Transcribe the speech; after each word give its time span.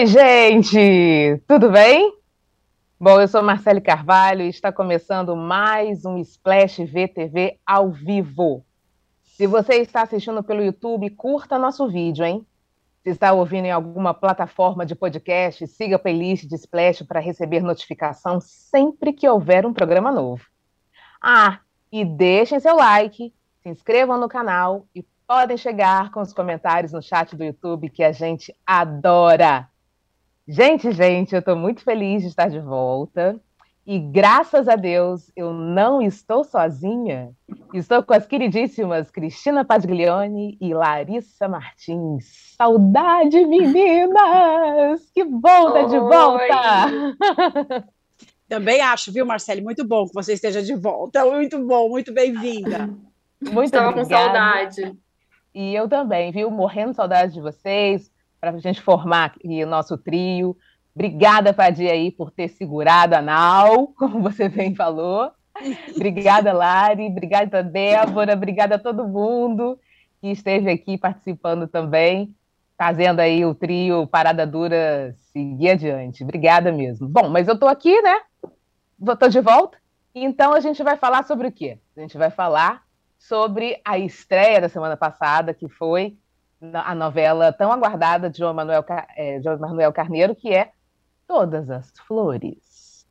Oi, 0.00 0.06
gente! 0.06 1.42
Tudo 1.46 1.70
bem? 1.70 2.16
Bom, 2.98 3.20
eu 3.20 3.28
sou 3.28 3.42
Marcele 3.42 3.82
Carvalho 3.82 4.40
e 4.40 4.48
está 4.48 4.72
começando 4.72 5.36
mais 5.36 6.06
um 6.06 6.16
Splash 6.16 6.78
VTV 6.78 7.58
ao 7.66 7.90
vivo. 7.90 8.64
Se 9.22 9.46
você 9.46 9.74
está 9.74 10.00
assistindo 10.00 10.42
pelo 10.42 10.64
YouTube, 10.64 11.10
curta 11.10 11.58
nosso 11.58 11.86
vídeo, 11.86 12.24
hein? 12.24 12.46
Se 13.02 13.10
está 13.10 13.34
ouvindo 13.34 13.66
em 13.66 13.72
alguma 13.72 14.14
plataforma 14.14 14.86
de 14.86 14.94
podcast, 14.94 15.66
siga 15.66 15.96
a 15.96 15.98
playlist 15.98 16.46
de 16.46 16.54
Splash 16.54 17.02
para 17.02 17.20
receber 17.20 17.60
notificação 17.60 18.40
sempre 18.40 19.12
que 19.12 19.28
houver 19.28 19.66
um 19.66 19.74
programa 19.74 20.10
novo. 20.10 20.42
Ah, 21.22 21.60
e 21.92 22.06
deixem 22.06 22.58
seu 22.58 22.74
like, 22.74 23.34
se 23.62 23.68
inscrevam 23.68 24.18
no 24.18 24.30
canal 24.30 24.86
e 24.94 25.04
podem 25.28 25.58
chegar 25.58 26.10
com 26.10 26.22
os 26.22 26.32
comentários 26.32 26.90
no 26.90 27.02
chat 27.02 27.36
do 27.36 27.44
YouTube 27.44 27.90
que 27.90 28.02
a 28.02 28.12
gente 28.12 28.56
adora. 28.66 29.69
Gente, 30.46 30.90
gente, 30.92 31.34
eu 31.34 31.40
estou 31.40 31.56
muito 31.56 31.82
feliz 31.82 32.22
de 32.22 32.28
estar 32.28 32.48
de 32.48 32.60
volta. 32.60 33.40
E 33.86 33.98
graças 33.98 34.68
a 34.68 34.76
Deus 34.76 35.32
eu 35.34 35.52
não 35.52 36.02
estou 36.02 36.44
sozinha. 36.44 37.30
Estou 37.72 38.02
com 38.02 38.12
as 38.12 38.26
queridíssimas 38.26 39.10
Cristina 39.10 39.64
Paglione 39.64 40.56
e 40.60 40.74
Larissa 40.74 41.48
Martins. 41.48 42.54
Saudade, 42.56 43.44
meninas! 43.46 45.10
Que 45.14 45.24
bom 45.24 45.68
estar 45.68 45.84
de 45.88 45.98
volta! 45.98 47.86
Também 48.48 48.80
acho, 48.80 49.12
viu, 49.12 49.24
Marcele? 49.24 49.62
Muito 49.62 49.86
bom 49.86 50.06
que 50.06 50.14
você 50.14 50.34
esteja 50.34 50.62
de 50.62 50.74
volta. 50.74 51.24
Muito 51.24 51.58
bom, 51.66 51.88
muito 51.88 52.12
bem-vinda. 52.12 52.90
Muito 53.40 53.66
Estava 53.66 53.92
com 53.92 54.04
saudade. 54.04 54.96
E 55.54 55.74
eu 55.74 55.88
também, 55.88 56.30
viu? 56.30 56.50
Morrendo 56.50 56.90
de 56.90 56.96
saudade 56.96 57.32
de 57.32 57.40
vocês 57.40 58.10
para 58.40 58.50
a 58.50 58.58
gente 58.58 58.80
formar 58.80 59.26
aqui 59.26 59.62
o 59.62 59.66
nosso 59.66 59.98
trio. 59.98 60.56
Obrigada, 60.94 61.52
Padia, 61.52 61.92
aí, 61.92 62.10
por 62.10 62.30
ter 62.30 62.48
segurado 62.48 63.14
a 63.14 63.22
nau, 63.22 63.88
como 63.98 64.20
você 64.20 64.48
bem 64.48 64.74
falou. 64.74 65.30
obrigada, 65.94 66.52
Lari. 66.52 67.06
Obrigada, 67.06 67.62
Débora. 67.62 68.32
Obrigada 68.32 68.76
a 68.76 68.78
todo 68.78 69.06
mundo 69.06 69.78
que 70.20 70.28
esteve 70.28 70.70
aqui 70.70 70.98
participando 70.98 71.66
também, 71.66 72.34
fazendo 72.76 73.20
aí 73.20 73.44
o 73.44 73.54
trio 73.54 74.06
Parada 74.06 74.46
Dura 74.46 75.14
seguir 75.32 75.70
adiante. 75.70 76.22
Obrigada 76.22 76.70
mesmo. 76.70 77.08
Bom, 77.08 77.28
mas 77.28 77.48
eu 77.48 77.54
estou 77.54 77.68
aqui, 77.68 78.00
né? 78.02 78.20
Estou 79.00 79.28
de 79.28 79.40
volta. 79.40 79.78
Então 80.14 80.52
a 80.52 80.60
gente 80.60 80.82
vai 80.82 80.96
falar 80.96 81.24
sobre 81.24 81.48
o 81.48 81.52
quê? 81.52 81.78
A 81.96 82.00
gente 82.00 82.18
vai 82.18 82.30
falar 82.30 82.82
sobre 83.18 83.80
a 83.84 83.98
estreia 83.98 84.60
da 84.60 84.68
semana 84.68 84.96
passada, 84.96 85.54
que 85.54 85.68
foi 85.68 86.16
a 86.74 86.94
novela 86.94 87.52
tão 87.52 87.72
aguardada 87.72 88.28
de 88.28 88.38
João 88.38 88.52
Manuel, 88.52 88.84
é, 89.16 89.40
João 89.42 89.58
Manuel 89.58 89.92
Carneiro, 89.92 90.34
que 90.34 90.50
é 90.50 90.70
Todas 91.26 91.70
as 91.70 91.90
Flores. 92.06 93.06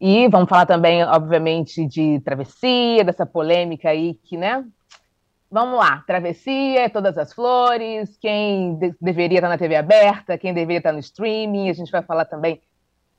E 0.00 0.28
vamos 0.28 0.48
falar 0.48 0.66
também, 0.66 1.04
obviamente, 1.04 1.86
de 1.86 2.20
travessia, 2.20 3.04
dessa 3.04 3.24
polêmica 3.24 3.90
aí 3.90 4.14
que, 4.24 4.36
né? 4.36 4.64
Vamos 5.50 5.78
lá, 5.78 6.02
travessia, 6.06 6.90
todas 6.90 7.16
as 7.16 7.32
flores, 7.32 8.16
quem 8.18 8.74
de 8.76 8.94
deveria 9.00 9.38
estar 9.38 9.48
na 9.48 9.56
TV 9.56 9.76
aberta, 9.76 10.36
quem 10.36 10.52
deveria 10.52 10.78
estar 10.78 10.92
no 10.92 10.98
streaming, 10.98 11.70
a 11.70 11.72
gente 11.72 11.92
vai 11.92 12.02
falar 12.02 12.24
também 12.24 12.60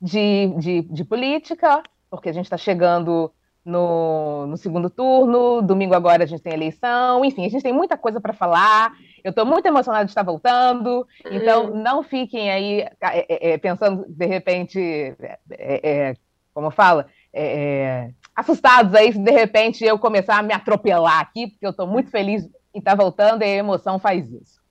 de, 0.01 0.53
de, 0.57 0.81
de 0.81 1.05
política, 1.05 1.81
porque 2.09 2.27
a 2.27 2.33
gente 2.33 2.45
está 2.45 2.57
chegando 2.57 3.31
no, 3.65 4.45
no, 4.45 4.57
segundo 4.57 4.91
turno, 4.91 5.59
domingo 5.59 5.95
agora 5.95 6.23
a 6.23 6.27
gente 6.27 6.43
tem 6.43 6.53
eleição, 6.53 7.25
enfim, 7.25 7.45
a 7.45 7.49
gente 7.49 7.63
tem 7.63 7.73
muita 7.73 7.97
coisa 7.97 8.21
para 8.21 8.31
falar. 8.31 8.93
Eu 9.23 9.31
estou 9.31 9.43
muito 9.43 9.65
emocionada 9.65 10.05
de 10.05 10.11
estar 10.11 10.21
voltando, 10.21 11.07
então 11.25 11.71
hum. 11.71 11.81
não 11.81 12.03
fiquem 12.03 12.51
aí 12.51 12.81
é, 12.81 12.89
é, 13.01 13.53
é 13.53 13.57
pensando, 13.57 14.05
de 14.07 14.25
repente, 14.27 14.79
é, 14.79 15.39
é 15.49 16.13
como 16.53 16.69
fala, 16.69 17.07
é, 17.33 18.11
assustados 18.35 18.93
aí 18.93 19.11
se 19.11 19.19
de 19.19 19.31
repente 19.31 19.83
eu 19.83 19.97
começar 19.97 20.37
a 20.37 20.43
me 20.43 20.53
atropelar 20.53 21.19
aqui, 21.19 21.47
porque 21.47 21.65
eu 21.65 21.71
estou 21.71 21.87
muito 21.87 22.11
feliz 22.11 22.47
em 22.71 22.79
estar 22.79 22.95
voltando 22.95 23.41
e 23.41 23.45
a 23.45 23.55
emoção 23.55 23.97
faz 23.97 24.31
isso. 24.31 24.61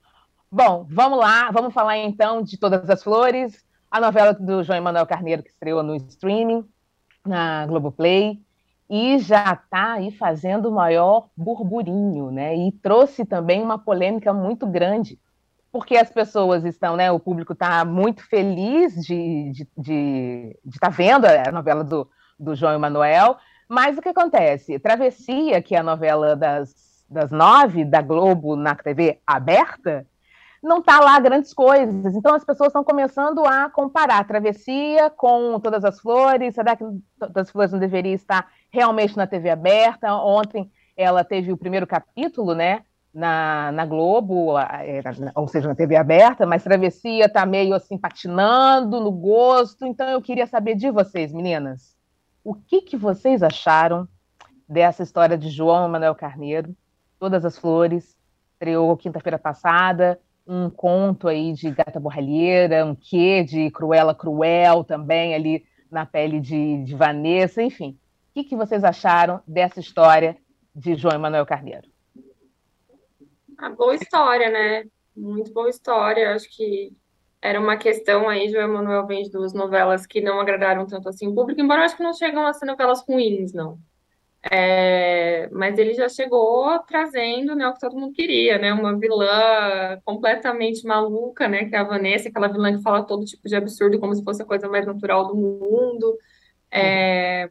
Bom, 0.50 0.87
vamos 0.88 1.19
lá, 1.19 1.50
vamos 1.50 1.75
falar 1.75 1.99
então 1.99 2.43
de 2.43 2.56
Todas 2.56 2.88
as 2.88 3.03
Flores, 3.03 3.65
a 3.91 4.00
novela 4.00 4.32
do 4.32 4.62
João 4.62 4.78
Emanuel 4.78 5.06
Carneiro 5.06 5.43
que 5.43 5.50
estreou 5.50 5.82
no 5.82 5.97
streaming, 5.97 6.65
na 7.26 7.66
Globoplay 7.66 8.41
e 8.89 9.19
já 9.19 9.53
está 9.53 9.95
aí 9.95 10.11
fazendo 10.11 10.69
o 10.69 10.72
maior 10.72 11.28
burburinho, 11.37 12.31
né? 12.31 12.55
E 12.56 12.72
trouxe 12.72 13.25
também 13.25 13.62
uma 13.62 13.78
polêmica 13.78 14.33
muito 14.33 14.67
grande, 14.67 15.19
porque 15.72 15.97
as 15.97 16.11
pessoas 16.11 16.65
estão, 16.65 16.97
né? 16.97 17.11
O 17.11 17.19
público 17.19 17.55
está 17.55 17.84
muito 17.84 18.27
feliz 18.28 18.94
de 19.05 19.53
estar 20.67 20.89
tá 20.89 20.89
vendo 20.91 21.25
a 21.27 21.50
novela 21.50 21.83
do, 21.83 22.09
do 22.39 22.55
João 22.55 22.75
Emanuel, 22.75 23.37
mas 23.69 23.97
o 23.97 24.03
que 24.03 24.11
acontece? 24.11 24.78
Travessia, 24.78 25.62
que 25.62 25.75
é 25.75 25.78
a 25.78 25.83
novela 25.83 26.37
das, 26.37 27.05
das 27.09 27.31
nove 27.31 27.84
da 27.84 28.03
Globo 28.03 28.56
na 28.56 28.75
TV 28.75 29.21
aberta, 29.27 30.06
não 30.65 30.78
está 30.78 30.99
lá 30.99 31.21
grandes 31.21 31.53
coisas. 31.53 32.15
Então 32.15 32.34
as 32.34 32.44
pessoas 32.44 32.69
estão 32.69 32.83
começando 32.83 33.44
a 33.47 33.69
comparar 33.69 34.19
a 34.19 34.25
travessia 34.25 35.11
com 35.11 35.61
todas 35.61 35.84
as 35.84 36.00
flores. 36.00 36.55
Será 36.55 36.75
que 36.75 36.84
todas 37.19 37.37
as 37.37 37.50
flores 37.50 37.73
não 37.73 37.78
deveria 37.78 38.15
estar 38.15 38.49
realmente 38.75 39.17
na 39.17 39.27
TV 39.27 39.49
aberta? 39.49 40.12
Ontem 40.15 40.71
ela 40.97 41.23
teve 41.23 41.53
o 41.53 41.57
primeiro 41.57 41.87
capítulo, 41.87 42.55
né? 42.55 42.83
Na, 43.12 43.71
na 43.71 43.87
Globo, 43.87 44.55
ou 45.37 45.47
seja, 45.47 45.69
na 45.69 45.75
TV 45.77 45.95
aberta, 45.95 46.45
mas 46.45 46.65
Travessia 46.65 47.27
está 47.27 47.47
meio 47.47 47.73
assim 47.73 47.97
patinando 47.97 49.01
no 49.01 49.12
gosto. 49.12 49.87
Então 49.87 50.09
eu 50.09 50.21
queria 50.21 50.49
saber 50.49 50.75
de 50.75 50.91
vocês, 50.91 51.33
meninas, 51.33 51.97
o 52.43 52.55
que, 52.55 52.83
que 52.83 52.97
vocês 52.97 53.41
acharam 53.41 54.09
dessa 54.69 55.05
história 55.05 55.39
de 55.39 55.49
João 55.49 55.89
Manuel 55.89 56.17
Carneiro, 56.17 56.75
Todas 57.21 57.45
as 57.45 57.56
Flores, 57.56 58.17
estreou 58.55 58.97
quinta-feira 58.97 59.39
passada, 59.39 60.19
um 60.45 60.69
conto 60.69 61.29
aí 61.29 61.53
de 61.53 61.71
gata 61.71 62.01
borralheira, 62.01 62.85
um 62.85 62.97
quê 62.97 63.45
de 63.45 63.71
Cruela 63.71 64.15
Cruel 64.15 64.83
também 64.83 65.35
ali 65.37 65.65
na 65.89 66.05
pele 66.05 66.41
de, 66.41 66.83
de 66.83 66.97
Vanessa, 66.97 67.62
enfim. 67.62 67.97
Que, 68.34 68.43
que 68.43 68.56
vocês 68.56 68.83
acharam 68.83 69.41
dessa 69.47 69.78
história 69.78 70.37
de 70.75 70.97
João 70.97 71.15
Emanuel 71.15 71.47
Carneiro? 71.47 71.89
A 73.56 73.71
boa 73.71 73.95
história, 73.95 74.50
né? 74.50 74.84
Muito 75.17 75.53
boa 75.53 75.71
história. 75.71 76.34
Acho 76.34 76.49
que 76.50 76.93
era 77.41 77.61
uma 77.61 77.77
questão 77.77 78.28
aí, 78.28 78.50
João 78.50 78.65
Emanuel 78.65 79.06
vem 79.06 79.23
de 79.23 79.31
duas 79.31 79.55
novelas 79.55 80.05
que 80.05 80.21
não 80.21 80.41
agradaram 80.41 80.84
tanto 80.84 81.09
assim 81.09 81.28
o 81.28 81.34
público, 81.34 81.61
embora 81.61 81.84
acho 81.84 81.97
que 81.97 82.03
não 82.03 82.12
chegam 82.12 82.44
a 82.44 82.53
ser 82.53 82.67
novelas 82.67 83.05
ruins, 83.06 83.53
não. 83.53 83.78
É, 84.50 85.49
mas 85.53 85.78
ele 85.78 85.94
já 85.94 86.09
chegou 86.09 86.78
trazendo 86.81 87.55
né, 87.55 87.69
o 87.69 87.73
que 87.73 87.81
todo 87.81 87.97
mundo 87.97 88.12
queria, 88.12 88.59
né? 88.59 88.73
Uma 88.73 88.99
vilã 88.99 90.00
completamente 90.05 90.84
maluca, 90.84 91.47
né? 91.47 91.67
Que 91.67 91.77
é 91.77 91.78
a 91.78 91.84
Vanessa, 91.84 92.28
aquela 92.28 92.49
vilã 92.49 92.77
que 92.77 92.83
fala 92.83 93.06
todo 93.06 93.25
tipo 93.25 93.49
de 93.49 93.55
absurdo, 93.55 94.00
como 94.00 94.15
se 94.15 94.25
fosse 94.25 94.43
a 94.43 94.47
coisa 94.47 94.69
mais 94.69 94.84
natural 94.84 95.28
do 95.28 95.37
mundo. 95.37 96.19
É, 96.71 97.49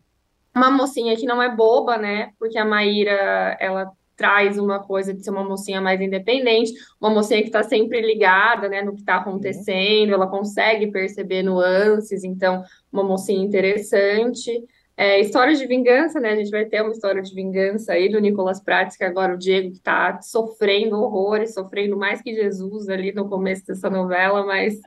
uma 0.56 0.69
mocinha 0.69 1.16
que 1.16 1.25
não 1.25 1.41
é 1.41 1.53
boba, 1.53 1.97
né? 1.97 2.31
Porque 2.40 2.58
a 2.58 2.66
Maíra, 2.66 3.58
ela 3.59 3.91
traz 4.16 4.58
uma 4.58 4.80
coisa 4.80 5.14
de 5.14 5.24
ser 5.24 5.31
uma 5.31 5.44
mocinha 5.44 5.81
mais 5.81 6.00
independente, 6.00 6.72
uma 7.02 7.09
mocinha 7.09 7.41
que 7.41 7.47
está 7.47 7.64
sempre 7.64 8.00
ligada, 8.02 8.69
né, 8.69 8.81
no 8.81 8.94
que 8.94 9.00
está 9.00 9.16
acontecendo, 9.16 10.13
ela 10.13 10.28
consegue 10.28 10.92
perceber 10.92 11.44
nuances, 11.44 12.24
então, 12.24 12.63
uma 12.92 13.03
mocinha 13.03 13.44
interessante. 13.44 14.63
É, 14.96 15.20
história 15.20 15.56
de 15.56 15.66
vingança, 15.66 16.20
né? 16.20 16.31
A 16.31 16.36
gente 16.36 16.52
vai 16.52 16.66
ter 16.66 16.81
uma 16.81 16.92
história 16.92 17.22
de 17.22 17.34
vingança 17.34 17.94
aí 17.94 18.09
do 18.09 18.20
Nicolas 18.20 18.62
Prates, 18.62 18.96
que 18.96 19.04
agora 19.04 19.34
o 19.34 19.38
Diego 19.38 19.72
que 19.72 19.78
está 19.78 20.22
sofrendo 20.22 21.01
horrores, 21.01 21.56
sofrendo 21.56 21.98
mais 21.98 22.22
que 22.22 22.34
Jesus 22.34 22.88
ali 22.90 23.12
no 23.12 23.28
começo 23.28 23.66
dessa 23.66 23.90
novela, 23.90 24.45
mas 24.45 24.80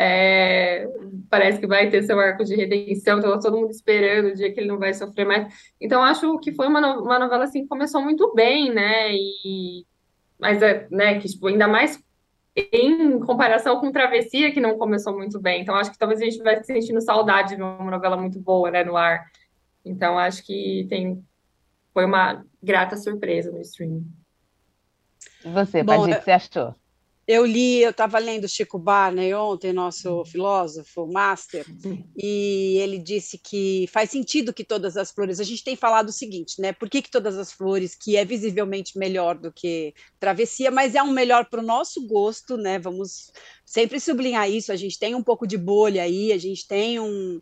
é, 0.00 0.88
parece 1.30 1.60
que 1.60 1.68
vai 1.68 1.88
ter 1.88 2.02
seu 2.02 2.18
arco 2.18 2.44
de 2.44 2.56
redenção, 2.56 3.18
então 3.18 3.30
tá 3.32 3.38
todo 3.38 3.56
mundo 3.56 3.70
esperando 3.70 4.32
o 4.32 4.34
dia 4.34 4.52
que 4.52 4.58
ele 4.58 4.68
não 4.68 4.78
vai 4.78 4.92
sofrer 4.92 5.24
mais. 5.24 5.72
Então 5.80 6.02
acho 6.02 6.36
que 6.40 6.52
foi 6.52 6.66
uma, 6.66 6.80
no, 6.80 7.04
uma 7.04 7.18
novela 7.20 7.44
assim 7.44 7.62
que 7.62 7.68
começou 7.68 8.02
muito 8.02 8.34
bem, 8.34 8.74
né? 8.74 9.12
E 9.12 9.86
mas 10.36 10.60
é, 10.62 10.86
né, 10.90 11.18
que 11.20 11.28
tipo, 11.28 11.46
ainda 11.46 11.68
mais 11.68 12.02
em 12.56 13.18
comparação 13.20 13.80
com 13.80 13.90
Travessia, 13.90 14.52
que 14.52 14.60
não 14.60 14.78
começou 14.78 15.16
muito 15.16 15.40
bem. 15.40 15.62
Então 15.62 15.74
acho 15.74 15.90
que 15.90 15.98
talvez 15.98 16.20
a 16.20 16.24
gente 16.24 16.42
vai 16.42 16.62
sentindo 16.62 17.00
saudade 17.00 17.56
de 17.56 17.62
uma 17.62 17.90
novela 17.90 18.16
muito 18.16 18.38
boa, 18.38 18.70
né, 18.70 18.84
no 18.84 18.96
ar. 18.96 19.24
Então, 19.84 20.18
acho 20.18 20.44
que 20.44 20.86
tem 20.88 21.24
foi 21.94 22.04
uma 22.04 22.44
grata 22.60 22.96
surpresa 22.96 23.52
no 23.52 23.60
streaming. 23.60 24.04
E 25.44 25.48
você, 25.50 25.84
Paty, 25.84 26.10
o 26.10 26.16
que 26.16 26.24
você 26.24 26.30
achou? 26.32 26.74
Eu 27.26 27.46
li, 27.46 27.80
eu 27.80 27.90
estava 27.90 28.18
lendo 28.18 28.46
Chico 28.46 28.78
Barney 28.78 29.32
ontem, 29.32 29.72
nosso 29.72 30.26
filósofo, 30.26 31.06
master, 31.10 31.64
e 32.14 32.76
ele 32.82 32.98
disse 32.98 33.38
que 33.38 33.88
faz 33.90 34.10
sentido 34.10 34.52
que 34.52 34.62
todas 34.62 34.94
as 34.94 35.10
flores. 35.10 35.40
A 35.40 35.44
gente 35.44 35.64
tem 35.64 35.74
falado 35.74 36.10
o 36.10 36.12
seguinte, 36.12 36.60
né? 36.60 36.74
Por 36.74 36.90
que, 36.90 37.00
que 37.00 37.10
todas 37.10 37.38
as 37.38 37.50
flores, 37.50 37.94
que 37.94 38.14
é 38.18 38.26
visivelmente 38.26 38.98
melhor 38.98 39.38
do 39.38 39.50
que 39.50 39.94
travessia, 40.20 40.70
mas 40.70 40.94
é 40.94 41.02
um 41.02 41.12
melhor 41.12 41.46
para 41.46 41.60
o 41.60 41.66
nosso 41.66 42.06
gosto, 42.06 42.58
né? 42.58 42.78
Vamos 42.78 43.32
sempre 43.64 43.98
sublinhar 43.98 44.50
isso. 44.50 44.70
A 44.70 44.76
gente 44.76 44.98
tem 44.98 45.14
um 45.14 45.22
pouco 45.22 45.46
de 45.46 45.56
bolha 45.56 46.02
aí, 46.02 46.30
a 46.30 46.38
gente 46.38 46.68
tem 46.68 47.00
um 47.00 47.40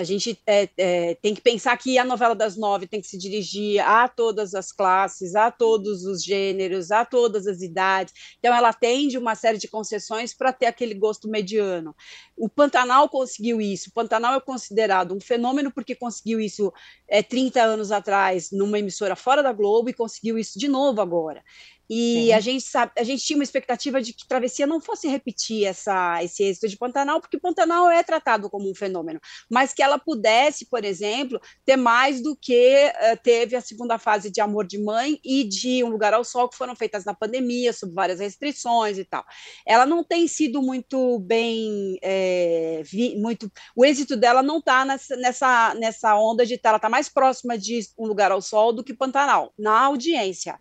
a 0.00 0.04
gente 0.04 0.40
é, 0.46 0.68
é, 0.78 1.14
tem 1.16 1.34
que 1.34 1.42
pensar 1.42 1.76
que 1.76 1.98
a 1.98 2.04
novela 2.04 2.34
das 2.34 2.56
nove 2.56 2.86
tem 2.86 3.00
que 3.00 3.06
se 3.06 3.18
dirigir 3.18 3.80
a 3.86 4.08
todas 4.08 4.54
as 4.54 4.72
classes, 4.72 5.34
a 5.34 5.50
todos 5.50 6.04
os 6.04 6.24
gêneros, 6.24 6.90
a 6.90 7.04
todas 7.04 7.46
as 7.46 7.60
idades. 7.60 8.14
Então, 8.38 8.54
ela 8.54 8.70
atende 8.70 9.18
uma 9.18 9.34
série 9.34 9.58
de 9.58 9.68
concessões 9.68 10.32
para 10.32 10.52
ter 10.52 10.66
aquele 10.66 10.94
gosto 10.94 11.28
mediano. 11.28 11.94
O 12.34 12.48
Pantanal 12.48 13.08
conseguiu 13.10 13.60
isso. 13.60 13.90
O 13.90 13.92
Pantanal 13.92 14.34
é 14.34 14.40
considerado 14.40 15.14
um 15.14 15.20
fenômeno 15.20 15.70
porque 15.70 15.94
conseguiu 15.94 16.40
isso 16.40 16.72
é, 17.06 17.22
30 17.22 17.60
anos 17.62 17.92
atrás 17.92 18.50
numa 18.50 18.78
emissora 18.78 19.14
fora 19.14 19.42
da 19.42 19.52
Globo 19.52 19.90
e 19.90 19.94
conseguiu 19.94 20.38
isso 20.38 20.58
de 20.58 20.66
novo 20.66 21.02
agora. 21.02 21.44
E 21.92 22.32
a 22.32 22.38
gente 22.38 22.62
sabe, 22.62 22.92
a 22.96 23.02
gente 23.02 23.24
tinha 23.24 23.36
uma 23.36 23.42
expectativa 23.42 24.00
de 24.00 24.12
que 24.12 24.24
Travessia 24.28 24.64
não 24.64 24.80
fosse 24.80 25.08
repetir 25.08 25.64
essa, 25.64 26.22
esse 26.22 26.44
êxito 26.44 26.68
de 26.68 26.76
Pantanal, 26.76 27.20
porque 27.20 27.36
Pantanal 27.36 27.90
é 27.90 28.00
tratado 28.04 28.48
como 28.48 28.70
um 28.70 28.74
fenômeno, 28.76 29.18
mas 29.50 29.72
que 29.72 29.82
ela 29.82 29.98
pudesse, 29.98 30.66
por 30.70 30.84
exemplo, 30.84 31.40
ter 31.64 31.74
mais 31.74 32.22
do 32.22 32.36
que 32.36 32.92
uh, 32.94 33.18
teve 33.24 33.56
a 33.56 33.60
segunda 33.60 33.98
fase 33.98 34.30
de 34.30 34.40
Amor 34.40 34.68
de 34.68 34.78
Mãe 34.78 35.18
e 35.24 35.42
de 35.42 35.82
Um 35.82 35.88
Lugar 35.88 36.14
ao 36.14 36.22
Sol, 36.22 36.48
que 36.48 36.56
foram 36.56 36.76
feitas 36.76 37.04
na 37.04 37.12
pandemia, 37.12 37.72
sob 37.72 37.92
várias 37.92 38.20
restrições 38.20 38.96
e 38.96 39.04
tal. 39.04 39.24
Ela 39.66 39.84
não 39.84 40.04
tem 40.04 40.28
sido 40.28 40.62
muito 40.62 41.18
bem, 41.18 41.98
é, 42.02 42.82
vi, 42.84 43.16
muito, 43.16 43.50
o 43.74 43.84
êxito 43.84 44.16
dela 44.16 44.44
não 44.44 44.58
está 44.58 44.84
nessa, 44.84 45.16
nessa, 45.16 45.74
nessa 45.74 46.16
onda 46.16 46.46
de 46.46 46.60
ela 46.62 46.76
está 46.76 46.88
mais 46.88 47.08
próxima 47.08 47.58
de 47.58 47.80
Um 47.98 48.06
Lugar 48.06 48.30
ao 48.30 48.40
Sol 48.40 48.72
do 48.72 48.84
que 48.84 48.94
Pantanal, 48.94 49.52
na 49.58 49.80
audiência 49.80 50.56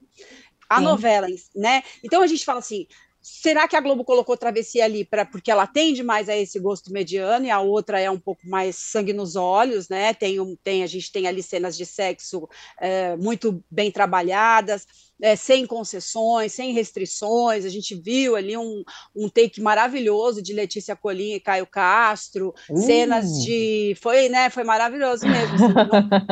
a 0.69 0.77
Sim. 0.77 0.83
novela, 0.83 1.27
né? 1.56 1.83
Então 2.04 2.21
a 2.21 2.27
gente 2.27 2.45
fala 2.45 2.60
assim, 2.60 2.86
será 3.21 3.68
que 3.68 3.75
a 3.75 3.81
Globo 3.81 4.06
colocou 4.06 4.38
Travessia 4.38 4.86
ali 4.86 5.04
para 5.04 5.25
porque 5.25 5.51
ela 5.51 5.68
tende 5.68 6.04
mais 6.04 6.30
a 6.30 6.38
esse 6.38 6.60
gosto 6.60 6.92
mediano 6.92 7.45
e 7.45 7.50
a 7.50 7.60
outra 7.60 8.00
é 8.00 8.10
um 8.10 8.19
pouco 8.19 8.48
mais 8.48 8.75
sangue 8.75 9.12
nos 9.12 9.36
olhos, 9.36 9.89
né? 9.89 10.13
Tem, 10.13 10.39
um, 10.39 10.56
tem 10.63 10.83
a 10.83 10.88
gente 10.88 11.12
tem 11.12 11.27
ali 11.27 11.44
cenas 11.44 11.75
de 11.75 11.86
sexo 11.86 12.48
é, 12.80 13.16
muito 13.18 13.63
bem 13.69 13.92
trabalhadas 13.92 14.88
é, 15.21 15.36
sem 15.36 15.66
concessões, 15.66 16.54
sem 16.54 16.74
restrições. 16.74 17.66
A 17.66 17.69
gente 17.69 17.95
viu 17.95 18.36
ali 18.36 18.56
um, 18.57 18.83
um 19.16 19.27
take 19.27 19.62
maravilhoso 19.62 20.42
de 20.42 20.54
Letícia 20.54 20.95
Colim 20.95 21.33
e 21.33 21.39
Caio 21.39 21.68
Castro, 21.68 22.54
uh. 22.69 22.77
cenas 22.77 23.44
de. 23.44 23.95
Foi, 24.01 24.30
né? 24.30 24.50
Foi 24.50 24.63
maravilhoso 24.63 25.27
mesmo. 25.27 25.56
Assim, 25.56 25.74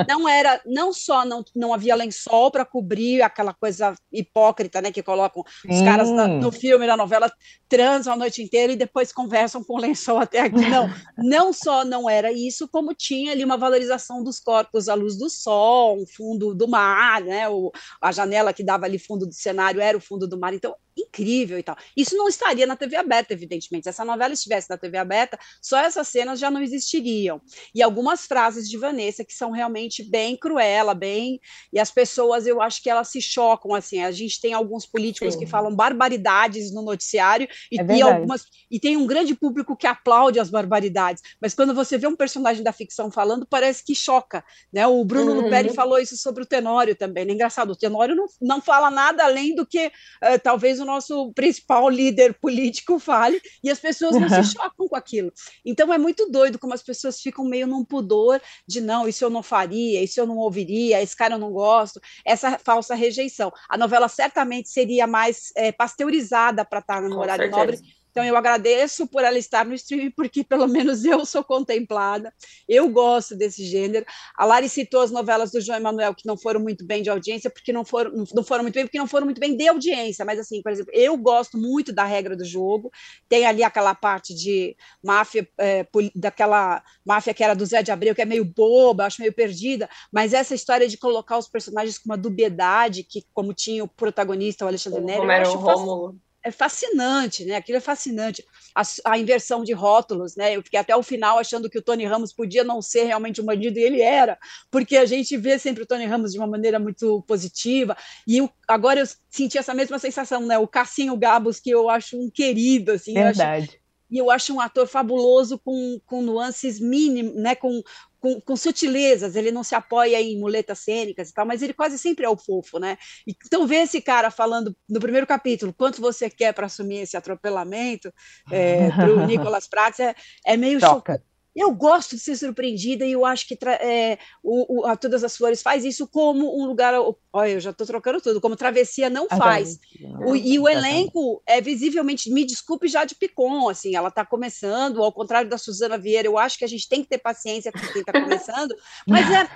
não, 0.07 0.19
não, 0.19 0.30
era, 0.30 0.62
não 0.66 0.94
só 0.94 1.25
não, 1.25 1.44
não 1.56 1.74
havia 1.74 1.95
lençol 1.95 2.50
para 2.51 2.66
cobrir 2.66 3.22
aquela 3.22 3.54
coisa 3.54 3.94
hipócrita, 4.12 4.81
né? 4.81 4.92
Que 4.92 5.04
colocam 5.04 5.44
os 5.69 5.81
caras 5.81 6.10
na, 6.10 6.28
no 6.28 6.51
filme, 6.51 6.88
na 6.88 6.95
novela, 6.95 7.31
transam 7.68 8.13
a 8.13 8.18
noite 8.18 8.42
inteira 8.42 8.72
e 8.72 8.78
depois 8.78 9.12
conversam 9.12 9.63
com 9.63 9.78
lençol 9.78 10.19
até 10.19 10.42
aqui. 10.42 10.68
Não, 10.68 10.90
não 11.18 11.54
só 11.54 11.83
não 11.83 12.10
era 12.10 12.31
isso, 12.31 12.68
como 12.68 12.94
tinha 12.94 13.31
ali 13.31 13.44
uma 13.44 13.57
valorização 13.57 14.24
dos 14.24 14.40
corpos 14.40 14.88
à 14.88 14.94
luz 14.94 15.18
do 15.18 15.30
sol, 15.30 16.01
um 16.01 16.06
fundo 16.06 16.54
do 16.54 16.68
mar, 16.68 17.22
né? 17.22 17.50
O, 17.50 17.72
a 18.01 18.12
janela 18.12 18.54
que 18.54 18.63
dá 18.63 18.77
estava 18.78 18.86
ali 18.86 19.00
fundo 19.00 19.26
do 19.26 19.34
cenário 19.34 19.82
era 19.82 19.98
o 19.98 20.02
fundo 20.02 20.28
do 20.28 20.40
mar. 20.40 20.54
Então, 20.54 20.76
incrível 21.02 21.58
e 21.58 21.64
tal. 21.64 21.78
Isso 21.96 22.16
não 22.16 22.28
estaria 22.28 22.66
na 22.66 22.76
TV 22.76 22.96
aberta, 22.96 23.34
evidentemente. 23.34 23.84
Se 23.84 23.90
essa 23.90 24.06
novela 24.06 24.34
estivesse 24.34 24.70
na 24.70 24.78
TV 24.78 24.98
aberta, 24.98 25.38
só 25.62 25.80
essas 25.80 26.08
cenas 26.08 26.40
já 26.40 26.50
não 26.50 26.62
existiriam. 26.62 27.42
E 27.74 27.82
algumas 27.82 28.26
frases 28.26 28.70
de 28.70 28.78
Vanessa 28.78 29.24
que 29.24 29.34
são 29.34 29.52
realmente 29.52 30.04
bem 30.04 30.36
cruela, 30.36 30.94
bem. 30.94 31.40
E 31.72 31.80
as 31.80 31.92
pessoas, 31.92 32.48
eu 32.48 32.62
acho 32.62 32.82
que 32.82 32.90
elas 32.90 33.10
se 33.10 33.22
chocam 33.22 33.74
assim. 33.74 34.04
A 34.04 34.12
gente 34.12 34.40
tem 34.42 34.54
alguns 34.54 34.86
políticos 34.86 35.34
Sim. 35.34 35.40
que 35.40 35.46
falam 35.46 35.76
barbaridades 35.76 36.74
no 36.74 36.82
noticiário 36.82 37.48
e, 37.72 37.80
é 37.80 37.98
e 37.98 38.02
algumas 38.02 38.46
e 38.70 38.80
tem 38.80 38.98
um 38.98 39.08
grande 39.08 39.36
público 39.36 39.76
que 39.76 39.88
aplaude 39.88 40.40
as 40.40 40.50
barbaridades. 40.50 41.22
Mas 41.42 41.54
quando 41.54 41.74
você 41.74 41.98
vê 41.98 42.08
um 42.08 42.16
personagem 42.16 42.64
da 42.64 42.72
ficção 42.72 43.12
falando, 43.12 43.46
parece 43.46 43.84
que 43.84 43.96
choca, 43.96 44.44
né? 44.72 44.86
O 44.88 45.04
Bruno 45.06 45.32
uhum. 45.32 45.42
Luperi 45.42 45.74
falou 45.74 46.00
isso 46.00 46.18
sobre 46.18 46.44
o 46.44 46.46
Tenório 46.46 46.96
também. 46.96 47.28
É 47.28 47.32
engraçado. 47.32 47.72
O 47.72 47.76
Tenório 47.76 48.16
não, 48.16 48.26
não 48.42 48.62
fala 48.62 48.90
nada 48.90 49.24
além 49.24 49.56
do 49.56 49.66
que 49.66 49.88
uh, 49.88 50.40
talvez 50.42 50.80
o 50.80 50.86
nosso 50.88 51.31
principal 51.34 51.89
líder 51.89 52.34
político 52.39 52.98
fale, 52.98 53.39
e 53.63 53.69
as 53.69 53.80
pessoas 53.80 54.16
não 54.16 54.24
uhum. 54.24 54.44
se 54.44 54.54
chocam 54.54 54.88
com 54.88 54.95
aquilo. 54.95 55.31
Então 55.63 55.94
é 55.94 55.98
muito 55.98 56.30
doido 56.31 56.57
como 56.57 56.74
as 56.74 56.81
pessoas 56.81 57.22
ficam 57.22 57.45
meio 57.45 57.68
num 57.68 57.84
pudor 57.84 58.42
de 58.66 58.81
não, 58.81 59.07
isso 59.07 59.24
eu 59.24 59.30
não 59.30 59.44
faria, 59.44 60.01
isso 60.01 60.19
eu 60.19 60.25
não 60.25 60.38
ouviria, 60.38 61.01
esse 61.01 61.16
cara 61.16 61.36
eu 61.36 61.39
não 61.39 61.51
gosto, 61.51 62.01
essa 62.25 62.57
falsa 62.57 62.95
rejeição. 62.95 63.51
A 63.69 63.78
novela 63.78 64.07
certamente 64.07 64.69
seria 64.69 65.06
mais 65.06 65.51
é, 65.56 65.72
pasteurizada 65.72 66.66
para 66.66 66.80
estar 66.80 67.01
no 67.01 67.16
com 67.16 67.22
horário 67.22 67.44
certeza. 67.44 67.57
nobre 67.60 67.97
então, 68.18 68.25
eu 68.25 68.36
agradeço 68.36 69.06
por 69.06 69.24
ela 69.24 69.38
estar 69.38 69.64
no 69.64 69.75
streaming, 69.75 70.10
porque 70.10 70.44
pelo 70.44 70.68
menos 70.68 71.06
eu 71.06 71.24
sou 71.24 71.44
contemplada, 71.44 72.34
eu 72.68 72.90
gosto 72.90 73.36
desse 73.36 73.64
gênero. 73.64 74.08
A 74.36 74.44
Lari 74.44 74.68
citou 74.68 75.02
as 75.02 75.12
novelas 75.12 75.52
do 75.52 75.62
João 75.62 75.78
Emanuel 75.78 76.16
que 76.16 76.25
não 76.25 76.36
foram 76.36 76.60
muito 76.60 76.84
bem 76.84 77.04
de 77.04 77.12
audiência, 77.12 77.48
porque 77.48 77.72
não 77.72 77.86
foram, 77.86 78.25
não 78.34 78.44
foram 78.44 78.64
muito 78.64 78.74
bem, 78.74 78.86
porque 78.86 78.98
não 78.98 79.06
foram 79.06 79.25
muito 79.25 79.40
bem 79.40 79.56
de 79.56 79.68
audiência, 79.68 80.25
mas 80.25 80.40
assim, 80.40 80.64
por 80.64 80.72
exemplo, 80.72 80.92
eu 80.96 81.16
gosto 81.16 81.60
muito 81.60 81.94
da 81.94 82.06
regra 82.06 82.36
do 82.36 82.44
jogo, 82.44 82.92
tem 83.30 83.46
ali 83.46 83.64
aquela 83.64 83.94
parte 83.94 84.34
de 84.34 84.75
máfia, 85.04 85.48
é, 85.60 85.86
daquela 86.16 86.81
máfia 87.06 87.36
que 87.36 87.44
era 87.44 87.54
do 87.54 87.68
Zé 87.68 87.84
de 87.84 87.92
Abreu, 87.92 88.16
que 88.16 88.22
é 88.24 88.25
meio 88.25 88.44
boba, 88.44 89.06
acho 89.06 89.22
meio 89.22 89.31
perdida, 89.34 89.88
mas 90.12 90.34
essa 90.34 90.56
história 90.56 90.88
de 90.88 90.98
colocar 90.98 91.38
os 91.38 91.48
personagens 91.48 92.00
com 92.00 92.10
uma 92.10 92.18
dubiedade, 92.18 93.04
que 93.04 93.24
como 93.31 93.54
tinha 93.54 93.84
o 93.84 93.88
protagonista, 93.88 94.66
o 94.66 94.68
Alexandre 94.68 95.02
Neri, 95.02 95.24
eu 95.24 95.30
acho 95.30 95.58
Rômulo 95.60 96.19
é 96.48 96.52
fascinante, 96.52 97.46
né? 97.46 97.56
Aquilo 97.56 97.78
é 97.78 97.82
fascinante. 97.82 98.44
A, 98.74 98.82
a, 99.06 99.18
inversão 99.18 99.64
de 99.64 99.74
rótulos, 99.74 100.36
né? 100.36 100.56
Eu 100.56 100.64
fiquei 100.64 100.80
até 100.80 100.96
o 100.96 101.04
final 101.04 101.38
achando 101.38 101.70
que 101.70 101.78
o 101.78 101.82
Tony 101.82 102.06
Ramos 102.06 102.32
podia 102.32 102.64
não 102.64 102.82
ser 102.82 103.04
realmente 103.04 103.42
um 103.42 103.46
bandido, 103.46 103.78
e 103.78 103.84
ele 103.84 104.02
era, 104.02 104.38
porque 104.72 104.98
a 104.98 105.06
gente 105.06 105.36
vê 105.36 105.60
sempre 105.60 105.84
o 105.84 105.86
Tony 105.86 106.06
Ramos 106.06 106.32
de 106.32 106.38
uma 106.38 106.48
maneira 106.48 106.80
muito 106.80 107.22
positiva. 107.28 107.98
E 108.28 108.48
agora 108.68 109.02
eu 109.02 109.06
senti 109.30 109.58
essa 109.58 109.74
mesma 109.74 110.00
sensação, 110.00 110.46
né? 110.46 110.58
O 110.58 110.68
Cassinho 110.68 111.18
Gabos, 111.18 111.60
que 111.60 111.70
eu 111.70 111.90
acho 111.90 112.18
um 112.18 112.30
querido, 112.30 112.94
assim. 112.94 113.14
Verdade. 113.14 113.80
E 114.09 114.18
eu 114.18 114.31
acho 114.31 114.54
um 114.54 114.59
ator 114.59 114.88
fabuloso 114.88 115.59
com, 115.59 116.00
com 116.06 116.21
nuances 116.21 116.80
mínimas, 116.80 117.36
né, 117.36 117.56
com, 117.56 117.81
com, 118.19 118.39
com, 118.42 118.56
sutilezas, 118.56 119.36
ele 119.36 119.51
não 119.51 119.63
se 119.63 119.75
apoia 119.75 120.21
em 120.21 120.39
muletas 120.39 120.80
cênicas 120.80 121.30
e 121.30 121.33
tal, 121.33 121.45
mas 121.45 121.62
ele 121.62 121.74
quase 121.74 121.98
sempre 121.98 122.25
é 122.25 122.30
o 122.30 122.38
fofo, 122.38 122.80
né? 122.80 122.98
Então, 123.27 123.68
ver 123.68 123.83
esse 123.83 124.01
cara 124.01 124.31
falando 124.31 124.75
no 124.89 125.00
primeiro 125.00 125.28
capítulo 125.28 125.73
quanto 125.73 126.02
você 126.02 126.30
quer 126.30 126.54
para 126.54 126.66
assumir 126.66 126.99
esse 126.99 127.18
atropelamento 127.18 128.11
é, 128.52 128.90
para 128.92 129.14
o 129.14 129.26
Nicolas 129.28 129.68
Prates 129.68 129.99
é, 129.99 130.16
é 130.45 130.57
meio 130.57 130.80
chocante 130.80 131.23
eu 131.59 131.73
gosto 131.73 132.16
de 132.16 132.21
ser 132.21 132.35
surpreendida 132.35 133.04
e 133.04 133.11
eu 133.11 133.26
acho 133.26 133.47
que 133.47 133.57
é, 133.66 134.19
o, 134.44 134.81
o, 134.81 134.85
a 134.85 134.95
Todas 134.95 135.23
as 135.23 135.35
Flores 135.35 135.64
faz 135.64 135.83
isso 135.83 136.07
como 136.07 136.61
um 136.61 136.66
lugar. 136.66 136.94
Olha, 137.33 137.49
eu 137.49 137.59
já 137.59 137.71
estou 137.71 137.87
trocando 137.87 138.21
tudo, 138.21 138.40
como 138.40 138.56
Travessia 138.56 139.09
não 139.09 139.26
ah, 139.30 139.37
faz. 139.37 139.80
O, 140.26 140.35
e 140.35 140.59
o 140.59 140.69
elenco 140.69 141.42
é 141.47 141.59
visivelmente, 141.59 142.31
me 142.31 142.45
desculpe, 142.45 142.87
já 142.87 143.06
de 143.06 143.16
Picon, 143.16 143.68
assim, 143.69 143.95
ela 143.95 144.09
está 144.09 144.23
começando, 144.23 145.02
ao 145.02 145.11
contrário 145.11 145.49
da 145.49 145.57
Suzana 145.57 145.97
Vieira, 145.97 146.28
eu 146.28 146.37
acho 146.37 146.59
que 146.59 146.66
a 146.66 146.69
gente 146.69 146.87
tem 146.87 147.02
que 147.02 147.09
ter 147.09 147.18
paciência 147.18 147.71
com 147.71 147.80
quem 147.80 148.02
está 148.02 148.14
começando, 148.14 148.76
mas 149.07 149.30
é, 149.31 149.49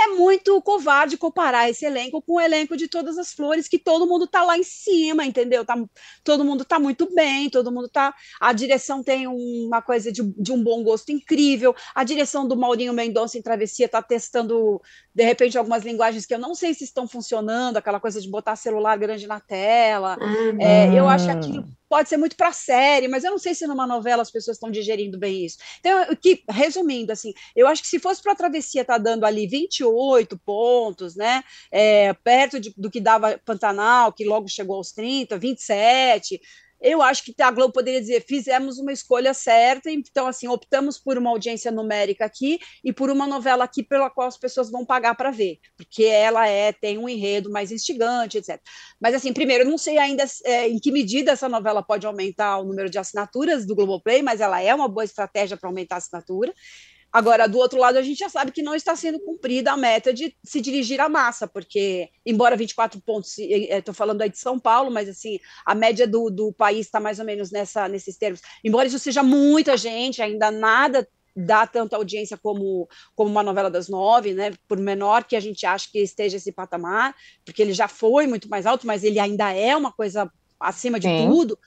é 0.00 0.08
muito 0.08 0.60
covarde 0.62 1.16
comparar 1.16 1.68
esse 1.68 1.84
elenco 1.84 2.22
com 2.22 2.34
o 2.34 2.40
elenco 2.40 2.76
de 2.76 2.88
Todas 2.88 3.18
as 3.18 3.32
Flores, 3.32 3.68
que 3.68 3.78
todo 3.78 4.06
mundo 4.06 4.26
tá 4.26 4.42
lá 4.42 4.56
em 4.56 4.62
cima, 4.62 5.24
entendeu? 5.24 5.64
Tá, 5.64 5.76
todo 6.24 6.44
mundo 6.44 6.64
tá 6.64 6.78
muito 6.78 7.12
bem, 7.14 7.50
todo 7.50 7.72
mundo 7.72 7.88
tá. 7.88 8.14
A 8.40 8.52
direção 8.52 9.02
tem 9.02 9.26
uma 9.26 9.82
coisa 9.82 10.10
de, 10.10 10.22
de 10.36 10.52
um 10.52 10.62
bom 10.62 10.82
gosto 10.82 11.10
incrível. 11.10 11.74
A 11.94 12.04
direção 12.04 12.46
do 12.46 12.56
Maurinho 12.56 12.92
Mendonça 12.92 13.38
em 13.38 13.42
Travessia 13.42 13.88
tá 13.88 14.02
testando, 14.02 14.80
de 15.14 15.24
repente, 15.24 15.58
algumas 15.58 15.84
linguagens 15.84 16.26
que 16.26 16.34
eu 16.34 16.38
não 16.38 16.54
sei 16.54 16.74
se 16.74 16.84
estão 16.84 17.06
funcionando, 17.06 17.76
aquela 17.76 18.00
coisa 18.00 18.20
de 18.20 18.28
botar 18.28 18.56
celular 18.56 18.96
grande 18.96 19.26
na 19.26 19.40
tela. 19.40 20.16
Uhum. 20.20 20.60
É, 20.60 20.92
eu 20.94 21.08
acho 21.08 21.26
que 21.26 21.30
aquilo 21.30 21.79
pode 21.90 22.08
ser 22.08 22.16
muito 22.16 22.36
para 22.36 22.52
série, 22.52 23.08
mas 23.08 23.24
eu 23.24 23.32
não 23.32 23.38
sei 23.38 23.52
se 23.52 23.66
numa 23.66 23.84
novela 23.84 24.22
as 24.22 24.30
pessoas 24.30 24.56
estão 24.56 24.70
digerindo 24.70 25.18
bem 25.18 25.44
isso. 25.44 25.58
Então, 25.80 26.14
que, 26.22 26.44
resumindo, 26.48 27.10
assim, 27.10 27.34
eu 27.56 27.66
acho 27.66 27.82
que 27.82 27.88
se 27.88 27.98
fosse 27.98 28.22
para 28.22 28.30
a 28.32 28.36
travessia 28.36 28.82
estar 28.82 28.94
tá 28.94 28.98
dando 28.98 29.26
ali 29.26 29.44
28 29.48 30.38
pontos, 30.38 31.16
né, 31.16 31.42
é, 31.68 32.12
perto 32.14 32.60
de, 32.60 32.72
do 32.76 32.88
que 32.88 33.00
dava 33.00 33.40
Pantanal, 33.44 34.12
que 34.12 34.24
logo 34.24 34.48
chegou 34.48 34.76
aos 34.76 34.92
30, 34.92 35.36
27, 35.36 36.40
eu 36.80 37.02
acho 37.02 37.22
que 37.24 37.34
a 37.42 37.50
Globo 37.50 37.72
poderia 37.72 38.00
dizer, 38.00 38.24
fizemos 38.26 38.78
uma 38.78 38.92
escolha 38.92 39.34
certa, 39.34 39.90
então, 39.90 40.26
assim, 40.26 40.48
optamos 40.48 40.98
por 40.98 41.18
uma 41.18 41.30
audiência 41.30 41.70
numérica 41.70 42.24
aqui 42.24 42.58
e 42.82 42.92
por 42.92 43.10
uma 43.10 43.26
novela 43.26 43.64
aqui 43.64 43.82
pela 43.82 44.08
qual 44.08 44.28
as 44.28 44.38
pessoas 44.38 44.70
vão 44.70 44.84
pagar 44.84 45.14
para 45.14 45.30
ver, 45.30 45.58
porque 45.76 46.04
ela 46.04 46.46
é 46.46 46.72
tem 46.72 46.98
um 46.98 47.08
enredo 47.08 47.50
mais 47.50 47.70
instigante, 47.70 48.38
etc. 48.38 48.60
Mas, 49.00 49.14
assim, 49.14 49.32
primeiro, 49.32 49.64
eu 49.64 49.70
não 49.70 49.78
sei 49.78 49.98
ainda 49.98 50.24
é, 50.44 50.68
em 50.68 50.78
que 50.78 50.90
medida 50.90 51.32
essa 51.32 51.48
novela 51.48 51.82
pode 51.82 52.06
aumentar 52.06 52.58
o 52.58 52.64
número 52.64 52.88
de 52.88 52.98
assinaturas 52.98 53.66
do 53.66 53.74
Globoplay, 53.74 54.22
mas 54.22 54.40
ela 54.40 54.60
é 54.62 54.74
uma 54.74 54.88
boa 54.88 55.04
estratégia 55.04 55.56
para 55.56 55.68
aumentar 55.68 55.96
a 55.96 55.98
assinatura. 55.98 56.52
Agora, 57.12 57.48
do 57.48 57.58
outro 57.58 57.78
lado, 57.78 57.98
a 57.98 58.02
gente 58.02 58.18
já 58.18 58.28
sabe 58.28 58.52
que 58.52 58.62
não 58.62 58.74
está 58.74 58.94
sendo 58.94 59.18
cumprida 59.18 59.72
a 59.72 59.76
meta 59.76 60.12
de 60.12 60.36
se 60.44 60.60
dirigir 60.60 61.00
à 61.00 61.08
massa, 61.08 61.48
porque, 61.48 62.08
embora 62.24 62.56
24 62.56 63.00
pontos, 63.00 63.36
estou 63.38 63.92
falando 63.92 64.22
aí 64.22 64.30
de 64.30 64.38
São 64.38 64.60
Paulo, 64.60 64.92
mas 64.92 65.08
assim, 65.08 65.40
a 65.66 65.74
média 65.74 66.06
do, 66.06 66.30
do 66.30 66.52
país 66.52 66.86
está 66.86 67.00
mais 67.00 67.18
ou 67.18 67.24
menos 67.24 67.50
nessa, 67.50 67.88
nesses 67.88 68.16
termos. 68.16 68.40
Embora 68.64 68.86
isso 68.86 68.98
seja 68.98 69.24
muita 69.24 69.76
gente, 69.76 70.22
ainda 70.22 70.52
nada 70.52 71.06
dá 71.34 71.66
tanta 71.66 71.96
audiência 71.96 72.36
como, 72.36 72.88
como 73.14 73.30
uma 73.30 73.42
novela 73.42 73.70
das 73.70 73.88
nove, 73.88 74.32
né? 74.32 74.52
Por 74.68 74.78
menor 74.78 75.24
que 75.24 75.34
a 75.34 75.40
gente 75.40 75.66
ache 75.66 75.90
que 75.90 75.98
esteja 75.98 76.36
esse 76.36 76.52
patamar, 76.52 77.14
porque 77.44 77.62
ele 77.62 77.72
já 77.72 77.88
foi 77.88 78.26
muito 78.26 78.48
mais 78.48 78.66
alto, 78.66 78.86
mas 78.86 79.02
ele 79.02 79.18
ainda 79.18 79.52
é 79.52 79.76
uma 79.76 79.92
coisa 79.92 80.30
acima 80.60 81.00
de 81.00 81.08
Sim. 81.08 81.26
tudo 81.26 81.58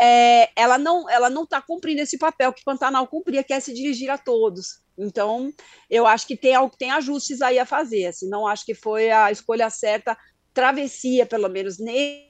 é, 0.00 0.48
ela 0.56 0.78
não 0.78 1.08
ela 1.10 1.28
não 1.28 1.44
está 1.44 1.60
cumprindo 1.60 2.00
esse 2.00 2.16
papel 2.16 2.54
que 2.54 2.64
Pantanal 2.64 3.06
cumpria, 3.06 3.44
que 3.44 3.52
é 3.52 3.60
se 3.60 3.74
dirigir 3.74 4.08
a 4.08 4.16
todos. 4.16 4.80
Então, 4.96 5.52
eu 5.90 6.06
acho 6.06 6.26
que 6.26 6.36
tem, 6.36 6.54
tem 6.78 6.90
ajustes 6.90 7.42
aí 7.42 7.58
a 7.58 7.66
fazer. 7.66 8.06
Assim, 8.06 8.28
não 8.28 8.46
acho 8.46 8.64
que 8.64 8.74
foi 8.74 9.10
a 9.10 9.30
escolha 9.30 9.68
certa. 9.68 10.16
Travessia, 10.54 11.26
pelo 11.26 11.48
menos 11.48 11.78
nesse, 11.78 12.24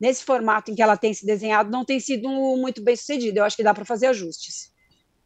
nesse 0.00 0.24
formato 0.24 0.70
em 0.70 0.74
que 0.74 0.82
ela 0.82 0.96
tem 0.96 1.12
se 1.12 1.26
desenhado, 1.26 1.70
não 1.70 1.84
tem 1.84 2.00
sido 2.00 2.28
muito 2.56 2.82
bem 2.82 2.96
sucedida. 2.96 3.40
Eu 3.40 3.44
acho 3.44 3.56
que 3.56 3.62
dá 3.62 3.74
para 3.74 3.84
fazer 3.84 4.06
ajustes. 4.06 4.72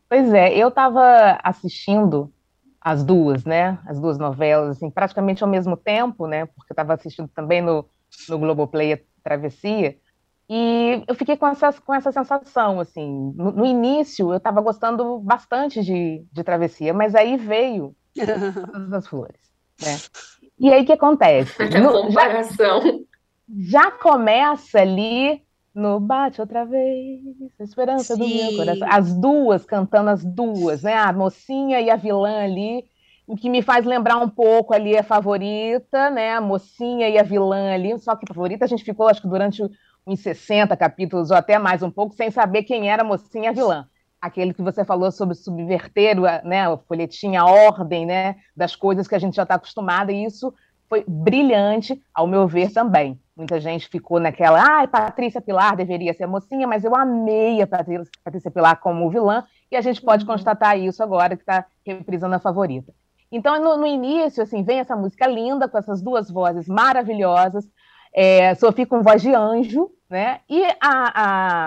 Pois 0.08 0.32
é, 0.32 0.56
eu 0.56 0.68
estava 0.68 1.38
assistindo 1.42 2.32
as 2.80 3.04
duas, 3.04 3.44
né? 3.44 3.78
As 3.86 4.00
duas 4.00 4.18
novelas, 4.18 4.76
assim, 4.76 4.90
praticamente 4.90 5.44
ao 5.44 5.48
mesmo 5.48 5.76
tempo, 5.76 6.26
né? 6.26 6.46
Porque 6.46 6.72
eu 6.72 6.74
estava 6.74 6.94
assistindo 6.94 7.28
também 7.28 7.62
no, 7.62 7.88
no 8.28 8.38
Globoplay 8.38 9.04
Travessia. 9.22 9.96
E 10.52 11.04
eu 11.06 11.14
fiquei 11.14 11.36
com 11.36 11.46
essa, 11.46 11.72
com 11.74 11.94
essa 11.94 12.10
sensação, 12.10 12.80
assim, 12.80 13.32
no, 13.36 13.52
no 13.52 13.64
início 13.64 14.32
eu 14.32 14.36
estava 14.36 14.60
gostando 14.60 15.20
bastante 15.20 15.80
de, 15.80 16.26
de 16.32 16.42
Travessia, 16.42 16.92
mas 16.92 17.14
aí 17.14 17.36
veio 17.36 17.94
todas 18.72 18.92
as 18.92 19.06
flores, 19.06 19.40
né? 19.80 19.96
E 20.58 20.72
aí 20.72 20.82
o 20.82 20.84
que 20.84 20.92
acontece? 20.92 21.56
No, 21.80 21.92
comparação. 22.02 22.82
Já, 23.48 23.82
já, 23.82 23.90
começa 23.92 24.80
ali 24.80 25.40
no 25.72 26.00
Bate 26.00 26.40
Outra 26.40 26.64
Vez, 26.64 27.20
a 27.60 27.62
Esperança 27.62 28.16
Sim. 28.16 28.22
do 28.22 28.28
Meu 28.34 28.56
Coração, 28.56 28.88
as 28.90 29.16
duas 29.16 29.64
cantando 29.64 30.10
as 30.10 30.24
duas, 30.24 30.82
né? 30.82 30.94
A 30.94 31.12
mocinha 31.12 31.80
e 31.80 31.88
a 31.88 31.94
vilã 31.94 32.42
ali, 32.42 32.84
o 33.24 33.36
que 33.36 33.48
me 33.48 33.62
faz 33.62 33.86
lembrar 33.86 34.16
um 34.16 34.28
pouco 34.28 34.74
ali 34.74 34.98
a 34.98 35.04
favorita, 35.04 36.10
né? 36.10 36.32
A 36.32 36.40
mocinha 36.40 37.08
e 37.08 37.16
a 37.16 37.22
vilã 37.22 37.72
ali, 37.72 37.96
só 38.00 38.16
que 38.16 38.24
a 38.28 38.34
favorita 38.34 38.64
a 38.64 38.68
gente 38.68 38.82
ficou, 38.82 39.06
acho 39.06 39.22
que 39.22 39.28
durante 39.28 39.62
o 39.62 39.70
uns 40.06 40.20
60 40.20 40.76
capítulos 40.76 41.30
ou 41.30 41.36
até 41.36 41.58
mais 41.58 41.82
um 41.82 41.90
pouco, 41.90 42.14
sem 42.14 42.30
saber 42.30 42.62
quem 42.62 42.90
era 42.90 43.02
a 43.02 43.04
mocinha 43.04 43.52
vilã. 43.52 43.86
Aquele 44.20 44.52
que 44.52 44.62
você 44.62 44.84
falou 44.84 45.10
sobre 45.10 45.34
subverter 45.34 46.16
né, 46.44 46.68
o 46.68 46.76
folhetim, 46.76 47.36
a 47.36 47.44
ordem 47.44 48.04
né, 48.04 48.36
das 48.54 48.76
coisas 48.76 49.08
que 49.08 49.14
a 49.14 49.18
gente 49.18 49.36
já 49.36 49.44
está 49.44 49.54
acostumada, 49.54 50.12
e 50.12 50.24
isso 50.24 50.52
foi 50.88 51.04
brilhante, 51.06 52.02
ao 52.12 52.26
meu 52.26 52.48
ver 52.48 52.72
também. 52.72 53.18
Muita 53.36 53.60
gente 53.60 53.88
ficou 53.88 54.18
naquela, 54.20 54.82
ah, 54.82 54.86
Patrícia 54.88 55.40
Pilar 55.40 55.76
deveria 55.76 56.12
ser 56.12 56.24
a 56.24 56.28
mocinha, 56.28 56.66
mas 56.66 56.84
eu 56.84 56.94
amei 56.94 57.62
a 57.62 57.66
Patrícia 57.66 58.50
Pilar 58.50 58.78
como 58.80 59.08
vilã, 59.08 59.44
e 59.70 59.76
a 59.76 59.80
gente 59.80 60.02
pode 60.02 60.24
uhum. 60.24 60.32
constatar 60.32 60.78
isso 60.78 61.02
agora, 61.02 61.36
que 61.36 61.42
está 61.42 61.64
reprisando 61.86 62.34
a 62.34 62.40
favorita. 62.40 62.92
Então, 63.32 63.62
no, 63.62 63.76
no, 63.76 63.86
início, 63.86 64.42
assim, 64.42 64.64
vem 64.64 64.80
essa 64.80 64.96
música 64.96 65.26
linda, 65.26 65.68
com 65.68 65.78
essas 65.78 66.02
duas 66.02 66.28
vozes 66.28 66.66
maravilhosas, 66.66 67.64
é, 68.12 68.54
Sophie 68.54 68.86
com 68.86 69.02
voz 69.02 69.22
de 69.22 69.34
anjo, 69.34 69.90
né? 70.08 70.40
E 70.48 70.64
a, 70.64 70.78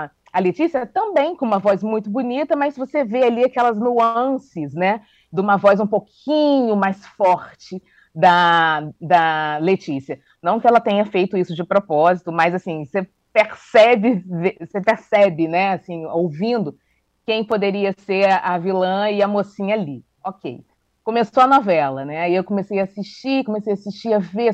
a, 0.03 0.09
a 0.31 0.39
Letícia 0.39 0.85
também 0.85 1.35
com 1.35 1.45
uma 1.45 1.59
voz 1.59 1.81
muito 1.83 2.09
bonita, 2.09 2.55
mas 2.55 2.75
você 2.75 3.03
vê 3.03 3.23
ali 3.23 3.43
aquelas 3.43 3.77
nuances, 3.77 4.73
né? 4.73 5.01
De 5.31 5.39
uma 5.39 5.57
voz 5.57 5.79
um 5.79 5.88
pouquinho 5.88 6.75
mais 6.75 7.05
forte 7.05 7.81
da, 8.13 8.89
da 9.00 9.57
Letícia. 9.59 10.19
Não 10.41 10.59
que 10.59 10.67
ela 10.67 10.79
tenha 10.79 11.05
feito 11.05 11.38
isso 11.38 11.55
de 11.55 11.63
propósito, 11.63 12.31
mas 12.31 12.53
assim, 12.53 12.85
você 12.85 13.07
percebe, 13.31 14.23
você 14.59 14.81
percebe, 14.81 15.47
né? 15.47 15.73
Assim, 15.73 16.05
ouvindo 16.05 16.77
quem 17.25 17.43
poderia 17.43 17.93
ser 17.97 18.29
a 18.29 18.57
vilã 18.57 19.09
e 19.09 19.21
a 19.23 19.27
mocinha 19.27 19.75
ali. 19.75 20.03
Ok. 20.23 20.63
Começou 21.03 21.43
a 21.43 21.47
novela, 21.47 22.05
né? 22.05 22.21
Aí 22.21 22.35
eu 22.35 22.43
comecei 22.43 22.79
a 22.79 22.83
assistir, 22.83 23.43
comecei 23.43 23.73
a 23.73 23.75
assistir, 23.75 24.13
a 24.13 24.19
ver, 24.19 24.50
a 24.50 24.53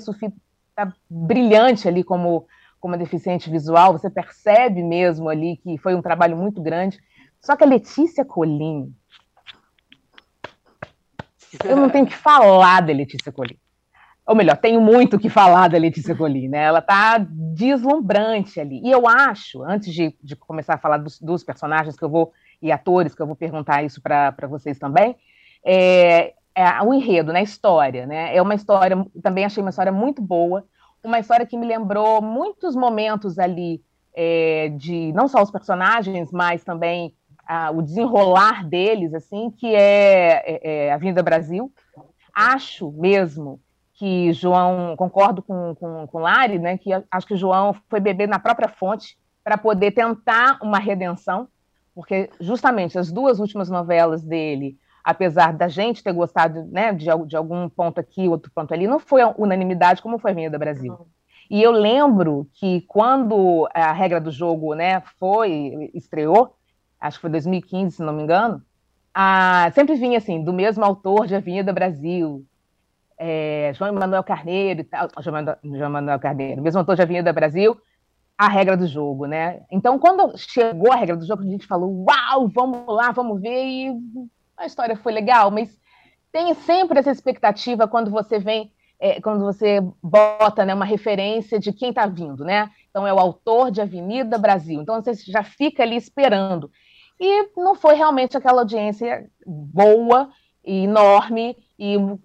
Sofia 0.80 0.86
tá 0.86 0.94
brilhante 1.10 1.88
ali 1.88 2.04
como, 2.04 2.48
como 2.80 2.98
deficiente 2.98 3.50
visual, 3.50 3.94
você 3.94 4.10
percebe 4.10 4.82
mesmo 4.84 5.30
ali 5.30 5.58
que 5.58 5.78
foi 5.78 5.96
um 5.96 6.02
trabalho 6.02 6.38
muito 6.38 6.62
grande. 6.62 7.00
Só 7.42 7.56
que 7.56 7.64
a 7.64 7.68
Letícia 7.68 8.26
Colim, 8.26 8.94
eu 11.66 11.76
não 11.76 11.90
tenho 11.90 12.06
que 12.06 12.16
falar 12.16 12.82
da 12.82 12.94
Letícia 12.94 13.32
Colim. 13.32 13.58
Ou 14.26 14.36
melhor, 14.36 14.58
tenho 14.58 14.80
muito 14.80 15.18
que 15.18 15.30
falar 15.30 15.70
da 15.70 15.78
Letícia 15.78 16.16
Colim, 16.16 16.48
né? 16.48 16.64
Ela 16.64 16.82
tá 16.82 17.18
deslumbrante 17.18 18.60
ali. 18.60 18.80
E 18.84 18.92
eu 18.92 19.08
acho, 19.08 19.64
antes 19.64 19.92
de, 19.92 20.16
de 20.22 20.36
começar 20.36 20.76
a 20.76 20.78
falar 20.78 20.98
dos, 20.98 21.20
dos, 21.20 21.44
personagens 21.44 21.96
que 21.96 22.04
eu 22.04 22.10
vou, 22.10 22.32
e 22.62 22.72
atores, 22.72 23.16
que 23.16 23.22
eu 23.22 23.26
vou 23.26 23.36
perguntar 23.36 23.84
isso 23.84 24.00
para 24.02 24.48
vocês 24.48 24.78
também, 24.78 25.16
é, 25.66 26.34
é, 26.60 26.82
o 26.84 26.94
enredo, 26.94 27.32
né, 27.32 27.42
história, 27.42 28.06
né? 28.06 28.36
É 28.36 28.42
uma 28.42 28.54
história, 28.54 29.06
também 29.24 29.46
achei 29.46 29.64
uma 29.64 29.70
história 29.70 29.94
muito 29.94 30.22
boa, 30.22 30.66
uma 31.02 31.18
história 31.18 31.46
que 31.46 31.58
me 31.58 31.66
lembrou 31.66 32.22
muitos 32.22 32.76
momentos 32.76 33.40
ali 33.40 33.82
é, 34.14 34.68
de 34.76 35.14
não 35.14 35.30
só 35.30 35.42
os 35.42 35.50
personagens, 35.50 36.34
mas 36.34 36.62
também 36.62 37.16
o 37.74 37.82
desenrolar 37.82 38.64
deles, 38.68 39.12
assim, 39.14 39.50
que 39.50 39.74
é, 39.74 40.44
é, 40.46 40.88
é 40.88 40.94
a 40.94 40.98
Vinda 40.98 41.24
Brasil. 41.24 41.72
Acho 42.32 42.92
mesmo 42.92 43.60
que 43.94 44.32
João, 44.34 44.96
concordo 44.98 45.42
com, 45.42 45.74
com, 45.76 46.06
com 46.08 46.20
Lari, 46.20 46.60
né, 46.60 46.78
que 46.78 46.92
acho 47.10 47.26
que 47.26 47.38
João 47.38 47.74
foi 47.90 48.02
beber 48.02 48.28
na 48.28 48.38
própria 48.38 48.68
fonte 48.68 49.18
para 49.44 49.58
poder 49.58 49.92
tentar 49.92 50.60
uma 50.62 50.78
redenção, 50.78 51.48
porque 51.96 52.30
justamente 52.40 53.00
as 53.00 53.12
duas 53.12 53.40
últimas 53.40 53.70
novelas 53.70 54.22
dele, 54.22 54.78
apesar 55.04 55.54
da 55.54 55.68
gente 55.68 56.04
ter 56.04 56.14
gostado 56.14 56.66
né, 56.66 56.94
de, 56.94 57.06
de 57.28 57.36
algum 57.36 57.70
ponto 57.70 58.00
aqui, 58.00 58.28
outro 58.28 58.52
ponto 58.54 58.74
ali, 58.74 58.88
não 58.88 59.00
foi 59.00 59.22
unanimidade 59.38 60.02
como 60.02 60.20
foi 60.20 60.32
a 60.32 60.34
Avenida 60.34 60.58
Brasil. 60.58 61.08
E 61.50 61.64
eu 61.64 61.72
lembro 61.72 62.48
que 62.54 62.82
quando 62.82 63.68
a 63.74 63.92
regra 63.92 64.22
do 64.22 64.32
jogo 64.32 64.76
né, 64.76 65.02
foi, 65.20 65.90
estreou, 65.96 66.56
acho 67.00 67.18
que 67.18 67.22
foi 67.22 67.32
2015, 67.32 67.96
se 67.96 68.04
não 68.04 68.14
me 68.14 68.24
engano, 68.24 68.62
a, 69.14 69.72
sempre 69.74 69.96
vinha 69.96 70.20
assim, 70.20 70.44
do 70.44 70.54
mesmo 70.54 70.86
autor 70.86 71.26
de 71.26 71.36
Avenida 71.36 71.74
Brasil, 71.74 72.46
é, 73.18 73.72
João 73.74 73.90
Emanuel 73.90 74.24
Carneiro 74.24 74.82
e 74.82 74.84
tal, 74.84 75.10
João 75.22 75.58
Emanuel 75.74 76.20
Carneiro, 76.20 76.62
mesmo 76.62 76.80
autor 76.80 76.96
de 76.96 77.02
Avenida 77.02 77.34
Brasil, 77.34 77.76
a 78.38 78.48
regra 78.48 78.78
do 78.78 78.88
jogo, 78.88 79.26
né? 79.26 79.64
Então, 79.70 80.00
quando 80.00 80.38
chegou 80.38 80.94
a 80.94 80.96
regra 80.96 81.18
do 81.18 81.26
jogo, 81.26 81.44
a 81.44 81.46
gente 81.46 81.68
falou, 81.68 82.06
uau, 82.08 82.48
vamos 82.48 82.86
lá, 82.88 83.12
vamos 83.12 83.42
ver, 83.42 83.66
e 83.66 83.94
a 84.60 84.66
história 84.66 84.96
foi 84.96 85.14
legal, 85.14 85.50
mas 85.50 85.76
tem 86.32 86.54
sempre 86.54 87.00
essa 87.00 87.12
expectativa 87.12 87.88
quando 87.88 88.12
você 88.12 88.38
vem, 88.38 88.72
é, 89.00 89.20
quando 89.22 89.44
você 89.44 89.80
bota 90.04 90.66
né, 90.66 90.74
uma 90.74 90.86
referência 90.86 91.58
de 91.58 91.72
quem 91.72 91.90
está 91.90 92.06
vindo, 92.06 92.44
né? 92.44 92.70
Então 92.90 93.08
é 93.08 93.14
o 93.14 93.20
autor 93.20 93.72
de 93.72 93.82
Avenida 93.82 94.38
Brasil. 94.38 94.82
Então 94.82 95.02
você 95.02 95.14
já 95.14 95.44
fica 95.44 95.82
ali 95.82 95.96
esperando. 95.96 96.70
E 97.20 97.50
não 97.58 97.74
foi 97.74 97.96
realmente 97.96 98.38
aquela 98.38 98.62
audiência 98.62 99.30
boa 99.46 100.30
e 100.64 100.84
enorme 100.84 101.56
e 101.78 101.98
um, 101.98 102.18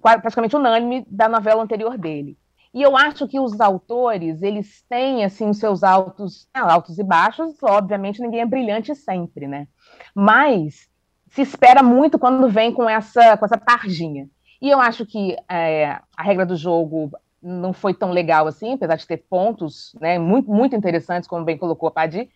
praticamente 0.00 0.54
unânime 0.54 1.04
da 1.10 1.28
novela 1.28 1.62
anterior 1.62 1.98
dele. 1.98 2.38
E 2.72 2.82
eu 2.82 2.94
acho 2.94 3.26
que 3.26 3.40
os 3.40 3.58
autores, 3.58 4.42
eles 4.42 4.84
têm, 4.86 5.24
assim, 5.24 5.48
os 5.48 5.58
seus 5.58 5.82
altos, 5.82 6.46
altos 6.52 6.98
e 6.98 7.02
baixos, 7.02 7.54
obviamente 7.62 8.20
ninguém 8.20 8.42
é 8.42 8.46
brilhante 8.46 8.94
sempre, 8.94 9.48
né? 9.48 9.66
Mas 10.14 10.86
se 11.28 11.42
espera 11.42 11.82
muito 11.82 12.18
quando 12.18 12.48
vem 12.48 12.72
com 12.72 12.88
essa, 12.88 13.36
com 13.36 13.44
essa 13.44 13.58
tarjinha. 13.58 14.28
E 14.60 14.70
eu 14.70 14.80
acho 14.80 15.04
que 15.04 15.36
é, 15.48 15.98
a 16.16 16.22
regra 16.22 16.46
do 16.46 16.56
jogo 16.56 17.10
não 17.42 17.72
foi 17.72 17.94
tão 17.94 18.10
legal 18.10 18.46
assim, 18.46 18.74
apesar 18.74 18.96
de 18.96 19.06
ter 19.06 19.18
pontos 19.28 19.94
né, 20.00 20.18
muito, 20.18 20.50
muito 20.50 20.74
interessantes, 20.74 21.28
como 21.28 21.44
bem 21.44 21.58
colocou 21.58 21.88
a 21.88 21.92
Padi. 21.92 22.28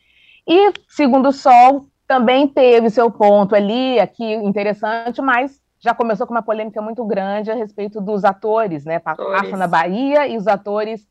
E 0.47 0.73
Segundo 0.89 1.29
o 1.29 1.33
Sol 1.33 1.87
também 2.07 2.47
teve 2.47 2.91
seu 2.91 3.11
ponto 3.11 3.55
ali, 3.55 3.99
aqui 3.99 4.25
interessante, 4.35 5.23
mas 5.23 5.61
já 5.79 5.95
começou 5.95 6.27
com 6.27 6.35
uma 6.35 6.43
polêmica 6.43 6.83
muito 6.83 7.05
grande 7.05 7.51
a 7.51 7.55
respeito 7.55 8.01
dos 8.01 8.25
atores, 8.25 8.85
né? 8.85 8.99
Passa 8.99 9.57
na 9.57 9.67
Bahia 9.67 10.27
e 10.27 10.37
os 10.37 10.47
atores 10.47 11.09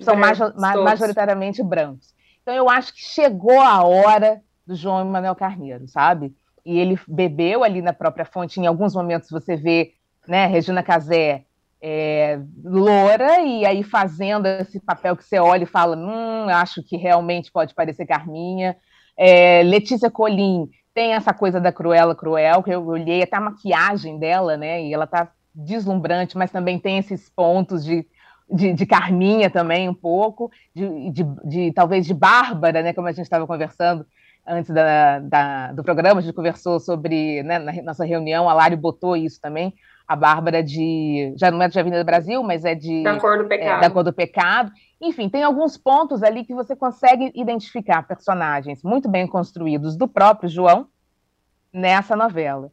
são 0.00 0.16
major, 0.16 0.54
majoritariamente 0.56 1.62
brancos. 1.62 2.14
Então 2.42 2.54
eu 2.54 2.70
acho 2.70 2.94
que 2.94 3.00
chegou 3.00 3.60
a 3.60 3.82
hora 3.84 4.40
do 4.66 4.74
João 4.74 5.00
Emanuel 5.00 5.34
Carneiro, 5.34 5.86
sabe? 5.86 6.34
E 6.66 6.80
ele 6.80 6.98
bebeu 7.06 7.62
ali 7.62 7.80
na 7.80 7.92
própria 7.92 8.24
fonte. 8.24 8.60
Em 8.60 8.66
alguns 8.66 8.92
momentos 8.92 9.30
você 9.30 9.56
vê, 9.56 9.92
né, 10.26 10.46
Regina 10.46 10.82
Casé 10.82 11.44
é, 11.80 12.40
loura 12.64 13.40
e 13.42 13.64
aí 13.64 13.84
fazendo 13.84 14.46
esse 14.46 14.80
papel 14.80 15.16
que 15.16 15.22
você 15.22 15.38
olha 15.38 15.62
e 15.62 15.66
fala, 15.66 15.96
hum, 15.96 16.48
acho 16.48 16.82
que 16.82 16.96
realmente 16.96 17.52
pode 17.52 17.72
parecer 17.72 18.04
Carminha. 18.04 18.76
É, 19.16 19.62
Letícia 19.62 20.10
Colim 20.10 20.68
tem 20.92 21.12
essa 21.12 21.32
coisa 21.32 21.60
da 21.60 21.70
Cruela 21.70 22.16
Cruel, 22.16 22.64
que 22.64 22.70
eu 22.70 22.84
olhei 22.84 23.22
até 23.22 23.36
a 23.36 23.40
maquiagem 23.40 24.18
dela, 24.18 24.56
né? 24.56 24.82
E 24.82 24.92
ela 24.92 25.06
tá 25.06 25.30
deslumbrante, 25.54 26.36
mas 26.36 26.50
também 26.50 26.80
tem 26.80 26.98
esses 26.98 27.30
pontos 27.30 27.84
de, 27.84 28.04
de, 28.50 28.72
de 28.72 28.86
Carminha 28.86 29.48
também, 29.48 29.88
um 29.88 29.94
pouco, 29.94 30.50
de, 30.74 31.10
de, 31.10 31.24
de, 31.44 31.72
talvez 31.72 32.04
de 32.04 32.14
Bárbara, 32.14 32.82
né? 32.82 32.92
Como 32.92 33.06
a 33.06 33.12
gente 33.12 33.24
estava 33.24 33.46
conversando 33.46 34.04
antes 34.46 34.70
da, 34.70 35.18
da, 35.18 35.72
do 35.72 35.82
programa, 35.82 36.20
a 36.20 36.22
gente 36.22 36.34
conversou 36.34 36.78
sobre, 36.78 37.42
né, 37.42 37.58
na 37.58 37.82
nossa 37.82 38.04
reunião, 38.04 38.48
a 38.48 38.54
Lari 38.54 38.76
botou 38.76 39.16
isso 39.16 39.40
também, 39.40 39.74
a 40.06 40.14
Bárbara 40.14 40.62
de. 40.62 41.34
Já 41.36 41.50
não 41.50 41.60
é 41.60 41.68
de 41.68 41.78
Avenida 41.78 42.04
Brasil, 42.04 42.42
mas 42.42 42.64
é 42.64 42.74
de. 42.74 43.02
Da 43.02 43.18
cor 43.18 43.38
do 43.38 43.44
é, 43.44 43.48
pecado. 43.48 43.78
É, 43.78 43.80
da 43.80 43.90
cor 43.90 44.04
do 44.04 44.12
pecado. 44.12 44.72
Enfim, 45.00 45.28
tem 45.28 45.42
alguns 45.42 45.76
pontos 45.76 46.22
ali 46.22 46.44
que 46.44 46.54
você 46.54 46.76
consegue 46.76 47.32
identificar 47.34 48.06
personagens 48.06 48.82
muito 48.82 49.08
bem 49.08 49.26
construídos 49.26 49.96
do 49.96 50.06
próprio 50.06 50.48
João 50.48 50.86
nessa 51.72 52.14
novela. 52.14 52.70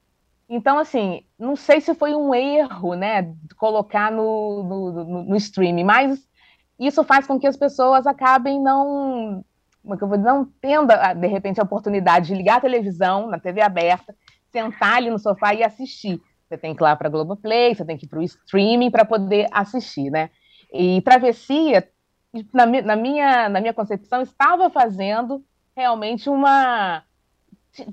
Então, 0.47 0.77
assim, 0.77 1.23
não 1.39 1.55
sei 1.55 1.81
se 1.81 1.95
foi 1.95 2.13
um 2.13 2.33
erro, 2.35 2.93
né, 2.93 3.33
colocar 3.57 4.11
no, 4.11 4.63
no, 4.63 4.91
no, 4.91 5.23
no 5.23 5.35
streaming, 5.35 5.83
mas 5.83 6.27
isso 6.79 7.03
faz 7.03 7.25
com 7.25 7.39
que 7.39 7.47
as 7.47 7.57
pessoas 7.57 8.05
acabem 8.05 8.61
não, 8.61 9.43
como 9.83 9.95
é 9.95 9.97
que 9.97 10.03
eu 10.03 10.07
vou 10.07 10.17
dizer, 10.17 10.29
não 10.29 10.45
tendo, 10.61 10.87
de 11.19 11.27
repente, 11.27 11.59
a 11.59 11.63
oportunidade 11.63 12.27
de 12.27 12.35
ligar 12.35 12.57
a 12.57 12.61
televisão 12.61 13.27
na 13.27 13.37
TV 13.37 13.61
aberta, 13.61 14.15
sentar 14.49 14.95
ali 14.95 15.09
no 15.09 15.19
sofá 15.19 15.53
e 15.53 15.61
assistir. 15.61 16.21
Você 16.47 16.57
tem 16.57 16.73
que 16.73 16.81
ir 16.81 16.85
lá 16.85 16.95
para 16.95 17.07
a 17.07 17.11
Globoplay, 17.11 17.75
você 17.75 17.83
tem 17.83 17.97
que 17.97 18.05
ir 18.05 18.09
para 18.09 18.19
o 18.19 18.23
streaming 18.23 18.89
para 18.89 19.03
poder 19.03 19.47
assistir, 19.51 20.09
né? 20.09 20.29
E 20.71 21.01
Travessia, 21.01 21.87
na, 22.53 22.65
na, 22.65 22.95
minha, 22.95 23.49
na 23.49 23.59
minha 23.59 23.73
concepção, 23.73 24.21
estava 24.21 24.69
fazendo 24.69 25.43
realmente 25.75 26.29
uma. 26.29 27.03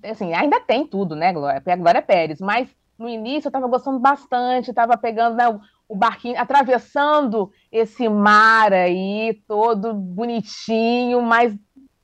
Assim, 0.04 0.32
ainda 0.32 0.61
tem 0.61 0.87
tudo, 0.87 1.16
né, 1.16 1.32
Glória? 1.32 1.62
Glória 1.76 2.02
Pérez, 2.02 2.40
mas 2.40 2.68
no 2.99 3.09
início 3.09 3.49
eu 3.49 3.50
estava 3.50 3.66
gostando 3.66 3.99
bastante, 3.99 4.70
estava 4.70 4.97
pegando 4.97 5.37
né, 5.37 5.49
o 5.90 5.97
barquinho, 5.97 6.38
atravessando 6.38 7.50
esse 7.73 8.09
mar 8.09 8.73
aí, 8.73 9.42
todo 9.49 9.92
bonitinho, 9.92 11.20
mas 11.20 11.52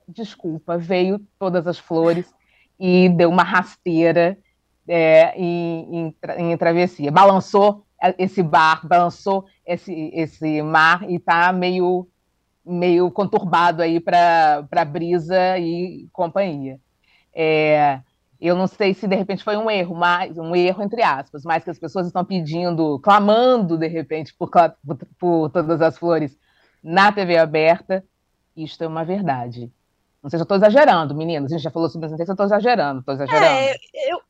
desculpa, 0.07 0.77
veio 0.77 1.19
todas 1.37 1.67
as 1.67 1.77
flores 1.77 2.33
e 2.79 3.09
deu 3.09 3.29
uma 3.29 3.43
rasteira 3.43 4.37
é, 4.87 5.37
em, 5.37 6.07
em, 6.07 6.15
em, 6.37 6.57
travessia. 6.57 7.11
Balançou 7.11 7.85
esse 8.17 8.41
barco, 8.41 8.87
balançou 8.87 9.45
esse, 9.65 10.11
esse 10.13 10.61
mar 10.61 11.09
e 11.09 11.15
está 11.15 11.51
meio, 11.51 12.07
meio 12.65 13.11
conturbado 13.11 13.81
aí 13.81 13.99
para 13.99 14.85
brisa 14.85 15.57
e 15.57 16.07
companhia. 16.13 16.79
É, 17.33 17.99
eu 18.39 18.55
não 18.55 18.67
sei 18.67 18.93
se 18.93 19.07
de 19.07 19.15
repente 19.15 19.43
foi 19.43 19.57
um 19.57 19.69
erro, 19.69 19.95
mas 19.95 20.37
um 20.37 20.55
erro 20.55 20.83
entre 20.83 21.01
aspas, 21.01 21.43
mas 21.43 21.63
que 21.63 21.71
as 21.71 21.79
pessoas 21.79 22.05
estão 22.07 22.23
pedindo, 22.23 22.99
clamando 22.99 23.77
de 23.77 23.87
repente 23.87 24.33
por, 24.37 24.49
por, 24.49 24.97
por 25.19 25.49
todas 25.49 25.81
as 25.81 25.97
flores 25.97 26.37
na 26.83 27.11
TV 27.11 27.37
aberta. 27.37 28.03
Isto 28.55 28.83
é 28.83 28.87
uma 28.87 29.03
verdade. 29.03 29.71
Não 30.21 30.29
sei 30.29 30.37
se 30.37 30.41
eu 30.41 30.43
estou 30.43 30.57
exagerando, 30.57 31.15
meninos. 31.15 31.51
A 31.51 31.55
gente 31.55 31.63
já 31.63 31.71
falou 31.71 31.89
sobre 31.89 32.07
isso, 32.07 32.11
não 32.11 32.17
sei 32.17 32.25
se 32.25 32.31
eu 32.31 32.33
estou 32.33 32.45
exagerando. 32.45 32.99
Estou 32.99 33.13
exagerando. 33.13 33.45
É, 33.45 33.75
eu, 34.11 34.21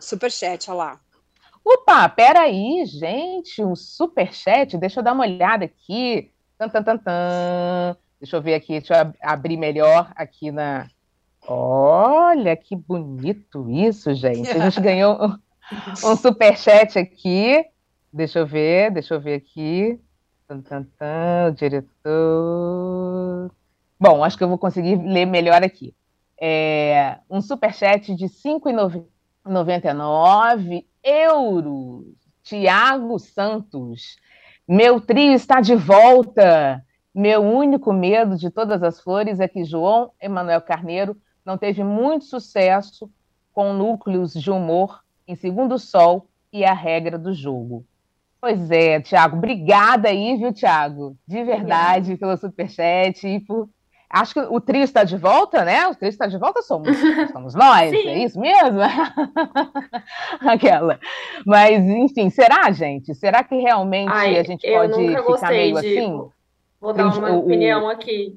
Superchat, 0.00 0.70
olha 0.70 0.76
lá. 0.76 1.00
Opa, 1.64 2.08
peraí, 2.08 2.84
gente, 2.86 3.62
um 3.62 3.76
superchat, 3.76 4.78
deixa 4.78 5.00
eu 5.00 5.04
dar 5.04 5.12
uma 5.12 5.24
olhada 5.24 5.66
aqui. 5.66 6.32
Tan, 6.58 6.68
tan, 6.68 6.82
tan, 6.82 6.96
tan. 6.96 7.96
Deixa 8.18 8.36
eu 8.36 8.42
ver 8.42 8.54
aqui, 8.54 8.80
deixa 8.80 8.94
eu 8.94 9.12
abrir 9.22 9.56
melhor 9.56 10.10
aqui 10.16 10.50
na. 10.50 10.88
Olha 11.46 12.56
que 12.56 12.74
bonito 12.74 13.70
isso, 13.70 14.14
gente. 14.14 14.50
A 14.50 14.58
gente 14.58 14.80
ganhou 14.80 15.18
um, 15.22 15.38
um 16.10 16.16
superchat 16.16 16.98
aqui. 16.98 17.64
Deixa 18.12 18.40
eu 18.40 18.46
ver, 18.46 18.90
deixa 18.90 19.14
eu 19.14 19.20
ver 19.20 19.34
aqui. 19.34 20.00
Tan, 20.48 20.60
tan, 20.62 20.82
tan, 20.98 21.48
o 21.48 21.52
diretor. 21.52 23.50
Bom, 24.00 24.24
acho 24.24 24.38
que 24.38 24.42
eu 24.42 24.48
vou 24.48 24.58
conseguir 24.58 24.96
ler 24.96 25.26
melhor 25.26 25.62
aqui. 25.62 25.94
É, 26.40 27.18
um 27.28 27.42
superchat 27.42 28.14
de 28.14 28.24
R$ 28.24 28.30
5,90 28.30 29.04
99 29.44 30.86
euros. 31.02 32.06
Tiago 32.42 33.18
Santos. 33.18 34.16
Meu 34.66 35.00
trio 35.00 35.32
está 35.32 35.60
de 35.60 35.74
volta. 35.74 36.84
Meu 37.14 37.42
único 37.42 37.92
medo 37.92 38.36
de 38.36 38.50
todas 38.50 38.82
as 38.82 39.00
flores 39.00 39.40
é 39.40 39.48
que 39.48 39.64
João 39.64 40.12
Emanuel 40.20 40.62
Carneiro 40.62 41.16
não 41.44 41.58
teve 41.58 41.82
muito 41.82 42.24
sucesso 42.24 43.10
com 43.52 43.72
núcleos 43.72 44.32
de 44.32 44.50
humor 44.50 45.00
em 45.26 45.34
Segundo 45.34 45.78
Sol 45.78 46.28
e 46.52 46.64
a 46.64 46.72
regra 46.72 47.18
do 47.18 47.32
jogo. 47.32 47.84
Pois 48.40 48.70
é, 48.70 49.00
Tiago, 49.00 49.36
obrigada 49.36 50.08
aí, 50.08 50.36
viu, 50.36 50.52
Tiago? 50.52 51.16
De 51.26 51.42
verdade, 51.44 52.16
pelo 52.16 52.36
superchat 52.36 53.26
e 53.26 53.40
por 53.40 53.68
Acho 54.12 54.34
que 54.34 54.40
o 54.40 54.60
trio 54.60 54.82
está 54.82 55.04
de 55.04 55.16
volta, 55.16 55.64
né? 55.64 55.86
O 55.86 55.94
trio 55.94 56.08
está 56.08 56.26
de 56.26 56.36
volta, 56.36 56.62
somos, 56.62 56.88
somos 57.30 57.54
nós, 57.54 57.90
Sim. 57.90 58.08
é 58.08 58.24
isso 58.24 58.40
mesmo? 58.40 58.80
Aquela. 60.42 60.98
Mas, 61.46 61.78
enfim, 61.84 62.28
será, 62.28 62.72
gente? 62.72 63.14
Será 63.14 63.44
que 63.44 63.54
realmente 63.54 64.10
Ai, 64.10 64.36
a 64.36 64.42
gente 64.42 64.68
pode 64.68 65.16
ficar 65.16 65.50
meio 65.50 65.80
de... 65.80 65.98
assim? 65.98 66.28
Vou 66.80 66.92
dar 66.92 67.06
uma 67.06 67.30
o, 67.30 67.38
opinião 67.38 67.88
aqui. 67.88 68.36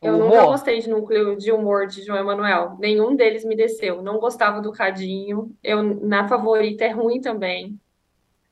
Eu 0.00 0.14
humor? 0.14 0.28
nunca 0.28 0.44
gostei 0.44 0.78
de 0.78 0.88
núcleo 0.88 1.36
de 1.36 1.50
humor 1.50 1.88
de 1.88 2.04
João 2.04 2.20
Emanuel. 2.20 2.76
Nenhum 2.78 3.16
deles 3.16 3.44
me 3.44 3.56
desceu. 3.56 4.00
Não 4.00 4.20
gostava 4.20 4.60
do 4.60 4.70
Cadinho. 4.70 5.50
Eu, 5.60 5.82
na 5.82 6.28
favorita, 6.28 6.84
é 6.84 6.90
ruim 6.90 7.20
também. 7.20 7.76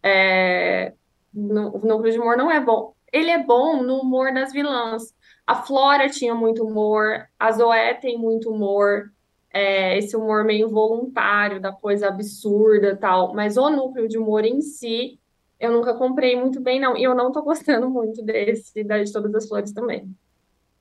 É... 0.03 0.93
No, 1.33 1.77
o 1.77 1.87
núcleo 1.87 2.13
de 2.13 2.19
humor 2.19 2.37
não 2.37 2.51
é 2.51 2.59
bom. 2.59 2.95
Ele 3.13 3.31
é 3.31 3.39
bom 3.39 3.81
no 3.81 4.01
humor 4.01 4.35
das 4.35 4.53
vilãs 4.53 5.15
a 5.47 5.57
Flora 5.57 6.09
tinha 6.09 6.35
muito 6.35 6.65
humor, 6.65 7.27
a 7.39 7.53
Zoé 7.53 7.95
tem 7.95 8.17
muito 8.17 8.51
humor, 8.51 9.11
é, 9.53 9.99
esse 9.99 10.17
humor 10.17 10.45
meio 10.45 10.69
voluntário, 10.69 11.61
da 11.61 11.73
coisa 11.73 12.09
absurda 12.09 12.97
tal. 12.97 13.35
Mas 13.35 13.57
o 13.57 13.69
núcleo 13.69 14.09
de 14.09 14.17
humor 14.17 14.45
em 14.45 14.61
si, 14.61 15.19
eu 15.61 15.73
nunca 15.73 15.95
comprei 15.95 16.39
muito 16.39 16.61
bem, 16.61 16.81
não. 16.81 16.97
E 16.97 17.03
eu 17.03 17.15
não 17.15 17.31
tô 17.31 17.43
gostando 17.43 17.91
muito 17.91 18.23
desse, 18.23 18.83
da 18.83 19.03
de 19.03 19.13
Todas 19.13 19.35
as 19.35 19.49
Flores 19.49 19.73
também. 19.73 20.09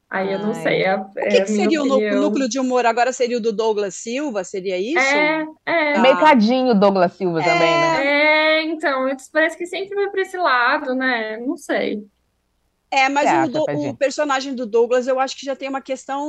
Aí 0.10 0.34
eu 0.34 0.40
não 0.40 0.54
sei. 0.54 0.84
É, 0.84 0.98
o 0.98 1.10
que, 1.10 1.20
é 1.20 1.42
que 1.42 1.52
seria 1.52 1.82
opinião. 1.82 2.20
o 2.20 2.22
núcleo 2.24 2.50
de 2.50 2.60
humor? 2.60 2.86
Agora 2.86 3.14
seria 3.14 3.38
o 3.38 3.42
do 3.42 3.54
Douglas 3.54 3.96
Silva? 3.96 4.44
Seria 4.44 4.78
isso? 4.78 5.00
É, 5.00 5.48
é. 5.66 5.94
Ah. 5.94 6.02
Mercadinho 6.02 6.76
Douglas 6.76 7.14
Silva 7.14 7.40
é, 7.40 7.44
também, 7.46 7.72
né? 7.72 8.06
É, 8.06 8.64
então, 8.64 9.08
parece 9.32 9.58
que 9.58 9.66
sempre 9.66 9.96
vai 9.96 10.10
para 10.10 10.22
esse 10.22 10.36
lado, 10.36 10.94
né? 10.94 11.38
Não 11.38 11.56
sei. 11.56 12.06
É, 12.92 13.08
mas 13.08 13.26
é, 13.26 13.46
o, 13.46 13.48
do, 13.48 13.64
o, 13.90 13.96
personagem 13.96 14.54
do 14.54 14.66
Douglas, 14.66 15.08
eu 15.08 15.18
acho 15.18 15.38
que 15.38 15.46
já 15.46 15.56
tem 15.56 15.70
uma 15.70 15.82
questão. 15.82 16.28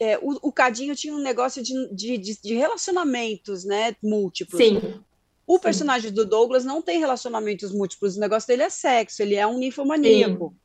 É, 0.00 0.18
o, 0.18 0.48
o, 0.48 0.50
Cadinho 0.50 0.96
tinha 0.96 1.14
um 1.14 1.20
negócio 1.20 1.62
de, 1.62 1.94
de, 1.94 2.18
de, 2.18 2.54
relacionamentos, 2.54 3.64
né? 3.64 3.94
Múltiplos. 4.02 4.60
Sim. 4.60 4.80
O 5.46 5.58
personagem 5.58 6.08
Sim. 6.08 6.14
do 6.14 6.24
Douglas 6.24 6.64
não 6.64 6.80
tem 6.80 6.98
relacionamentos 6.98 7.70
múltiplos, 7.70 8.16
o 8.16 8.20
negócio 8.20 8.46
dele 8.46 8.62
é 8.62 8.70
sexo, 8.70 9.20
ele 9.22 9.34
é 9.34 9.46
um 9.46 9.58
ninfomaníaco. 9.58 10.48
Sim. 10.48 10.63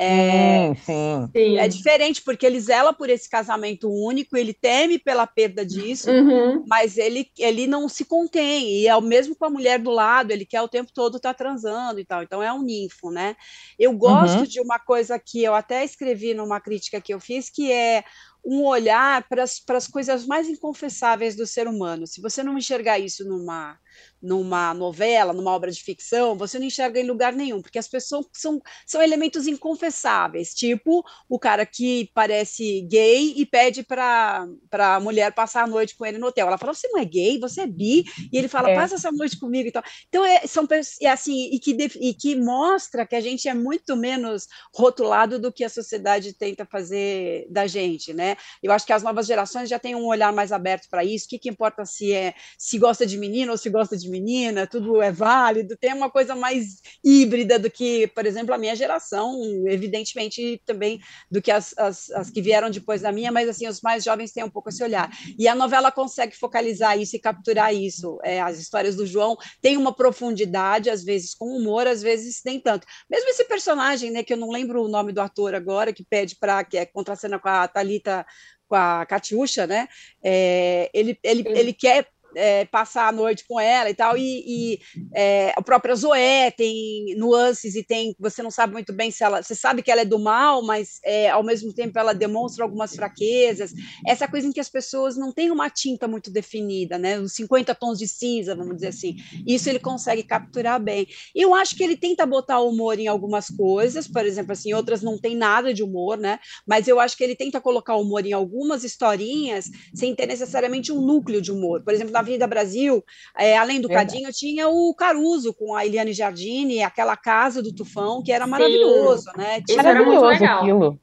É, 0.00 0.74
sim, 0.76 1.28
sim. 1.32 1.58
é 1.58 1.66
diferente, 1.66 2.22
porque 2.22 2.46
ele 2.46 2.60
zela 2.60 2.92
por 2.92 3.10
esse 3.10 3.28
casamento 3.28 3.90
único, 3.90 4.36
ele 4.36 4.54
teme 4.54 4.98
pela 4.98 5.26
perda 5.26 5.66
disso, 5.66 6.08
uhum. 6.08 6.64
mas 6.68 6.96
ele, 6.96 7.28
ele 7.36 7.66
não 7.66 7.88
se 7.88 8.04
contém, 8.04 8.68
e 8.80 8.86
é 8.86 8.94
o 8.94 9.00
mesmo 9.00 9.34
com 9.34 9.44
a 9.44 9.50
mulher 9.50 9.80
do 9.80 9.90
lado, 9.90 10.30
ele 10.30 10.46
quer 10.46 10.62
o 10.62 10.68
tempo 10.68 10.92
todo 10.94 11.16
estar 11.16 11.34
tá 11.34 11.38
transando 11.38 11.98
e 11.98 12.04
tal, 12.04 12.22
então 12.22 12.40
é 12.40 12.52
um 12.52 12.62
ninfo, 12.62 13.10
né? 13.10 13.34
Eu 13.76 13.92
gosto 13.92 14.38
uhum. 14.38 14.44
de 14.44 14.60
uma 14.60 14.78
coisa 14.78 15.18
que 15.18 15.42
eu 15.42 15.52
até 15.54 15.84
escrevi 15.84 16.32
numa 16.32 16.60
crítica 16.60 17.00
que 17.00 17.12
eu 17.12 17.18
fiz, 17.18 17.50
que 17.50 17.72
é 17.72 18.04
um 18.44 18.64
olhar 18.64 19.26
para 19.28 19.42
as 19.42 19.88
coisas 19.88 20.24
mais 20.24 20.48
inconfessáveis 20.48 21.34
do 21.34 21.46
ser 21.46 21.66
humano. 21.66 22.06
Se 22.06 22.20
você 22.20 22.42
não 22.42 22.56
enxergar 22.56 22.98
isso 22.98 23.28
numa 23.28 23.76
numa 24.20 24.74
novela, 24.74 25.32
numa 25.32 25.52
obra 25.52 25.70
de 25.70 25.82
ficção, 25.82 26.36
você 26.36 26.58
não 26.58 26.66
enxerga 26.66 27.00
em 27.00 27.06
lugar 27.06 27.32
nenhum, 27.32 27.62
porque 27.62 27.78
as 27.78 27.88
pessoas 27.88 28.26
são, 28.32 28.60
são 28.86 29.00
elementos 29.00 29.46
inconfessáveis, 29.46 30.54
tipo 30.54 31.04
o 31.28 31.38
cara 31.38 31.64
que 31.64 32.10
parece 32.14 32.82
gay 32.82 33.34
e 33.36 33.46
pede 33.46 33.82
para 33.82 34.46
a 34.72 35.00
mulher 35.00 35.32
passar 35.32 35.64
a 35.64 35.66
noite 35.66 35.96
com 35.96 36.04
ele 36.04 36.18
no 36.18 36.26
hotel. 36.26 36.46
Ela 36.46 36.58
fala: 36.58 36.74
Você 36.74 36.88
não 36.88 37.00
é 37.00 37.04
gay, 37.04 37.38
você 37.38 37.62
é 37.62 37.66
bi, 37.66 38.04
e 38.32 38.36
ele 38.36 38.48
fala: 38.48 38.70
é. 38.70 38.74
Passa 38.74 38.96
essa 38.96 39.12
noite 39.12 39.38
comigo 39.38 39.68
e 39.68 39.72
tal. 39.72 39.82
Então, 40.08 40.24
é, 40.24 40.46
são 40.46 40.66
é 41.00 41.08
assim, 41.08 41.50
e 41.52 41.58
que, 41.58 41.76
e 42.00 42.14
que 42.14 42.36
mostra 42.36 43.06
que 43.06 43.16
a 43.16 43.20
gente 43.20 43.48
é 43.48 43.54
muito 43.54 43.96
menos 43.96 44.46
rotulado 44.74 45.38
do 45.38 45.52
que 45.52 45.64
a 45.64 45.68
sociedade 45.68 46.32
tenta 46.32 46.66
fazer 46.66 47.46
da 47.50 47.66
gente, 47.66 48.12
né? 48.12 48.36
Eu 48.62 48.72
acho 48.72 48.86
que 48.86 48.92
as 48.92 49.02
novas 49.02 49.26
gerações 49.26 49.68
já 49.68 49.78
têm 49.78 49.94
um 49.94 50.06
olhar 50.06 50.32
mais 50.32 50.52
aberto 50.52 50.88
para 50.90 51.04
isso. 51.04 51.26
O 51.26 51.28
que, 51.28 51.38
que 51.38 51.48
importa 51.48 51.84
se 51.84 52.12
é 52.12 52.34
se 52.56 52.78
gosta 52.78 53.06
de 53.06 53.16
menino 53.16 53.52
ou 53.52 53.58
se 53.58 53.70
gosta 53.70 53.87
de 53.96 54.08
menina, 54.08 54.66
tudo 54.66 55.00
é 55.00 55.10
válido, 55.10 55.76
tem 55.76 55.92
uma 55.92 56.10
coisa 56.10 56.34
mais 56.34 56.80
híbrida 57.04 57.58
do 57.58 57.70
que, 57.70 58.06
por 58.08 58.26
exemplo, 58.26 58.54
a 58.54 58.58
minha 58.58 58.76
geração, 58.76 59.40
evidentemente 59.66 60.60
também 60.64 61.00
do 61.30 61.40
que 61.40 61.50
as, 61.50 61.76
as, 61.78 62.10
as 62.10 62.30
que 62.30 62.42
vieram 62.42 62.70
depois 62.70 63.02
da 63.02 63.12
minha, 63.12 63.32
mas 63.32 63.48
assim, 63.48 63.66
os 63.66 63.80
mais 63.80 64.04
jovens 64.04 64.32
têm 64.32 64.44
um 64.44 64.50
pouco 64.50 64.68
esse 64.68 64.82
olhar. 64.82 65.10
E 65.38 65.46
a 65.48 65.54
novela 65.54 65.90
consegue 65.90 66.36
focalizar 66.36 66.98
isso 66.98 67.16
e 67.16 67.20
capturar 67.20 67.74
isso. 67.74 68.18
É, 68.22 68.40
as 68.40 68.58
histórias 68.58 68.96
do 68.96 69.06
João 69.06 69.36
têm 69.60 69.76
uma 69.76 69.94
profundidade, 69.94 70.90
às 70.90 71.04
vezes 71.04 71.34
com 71.34 71.56
humor, 71.56 71.86
às 71.86 72.02
vezes 72.02 72.40
nem 72.44 72.60
tanto. 72.60 72.86
Mesmo 73.10 73.30
esse 73.30 73.44
personagem, 73.44 74.10
né, 74.10 74.22
que 74.22 74.32
eu 74.32 74.36
não 74.36 74.50
lembro 74.50 74.82
o 74.82 74.88
nome 74.88 75.12
do 75.12 75.20
ator 75.20 75.54
agora, 75.54 75.92
que 75.92 76.04
pede 76.04 76.36
para 76.36 76.64
que 76.64 76.76
é 76.76 76.86
contracena 76.86 77.38
com 77.38 77.48
a 77.48 77.66
Talita 77.68 78.26
com 78.68 78.76
a 78.76 79.06
Catiuxa, 79.06 79.66
né? 79.66 79.88
É, 80.22 80.90
ele, 80.92 81.18
ele, 81.22 81.44
ele 81.48 81.72
quer 81.72 82.06
é, 82.38 82.64
passar 82.64 83.08
a 83.08 83.12
noite 83.12 83.44
com 83.46 83.58
ela 83.58 83.90
e 83.90 83.94
tal, 83.94 84.16
e, 84.16 84.44
e 84.46 84.80
é, 85.12 85.52
a 85.56 85.62
própria 85.62 85.94
Zoé 85.96 86.50
tem 86.50 87.16
nuances 87.16 87.74
e 87.74 87.82
tem, 87.82 88.14
você 88.18 88.42
não 88.42 88.50
sabe 88.50 88.72
muito 88.72 88.92
bem 88.92 89.10
se 89.10 89.24
ela, 89.24 89.42
você 89.42 89.54
sabe 89.54 89.82
que 89.82 89.90
ela 89.90 90.02
é 90.02 90.04
do 90.04 90.18
mal, 90.18 90.62
mas 90.62 91.00
é, 91.04 91.28
ao 91.28 91.42
mesmo 91.42 91.72
tempo 91.72 91.98
ela 91.98 92.12
demonstra 92.12 92.64
algumas 92.64 92.94
fraquezas, 92.94 93.72
essa 94.06 94.28
coisa 94.28 94.46
em 94.46 94.52
que 94.52 94.60
as 94.60 94.68
pessoas 94.68 95.16
não 95.16 95.32
têm 95.32 95.50
uma 95.50 95.68
tinta 95.68 96.06
muito 96.06 96.30
definida, 96.30 96.96
né, 96.96 97.18
os 97.18 97.32
50 97.32 97.74
tons 97.74 97.98
de 97.98 98.06
cinza, 98.06 98.54
vamos 98.54 98.76
dizer 98.76 98.88
assim, 98.88 99.16
isso 99.46 99.68
ele 99.68 99.80
consegue 99.80 100.22
capturar 100.22 100.80
bem. 100.80 101.06
Eu 101.34 101.54
acho 101.54 101.74
que 101.74 101.82
ele 101.82 101.96
tenta 101.96 102.24
botar 102.24 102.60
humor 102.60 102.98
em 102.98 103.08
algumas 103.08 103.48
coisas, 103.48 104.06
por 104.06 104.24
exemplo, 104.24 104.52
assim, 104.52 104.72
outras 104.72 105.02
não 105.02 105.18
tem 105.18 105.36
nada 105.36 105.74
de 105.74 105.82
humor, 105.82 106.16
né, 106.16 106.38
mas 106.66 106.86
eu 106.86 107.00
acho 107.00 107.16
que 107.16 107.24
ele 107.24 107.34
tenta 107.34 107.60
colocar 107.60 107.96
humor 107.96 108.24
em 108.24 108.32
algumas 108.32 108.84
historinhas 108.84 109.68
sem 109.92 110.14
ter 110.14 110.26
necessariamente 110.26 110.92
um 110.92 111.00
núcleo 111.00 111.42
de 111.42 111.50
humor, 111.50 111.82
por 111.82 111.92
exemplo, 111.92 112.12
na 112.12 112.22
Avenida 112.28 112.46
Brasil, 112.46 113.02
é, 113.36 113.56
além 113.56 113.80
do 113.80 113.88
Verdade. 113.88 114.12
Cadinho, 114.12 114.32
tinha 114.32 114.68
o 114.68 114.94
Caruso 114.94 115.54
com 115.54 115.74
a 115.74 115.86
Eliane 115.86 116.12
Jardini, 116.12 116.82
aquela 116.82 117.16
casa 117.16 117.62
do 117.62 117.72
Tufão, 117.72 118.22
que 118.22 118.30
era 118.30 118.44
Sim. 118.44 118.50
maravilhoso, 118.50 119.30
né? 119.36 119.62
Tinha... 119.62 119.82
Maravilhoso 119.82 120.44
aquilo 120.44 121.00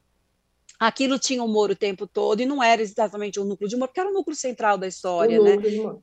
aquilo 0.78 1.18
tinha 1.18 1.42
humor 1.42 1.70
o 1.70 1.76
tempo 1.76 2.06
todo 2.06 2.40
e 2.40 2.46
não 2.46 2.62
era 2.62 2.82
exatamente 2.82 3.40
o 3.40 3.44
núcleo 3.44 3.68
de 3.68 3.76
humor, 3.76 3.88
porque 3.88 4.00
era 4.00 4.10
o 4.10 4.12
núcleo 4.12 4.36
central 4.36 4.76
da 4.76 4.86
história, 4.86 5.40
né? 5.40 5.56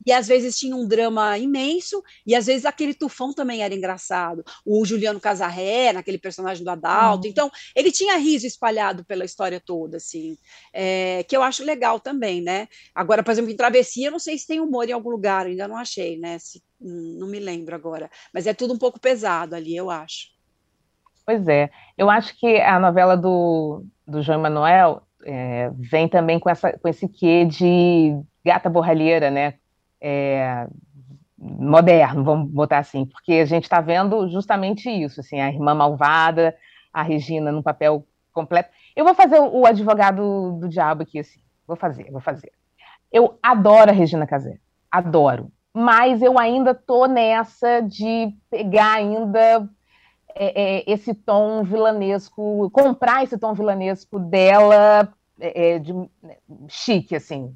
E 0.06 0.12
às 0.12 0.26
vezes 0.26 0.58
tinha 0.58 0.74
um 0.74 0.86
drama 0.86 1.36
imenso 1.38 2.02
e 2.26 2.34
às 2.34 2.46
vezes 2.46 2.64
aquele 2.64 2.94
tufão 2.94 3.32
também 3.32 3.62
era 3.62 3.74
engraçado. 3.74 4.44
O 4.64 4.84
Juliano 4.84 5.20
Casarré, 5.20 5.92
naquele 5.92 6.18
personagem 6.18 6.64
do 6.64 6.70
Adalto. 6.70 7.26
Hum. 7.26 7.30
Então, 7.30 7.50
ele 7.74 7.90
tinha 7.92 8.16
riso 8.16 8.46
espalhado 8.46 9.04
pela 9.04 9.24
história 9.24 9.60
toda, 9.60 9.96
assim, 9.98 10.36
é, 10.72 11.24
que 11.24 11.36
eu 11.36 11.42
acho 11.42 11.64
legal 11.64 12.00
também, 12.00 12.40
né? 12.40 12.68
Agora, 12.94 13.22
por 13.22 13.30
exemplo, 13.30 13.50
em 13.50 13.56
Travessia, 13.56 14.08
eu 14.08 14.12
não 14.12 14.18
sei 14.18 14.38
se 14.38 14.46
tem 14.46 14.60
humor 14.60 14.88
em 14.88 14.92
algum 14.92 15.10
lugar, 15.10 15.46
ainda 15.46 15.68
não 15.68 15.76
achei, 15.76 16.18
né? 16.18 16.38
Se, 16.38 16.62
hum, 16.80 17.16
não 17.18 17.28
me 17.28 17.38
lembro 17.38 17.74
agora. 17.74 18.10
Mas 18.32 18.46
é 18.46 18.54
tudo 18.54 18.74
um 18.74 18.78
pouco 18.78 19.00
pesado 19.00 19.54
ali, 19.54 19.76
eu 19.76 19.90
acho. 19.90 20.34
Pois 21.26 21.48
é. 21.48 21.70
Eu 21.96 22.10
acho 22.10 22.38
que 22.38 22.60
a 22.60 22.78
novela 22.78 23.16
do, 23.16 23.84
do 24.06 24.22
João 24.22 24.38
Emanuel 24.38 25.02
é, 25.24 25.70
vem 25.74 26.08
também 26.08 26.38
com, 26.38 26.50
essa, 26.50 26.72
com 26.78 26.88
esse 26.88 27.08
quê 27.08 27.44
de 27.44 28.18
gata 28.44 28.68
borralheira, 28.68 29.30
né? 29.30 29.54
É, 30.00 30.66
moderno, 31.38 32.24
vamos 32.24 32.50
botar 32.50 32.78
assim, 32.78 33.04
porque 33.04 33.32
a 33.34 33.44
gente 33.44 33.64
está 33.64 33.80
vendo 33.80 34.28
justamente 34.28 34.88
isso, 34.88 35.20
assim, 35.20 35.40
a 35.40 35.48
irmã 35.48 35.74
malvada, 35.74 36.54
a 36.92 37.02
Regina 37.02 37.52
num 37.52 37.62
papel 37.62 38.06
completo. 38.32 38.70
Eu 38.96 39.04
vou 39.04 39.14
fazer 39.14 39.38
o, 39.40 39.66
advogado 39.66 40.58
do 40.60 40.68
diabo 40.68 41.02
aqui, 41.02 41.18
assim, 41.18 41.40
vou 41.66 41.76
fazer, 41.76 42.10
vou 42.10 42.20
fazer. 42.20 42.52
Eu 43.12 43.38
adoro 43.42 43.90
a 43.90 43.94
Regina 43.94 44.26
Casé, 44.26 44.58
adoro, 44.90 45.50
mas 45.72 46.22
eu 46.22 46.38
ainda 46.38 46.74
tô 46.74 47.06
nessa 47.06 47.80
de 47.80 48.34
pegar 48.50 48.94
ainda 48.94 49.68
é, 50.34 50.78
é, 50.78 50.84
esse 50.86 51.14
tom 51.14 51.62
vilanesco, 51.62 52.70
comprar 52.70 53.22
esse 53.22 53.38
tom 53.38 53.54
vilanesco 53.54 54.18
dela 54.18 55.08
é, 55.40 55.74
é 55.74 55.78
de, 55.78 55.92
chique, 56.68 57.14
assim. 57.14 57.54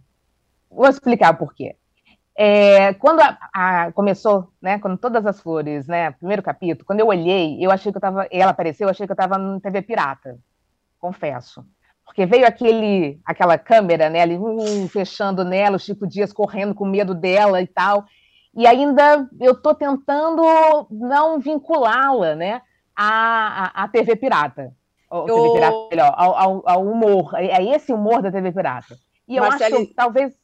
Vou 0.71 0.89
explicar 0.89 1.35
por 1.35 1.55
quê. 1.55 1.77
É, 2.37 2.95
quando 2.95 3.21
a, 3.21 3.37
a, 3.53 3.93
começou, 3.93 4.53
né, 4.63 4.79
quando 4.79 4.97
todas 4.97 5.27
as 5.27 5.41
flores, 5.41 5.89
né, 5.89 6.13
primeiro 6.13 6.41
capítulo, 6.41 6.87
quando 6.87 7.01
eu 7.01 7.09
olhei, 7.09 7.59
eu 7.61 7.69
achei 7.69 7.91
que 7.91 7.97
eu 7.97 7.99
estava, 7.99 8.29
ela 8.31 8.53
apareceu, 8.53 8.87
eu 8.87 8.91
achei 8.91 9.07
que 9.07 9.11
eu 9.11 9.15
estava 9.15 9.37
no 9.37 9.61
TV 9.61 9.83
pirata, 9.83 10.39
confesso, 11.01 11.67
porque 12.05 12.27
veio 12.27 12.47
aquele, 12.47 13.21
aquela 13.25 13.59
câmera, 13.59 14.09
né, 14.09 14.21
ali 14.21 14.39
uh, 14.39 14.89
fechando 14.89 15.45
nela, 15.45 15.75
o 15.75 15.81
Chico 15.81 16.07
Dias 16.07 16.33
correndo 16.33 16.77
com 16.77 16.87
medo 16.87 17.13
dela 17.13 17.61
e 17.61 17.67
tal, 17.67 18.05
e 18.55 18.69
ainda 18.69 19.29
eu 19.41 19.53
estou 19.53 19.75
tentando 19.75 20.43
não 20.93 21.41
vinculá-la, 21.41 22.37
né, 22.37 22.63
à, 22.99 23.85
à, 23.85 23.89
TV 23.89 24.17
pirata. 24.17 24.73
Ou, 25.11 25.29
eu... 25.29 25.37
TV 25.37 25.53
pirata 25.55 25.89
melhor, 25.91 26.15
ao, 26.17 26.37
ao, 26.37 26.63
ao, 26.69 26.87
humor. 26.87 27.31
É, 27.37 27.47
é 27.47 27.77
esse 27.77 27.93
humor 27.93 28.21
da 28.21 28.31
TV 28.31 28.53
pirata. 28.53 28.99
E 29.27 29.37
eu 29.37 29.43
Marcele... 29.43 29.77
acho 29.77 29.87
que 29.87 29.95
talvez. 29.95 30.35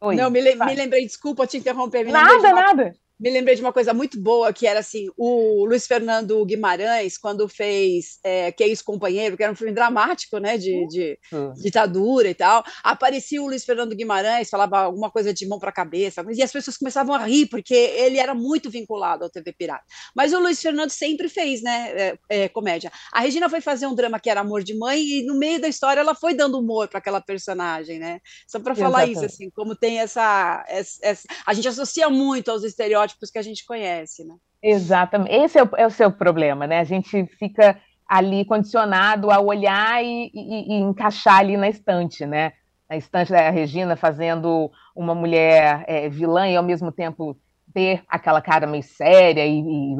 Oi, 0.00 0.16
não, 0.16 0.30
me, 0.30 0.42
me, 0.42 0.74
lembrei, 0.74 1.06
desculpa 1.06 1.46
te 1.46 1.56
interromper. 1.56 2.04
nada, 2.06 2.52
nada 2.52 2.94
me 3.24 3.30
lembrei 3.30 3.54
de 3.54 3.62
uma 3.62 3.72
coisa 3.72 3.94
muito 3.94 4.20
boa, 4.20 4.52
que 4.52 4.66
era 4.66 4.80
assim, 4.80 5.08
o 5.16 5.64
Luiz 5.64 5.86
Fernando 5.86 6.44
Guimarães, 6.44 7.16
quando 7.16 7.48
fez 7.48 8.18
é, 8.22 8.52
Que 8.52 8.64
é 8.64 8.74
Companheiro, 8.84 9.34
que 9.34 9.42
era 9.42 9.50
um 9.50 9.56
filme 9.56 9.72
dramático, 9.72 10.36
né, 10.36 10.58
de, 10.58 10.86
de 10.88 11.18
ditadura 11.62 12.28
e 12.28 12.34
tal, 12.34 12.62
aparecia 12.82 13.42
o 13.42 13.46
Luiz 13.46 13.64
Fernando 13.64 13.96
Guimarães, 13.96 14.50
falava 14.50 14.80
alguma 14.80 15.10
coisa 15.10 15.32
de 15.32 15.48
mão 15.48 15.58
para 15.58 15.72
cabeça, 15.72 16.22
e 16.34 16.42
as 16.42 16.52
pessoas 16.52 16.76
começavam 16.76 17.14
a 17.14 17.24
rir, 17.24 17.46
porque 17.46 17.72
ele 17.72 18.18
era 18.18 18.34
muito 18.34 18.68
vinculado 18.68 19.24
ao 19.24 19.30
TV 19.30 19.54
Pirata. 19.54 19.84
Mas 20.14 20.34
o 20.34 20.38
Luiz 20.38 20.60
Fernando 20.60 20.90
sempre 20.90 21.30
fez, 21.30 21.62
né, 21.62 21.92
é, 21.96 22.18
é, 22.28 22.48
comédia. 22.50 22.92
A 23.10 23.20
Regina 23.20 23.48
foi 23.48 23.62
fazer 23.62 23.86
um 23.86 23.94
drama 23.94 24.20
que 24.20 24.28
era 24.28 24.42
Amor 24.42 24.62
de 24.62 24.76
Mãe, 24.76 25.00
e 25.00 25.22
no 25.24 25.34
meio 25.34 25.58
da 25.62 25.68
história 25.68 26.00
ela 26.00 26.14
foi 26.14 26.34
dando 26.34 26.58
humor 26.58 26.88
para 26.88 26.98
aquela 26.98 27.22
personagem, 27.22 27.98
né, 27.98 28.20
só 28.46 28.60
para 28.60 28.74
falar 28.74 29.06
isso, 29.06 29.24
assim, 29.24 29.48
como 29.48 29.74
tem 29.74 30.00
essa, 30.00 30.62
essa, 30.68 30.98
essa... 31.00 31.22
A 31.46 31.54
gente 31.54 31.68
associa 31.68 32.10
muito 32.10 32.50
aos 32.50 32.64
estereótipos 32.64 33.13
estereótipos 33.14 33.30
que 33.30 33.38
a 33.38 33.42
gente 33.42 33.64
conhece, 33.64 34.24
né? 34.24 34.36
Exatamente. 34.62 35.34
Esse 35.34 35.58
é 35.58 35.62
o, 35.62 35.70
é 35.76 35.86
o 35.86 35.90
seu 35.90 36.10
problema, 36.10 36.66
né? 36.66 36.80
A 36.80 36.84
gente 36.84 37.26
fica 37.38 37.80
ali 38.08 38.44
condicionado 38.44 39.30
a 39.30 39.40
olhar 39.40 40.02
e, 40.04 40.30
e, 40.34 40.74
e, 40.74 40.80
encaixar 40.80 41.38
ali 41.38 41.56
na 41.56 41.68
estante, 41.68 42.26
né? 42.26 42.52
Na 42.88 42.96
estante 42.96 43.32
da 43.32 43.50
Regina 43.50 43.96
fazendo 43.96 44.70
uma 44.94 45.14
mulher 45.14 45.84
é, 45.86 46.08
vilã 46.08 46.48
e 46.48 46.56
ao 46.56 46.62
mesmo 46.62 46.92
tempo 46.92 47.36
ter 47.72 48.02
aquela 48.08 48.40
cara 48.40 48.66
meio 48.66 48.82
séria 48.82 49.44
e, 49.46 49.60
e, 49.60 49.96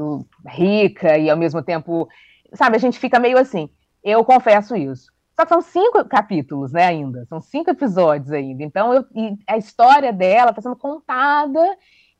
rica 0.46 1.18
e 1.18 1.31
ao 1.31 1.37
mesmo 1.37 1.62
tempo, 1.62 2.09
sabe? 2.53 2.77
A 2.77 2.81
gente 2.81 2.98
fica 2.98 3.18
meio 3.18 3.38
assim. 3.38 3.70
Eu 4.03 4.24
confesso 4.24 4.77
isso. 4.77 5.12
Só 5.35 5.44
que 5.44 5.48
são 5.48 5.61
cinco 5.61 6.05
capítulos, 6.05 6.72
né? 6.72 6.87
Ainda 6.87 7.24
são 7.27 7.40
cinco 7.40 7.70
episódios 7.70 8.31
ainda. 8.31 8.62
Então 8.62 8.94
eu, 8.94 9.05
a 9.48 9.57
história 9.57 10.12
dela 10.12 10.50
está 10.50 10.62
sendo 10.62 10.77
contada 10.77 11.61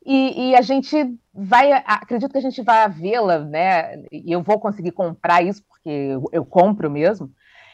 e, 0.05 0.51
e, 0.51 0.57
a 0.57 0.61
gente 0.61 0.97
vai, 1.33 1.73
acredito 1.73 2.33
que 2.33 2.39
a 2.39 2.43
gente 2.43 2.63
vai 2.63 2.89
vê-la, 2.89 3.39
né? 3.39 4.03
E 4.13 4.31
eu 4.33 4.43
vou 4.43 4.59
conseguir 4.59 4.93
comprar 4.93 5.43
isso, 5.43 5.63
porque 5.67 5.89
eu, 5.89 6.25
eu 6.33 6.45
compro 6.45 6.91
mesmo, 6.91 7.31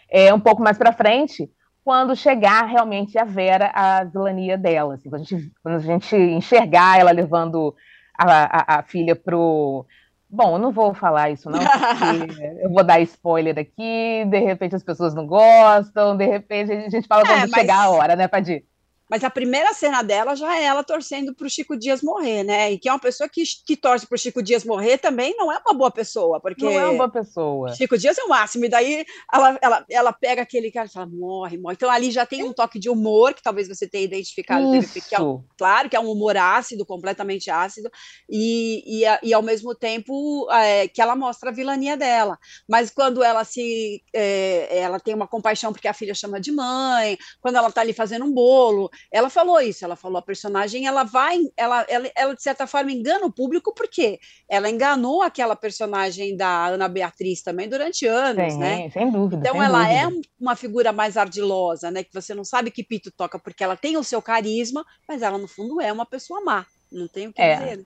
é, 0.09 0.33
um 0.33 0.41
pouco 0.41 0.63
mais 0.63 0.79
para 0.79 0.93
frente, 0.93 1.51
quando 1.85 2.15
chegar 2.15 2.67
realmente 2.67 3.19
a 3.19 3.25
Vera, 3.25 3.71
a 3.75 4.05
vilania 4.05 4.57
dela. 4.57 4.95
Assim, 4.95 5.09
quando, 5.09 5.23
a 5.23 5.25
gente, 5.25 5.53
quando 5.63 5.75
a 5.77 5.81
gente 5.81 6.17
enxergar 6.17 7.01
ela 7.01 7.11
levando 7.11 7.75
a, 8.17 8.75
a, 8.77 8.79
a 8.79 8.83
filha 8.83 9.17
pro. 9.17 9.87
Bom, 10.29 10.55
eu 10.55 10.59
não 10.61 10.71
vou 10.71 10.95
falar 10.95 11.31
isso, 11.31 11.51
não, 11.51 11.59
porque 11.59 12.45
eu 12.63 12.71
vou 12.71 12.85
dar 12.85 13.01
spoiler 13.01 13.59
aqui, 13.59 14.25
de 14.27 14.39
repente 14.39 14.77
as 14.77 14.85
pessoas 14.85 15.13
não 15.13 15.27
gostam, 15.27 16.17
de 16.17 16.25
repente 16.25 16.71
a 16.71 16.89
gente 16.89 17.09
fala 17.09 17.25
quando 17.25 17.39
é, 17.39 17.47
mas... 17.49 17.51
chegar 17.51 17.83
a 17.83 17.91
hora, 17.91 18.15
né, 18.15 18.29
Padir? 18.29 18.65
Mas 19.11 19.25
a 19.25 19.29
primeira 19.29 19.75
cena 19.75 20.03
dela 20.03 20.37
já 20.37 20.57
é 20.57 20.63
ela 20.63 20.85
torcendo 20.85 21.35
para 21.35 21.45
o 21.45 21.51
Chico 21.51 21.77
Dias 21.77 22.01
morrer, 22.01 22.45
né? 22.45 22.71
E 22.71 22.79
que 22.79 22.89
é 22.89 22.93
uma 22.93 22.99
pessoa 23.01 23.29
que, 23.29 23.43
que 23.67 23.77
torce 23.77 24.07
para 24.07 24.15
o 24.15 24.19
Chico 24.19 24.41
Dias 24.41 24.65
morrer 24.65 24.99
também 24.99 25.35
não 25.37 25.51
é 25.51 25.61
uma 25.67 25.75
boa 25.75 25.91
pessoa, 25.91 26.39
porque. 26.41 26.65
Não 26.65 26.71
é 26.71 26.87
uma 26.87 26.97
boa 26.97 27.11
pessoa. 27.11 27.75
Chico 27.75 27.99
Dias 27.99 28.17
é 28.17 28.23
o 28.23 28.29
máximo, 28.29 28.67
e 28.67 28.69
daí 28.69 29.05
ela, 29.33 29.59
ela, 29.61 29.85
ela 29.91 30.13
pega 30.13 30.43
aquele 30.43 30.71
cara 30.71 30.87
e 30.87 30.93
fala, 30.93 31.07
morre, 31.07 31.59
morre. 31.59 31.75
Então 31.75 31.91
ali 31.91 32.13
já 32.13 32.25
tem 32.25 32.45
um 32.45 32.53
toque 32.53 32.79
de 32.79 32.89
humor, 32.89 33.35
que 33.35 33.43
talvez 33.43 33.67
você 33.67 33.89
tenha 33.89 34.05
identificado, 34.05 34.77
Isso. 34.77 34.93
que 34.93 35.15
é, 35.15 35.19
claro, 35.59 35.91
que 35.91 35.97
é 35.97 36.01
um 36.01 36.11
humor 36.11 36.37
ácido, 36.37 36.87
completamente 36.87 37.51
ácido, 37.51 37.91
e, 38.29 39.03
e, 39.03 39.05
e 39.25 39.35
ao 39.35 39.43
mesmo 39.43 39.75
tempo 39.75 40.49
é, 40.53 40.87
que 40.87 41.03
ela 41.03 41.17
mostra 41.17 41.51
a 41.51 41.53
vilania 41.53 41.97
dela. 41.97 42.39
Mas 42.69 42.91
quando 42.91 43.25
ela 43.25 43.43
se. 43.43 44.05
É, 44.15 44.79
ela 44.79 45.01
tem 45.01 45.15
uma 45.15 45.27
compaixão 45.27 45.73
porque 45.73 45.89
a 45.89 45.95
filha 45.95 46.15
chama 46.15 46.41
de 46.41 46.53
mãe, 46.53 47.19
quando 47.41 47.57
ela 47.57 47.69
está 47.69 47.81
ali 47.81 47.93
fazendo 47.93 48.25
um 48.25 48.33
bolo, 48.33 48.89
ela 49.13 49.31
falou 49.31 49.61
isso, 49.61 49.85
ela 49.85 49.97
falou, 49.97 50.19
a 50.19 50.23
personagem, 50.23 50.87
ela 50.87 51.05
vai, 51.05 51.39
ela, 51.57 51.85
ela, 51.89 52.11
ela 52.17 52.35
de 52.35 52.43
certa 52.43 52.67
forma 52.67 52.93
engana 52.93 53.27
o 53.27 53.33
público, 53.33 53.73
porque 53.75 54.19
ela 54.49 54.69
enganou 54.71 55.23
aquela 55.23 55.55
personagem 55.57 56.37
da 56.37 56.67
Ana 56.67 56.89
Beatriz 56.89 57.43
também 57.43 57.69
durante 57.69 58.07
anos, 58.07 58.53
Sim, 58.55 58.59
né? 58.59 58.91
Sem 58.91 59.11
dúvida. 59.11 59.43
Então 59.43 59.55
sem 59.55 59.65
ela 59.65 59.85
dúvida. 59.85 60.01
é 60.01 60.21
uma 60.41 60.57
figura 60.57 60.93
mais 60.93 61.17
ardilosa, 61.17 61.91
né? 61.91 62.03
Que 62.05 62.13
você 62.13 62.35
não 62.35 62.45
sabe 62.45 62.71
que 62.71 62.83
pito 62.85 63.11
toca 63.11 63.39
porque 63.39 63.63
ela 63.65 63.77
tem 63.77 63.97
o 63.97 64.05
seu 64.05 64.21
carisma, 64.23 64.85
mas 65.09 65.23
ela 65.23 65.39
no 65.39 65.49
fundo 65.49 65.81
é 65.81 65.93
uma 65.93 66.07
pessoa 66.07 66.41
má. 66.41 66.67
Não 66.91 67.07
tem 67.09 67.29
o 67.29 67.33
que 67.33 67.41
É. 67.43 67.57
dizer. 67.57 67.77
né? 67.79 67.85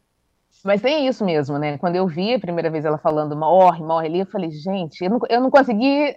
Mas 0.65 0.81
tem 0.81 1.07
isso 1.07 1.25
mesmo, 1.27 1.59
né? 1.59 1.77
Quando 1.77 1.97
eu 1.97 2.07
vi 2.07 2.33
a 2.33 2.41
primeira 2.41 2.71
vez 2.71 2.87
ela 2.87 2.97
falando 2.97 3.37
morre, 3.37 3.83
morre 3.83 4.07
ali, 4.07 4.21
eu 4.21 4.27
falei, 4.27 4.51
gente, 4.51 5.03
eu 5.05 5.11
não, 5.11 5.19
eu 5.29 5.41
não 5.43 5.51
consegui 5.51 6.17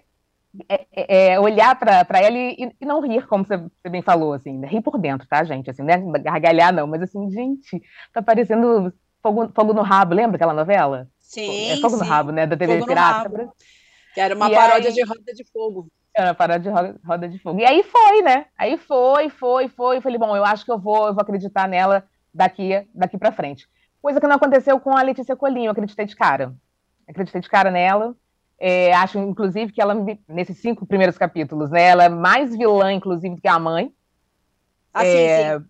é, 0.70 0.86
é, 0.92 1.28
é, 1.34 1.40
olhar 1.40 1.78
para 1.78 2.06
ela 2.22 2.38
e, 2.38 2.72
e 2.80 2.86
não 2.86 3.02
rir, 3.02 3.26
como 3.28 3.46
você, 3.46 3.58
você 3.58 3.90
bem 3.90 4.02
falou, 4.02 4.34
assim, 4.34 4.58
né? 4.58 4.68
rir 4.68 4.82
por 4.82 4.98
dentro, 4.98 5.28
tá, 5.28 5.44
gente? 5.44 5.70
Assim, 5.70 5.84
né? 5.84 5.98
Gargalhar 6.22 6.74
não, 6.74 6.88
mas 6.88 7.02
assim, 7.02 7.30
gente, 7.32 7.82
tá 8.14 8.22
parecendo 8.22 8.94
fogo, 9.22 9.52
fogo 9.54 9.74
no 9.74 9.82
rabo, 9.82 10.14
lembra 10.16 10.36
aquela 10.36 10.54
novela? 10.54 11.08
Sim, 11.20 11.72
é 11.72 11.78
Fogo 11.78 11.98
no 11.98 12.04
sim. 12.04 12.10
Rabo, 12.10 12.32
né? 12.32 12.48
Da 12.48 12.56
TV 12.56 12.74
Fogo 12.74 12.86
no 12.86 12.88
Pirata. 12.88 13.50
Que 14.14 14.22
era 14.22 14.34
uma 14.34 14.50
E 14.50 14.54
paródia 14.56 14.90
aí- 14.90 14.94
de 14.96 15.04
Roda 15.04 15.34
de 15.34 15.44
Fogo. 15.52 15.88
Era 16.16 16.34
parada 16.34 16.64
de 16.64 16.70
roda, 16.70 17.00
roda 17.06 17.30
de 17.30 17.38
fogo. 17.38 17.60
E 17.60 17.66
aí 17.66 17.84
foi, 17.84 18.24
né? 18.24 18.46
Aí 18.58 18.76
foi, 18.78 19.30
foi, 19.30 19.68
foi. 19.68 19.98
Eu 19.98 20.02
falei, 20.02 20.18
bom, 20.18 20.36
eu 20.36 20.44
acho 20.44 20.66
que 20.66 20.72
eu 20.72 20.80
vou, 20.80 21.06
eu 21.08 21.14
vou 21.14 21.22
acreditar 21.22 21.68
nela 21.68 22.06
daqui, 22.34 22.88
daqui 22.96 23.20
para 23.20 23.32
frente. 23.32 23.68
Coisa 24.02 24.20
que 24.20 24.26
não 24.26 24.38
aconteceu 24.38 24.80
com 24.80 24.98
a 24.98 25.02
Letícia 25.04 25.36
Colinho, 25.36 25.68
eu 25.68 25.72
acreditei 25.74 26.06
de 26.08 26.16
cara. 26.16 26.56
Acreditei 27.08 27.40
de 27.40 27.48
cara 27.48 27.70
nela. 27.70 28.16
É, 28.60 28.94
acho, 28.94 29.20
inclusive, 29.20 29.72
que 29.72 29.82
ela, 29.82 29.94
nesses 30.28 30.58
cinco 30.60 30.86
primeiros 30.86 31.18
capítulos, 31.18 31.70
né, 31.70 31.84
ela 31.84 32.06
é 32.06 32.10
mais 32.10 32.56
vilã, 32.56 32.92
inclusive, 32.92 33.36
do 33.36 33.42
que 33.42 33.48
a 33.48 33.60
mãe. 33.60 33.94
Assim, 34.94 35.08
É, 35.08 35.60
sim. 35.60 35.66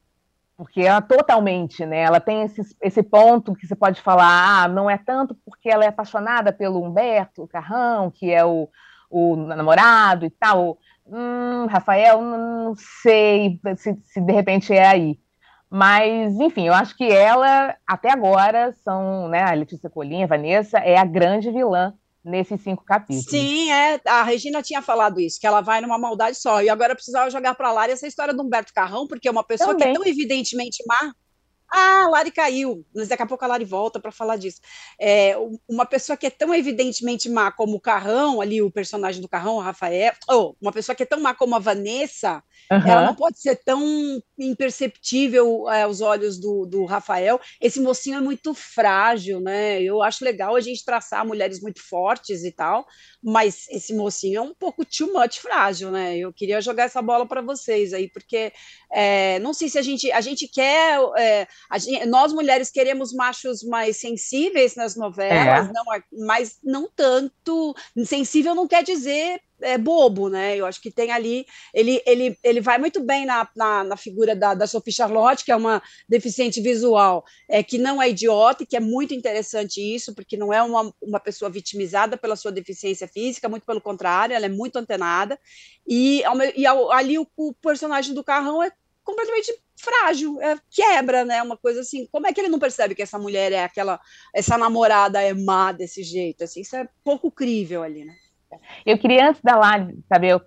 Porque 0.58 0.82
ela 0.82 1.02
totalmente, 1.02 1.86
né? 1.86 2.00
Ela 2.00 2.20
tem 2.20 2.42
esse, 2.44 2.62
esse 2.82 3.04
ponto 3.04 3.54
que 3.54 3.68
você 3.68 3.76
pode 3.76 4.02
falar, 4.02 4.64
ah, 4.64 4.68
não 4.68 4.90
é 4.90 4.98
tanto 4.98 5.36
porque 5.46 5.70
ela 5.70 5.86
é 5.86 5.88
apaixonada 5.88 6.52
pelo 6.52 6.84
Humberto 6.84 7.48
Carrão, 7.48 8.10
que 8.10 8.32
é 8.34 8.44
o, 8.44 8.68
o 9.10 9.36
namorado 9.36 10.26
e 10.26 10.32
tal. 10.32 10.80
Hum, 11.06 11.68
Rafael, 11.68 12.22
não 12.22 12.74
sei 12.76 13.60
se, 13.76 13.96
se 14.04 14.20
de 14.20 14.34
repente 14.34 14.74
é 14.74 14.88
aí. 14.88 15.20
Mas, 15.70 16.34
enfim, 16.40 16.68
eu 16.68 16.74
acho 16.74 16.96
que 16.98 17.04
ela, 17.12 17.76
até 17.86 18.12
agora, 18.12 18.74
são, 18.84 19.28
né, 19.28 19.44
a 19.44 19.54
Letícia 19.54 19.90
Colinha, 19.90 20.26
a 20.26 20.28
Vanessa, 20.30 20.80
é 20.80 20.98
a 20.98 21.06
grande 21.06 21.52
vilã 21.52 21.94
nesses 22.28 22.62
cinco 22.62 22.84
capítulos. 22.84 23.26
Sim, 23.30 23.72
é. 23.72 24.00
A 24.06 24.24
Regina 24.24 24.62
tinha 24.62 24.82
falado 24.82 25.20
isso, 25.20 25.40
que 25.40 25.48
ela 25.48 25.62
vai 25.62 25.82
numa 25.82 25.98
maldade 25.98 26.38
só. 26.38 26.62
E 26.62 26.70
agora 26.70 26.94
precisava 26.94 27.30
jogar 27.30 27.56
para 27.56 27.72
Lari 27.72 27.94
essa 27.94 28.06
história 28.06 28.34
do 28.34 28.44
Humberto 28.44 28.74
Carrão, 28.74 29.08
porque 29.08 29.28
é 29.28 29.32
uma 29.32 29.44
pessoa 29.44 29.76
que 29.76 29.84
é 29.84 29.88
Também. 29.88 30.02
tão 30.02 30.06
evidentemente 30.06 30.84
má. 30.86 31.14
Ah, 31.72 32.06
a 32.06 32.10
Lari 32.10 32.32
caiu, 32.32 32.86
mas 32.96 33.10
daqui 33.10 33.24
a 33.24 33.26
pouco 33.28 33.44
a 33.44 33.48
Lari 33.48 33.66
volta 33.66 34.00
para 34.00 34.12
falar 34.12 34.38
disso. 34.38 34.62
É, 35.00 35.38
um- 35.38 35.60
uma 35.68 35.86
pessoa 35.86 36.16
que 36.16 36.26
é 36.26 36.30
tão 36.30 36.54
evidentemente 36.56 37.30
má 37.30 37.52
como 37.52 37.76
o 37.76 37.82
Carrão, 37.82 38.40
ali 38.40 38.62
o 38.62 38.72
personagem 38.72 39.22
do 39.22 39.28
Carrão, 39.28 39.56
o 39.58 39.60
Rafael, 39.60 40.14
ou 40.30 40.56
uma 40.62 40.72
pessoa 40.72 40.96
que 40.96 41.04
é 41.04 41.06
tão 41.06 41.20
má 41.20 41.34
como 41.36 41.56
a 41.56 41.60
Vanessa, 41.60 42.42
Aham. 42.70 42.88
ela 42.88 43.02
não 43.02 43.14
pode 43.14 43.40
ser 43.42 43.58
tão 43.66 43.82
imperceptível 44.40 45.70
é, 45.70 45.82
aos 45.84 46.00
olhos 46.00 46.40
do, 46.40 46.66
do 46.66 46.86
Rafael. 46.86 47.40
Esse 47.62 47.82
mocinho 47.82 48.18
é 48.18 48.22
muito 48.22 48.54
frágil, 48.54 49.42
né? 49.42 49.82
Eu 49.82 50.02
acho 50.02 50.24
legal 50.24 50.56
a 50.56 50.62
gente 50.62 50.86
traçar 50.86 51.26
mulheres 51.26 51.62
muito 51.62 51.82
fortes 51.86 52.46
e 52.46 52.52
tal, 52.52 52.86
mas 53.22 53.66
esse 53.70 53.94
mocinho 53.94 54.38
é 54.38 54.42
um 54.42 54.54
pouco 54.54 54.86
too 54.86 55.12
much 55.14 55.40
frágil, 55.40 55.92
né? 55.92 56.18
Eu 56.18 56.32
queria 56.34 56.62
jogar 56.62 56.84
essa 56.86 57.02
bola 57.02 57.26
para 57.28 57.42
vocês 57.42 57.94
aí, 57.94 58.10
porque 58.10 58.54
é, 58.92 59.40
não 59.40 59.54
sei 59.54 59.70
se 59.70 59.78
a 59.78 59.82
gente 59.82 60.12
a 60.12 60.22
gente 60.22 60.48
quer, 60.48 61.00
é, 61.18 61.48
gente- 61.78 62.06
nós 62.06 62.34
mulheres 62.34 62.70
queremos 62.70 63.14
machos 63.14 63.64
mais 63.64 63.98
sensíveis 63.98 64.76
nas 64.76 64.96
novelas, 64.96 65.68
É. 65.68 65.72
não, 65.74 65.84
mas 66.26 66.58
não 66.64 66.90
tanto. 66.96 67.76
Sensível 68.06 68.56
não 68.56 68.68
quer 68.68 68.84
dizer 68.84 69.42
é, 69.60 69.76
bobo, 69.76 70.30
né? 70.30 70.56
Eu 70.56 70.68
acho 70.68 70.80
que 70.80 70.92
tem 70.92 71.12
ali 71.12 71.44
ele, 71.74 72.00
ele, 72.06 72.38
ele 72.44 72.62
vai 72.62 72.78
muito 72.78 73.02
bem 73.04 73.26
na, 73.26 73.50
na, 73.56 73.84
na 73.84 73.98
figura 73.98 74.36
da, 74.36 74.54
da 74.54 74.68
Sophie 74.68 74.94
Charlotte, 74.94 75.44
que 75.44 75.52
é 75.52 75.56
uma 75.56 75.82
deficiente 76.08 76.62
visual, 76.62 77.26
é, 77.50 77.64
que 77.64 77.80
não 77.80 78.00
é 78.00 78.08
idiota, 78.10 78.62
e 78.62 78.66
que 78.68 78.78
é 78.78 78.80
muito 78.80 79.16
interessante 79.16 79.82
isso, 79.82 80.14
porque 80.14 80.38
não 80.38 80.54
é 80.54 80.62
uma, 80.62 80.94
uma 81.02 81.20
pessoa 81.20 81.50
vitimizada 81.50 82.16
pela 82.16 82.36
sua 82.36 82.52
deficiência 82.52 83.08
física, 83.08 83.50
muito 83.50 83.66
pelo 83.66 83.82
contrário, 83.82 84.36
ela 84.36 84.46
é 84.46 84.50
muito 84.50 84.78
antenada, 84.78 85.40
e, 85.88 86.22
e 86.56 86.66
ali 86.68 87.18
o, 87.18 87.28
o 87.36 87.52
personagem 87.56 88.14
do 88.14 88.24
Carrão 88.24 88.62
é 88.62 88.72
completamente 89.08 89.58
frágil, 89.78 90.42
é, 90.42 90.58
quebra, 90.70 91.24
né? 91.24 91.42
Uma 91.42 91.56
coisa 91.56 91.80
assim. 91.80 92.06
Como 92.12 92.28
é 92.28 92.34
que 92.34 92.42
ele 92.42 92.50
não 92.50 92.60
percebe 92.60 92.94
que 92.94 93.02
essa 93.02 93.18
mulher 93.18 93.54
é 93.54 93.64
aquela, 93.64 94.02
essa 94.36 94.58
namorada 94.58 95.22
é 95.22 95.34
má 95.34 95.72
desse 95.72 96.04
jeito? 96.04 96.44
Assim, 96.44 96.60
isso 96.60 96.76
é 96.76 96.90
pouco 97.06 97.32
crível 97.32 97.84
ali, 97.84 98.04
né? 98.04 98.14
Eu 98.86 98.98
queria, 98.98 99.30
antes 99.30 99.42
da 99.42 99.56
Lari, 99.56 99.98
saber 100.10 100.42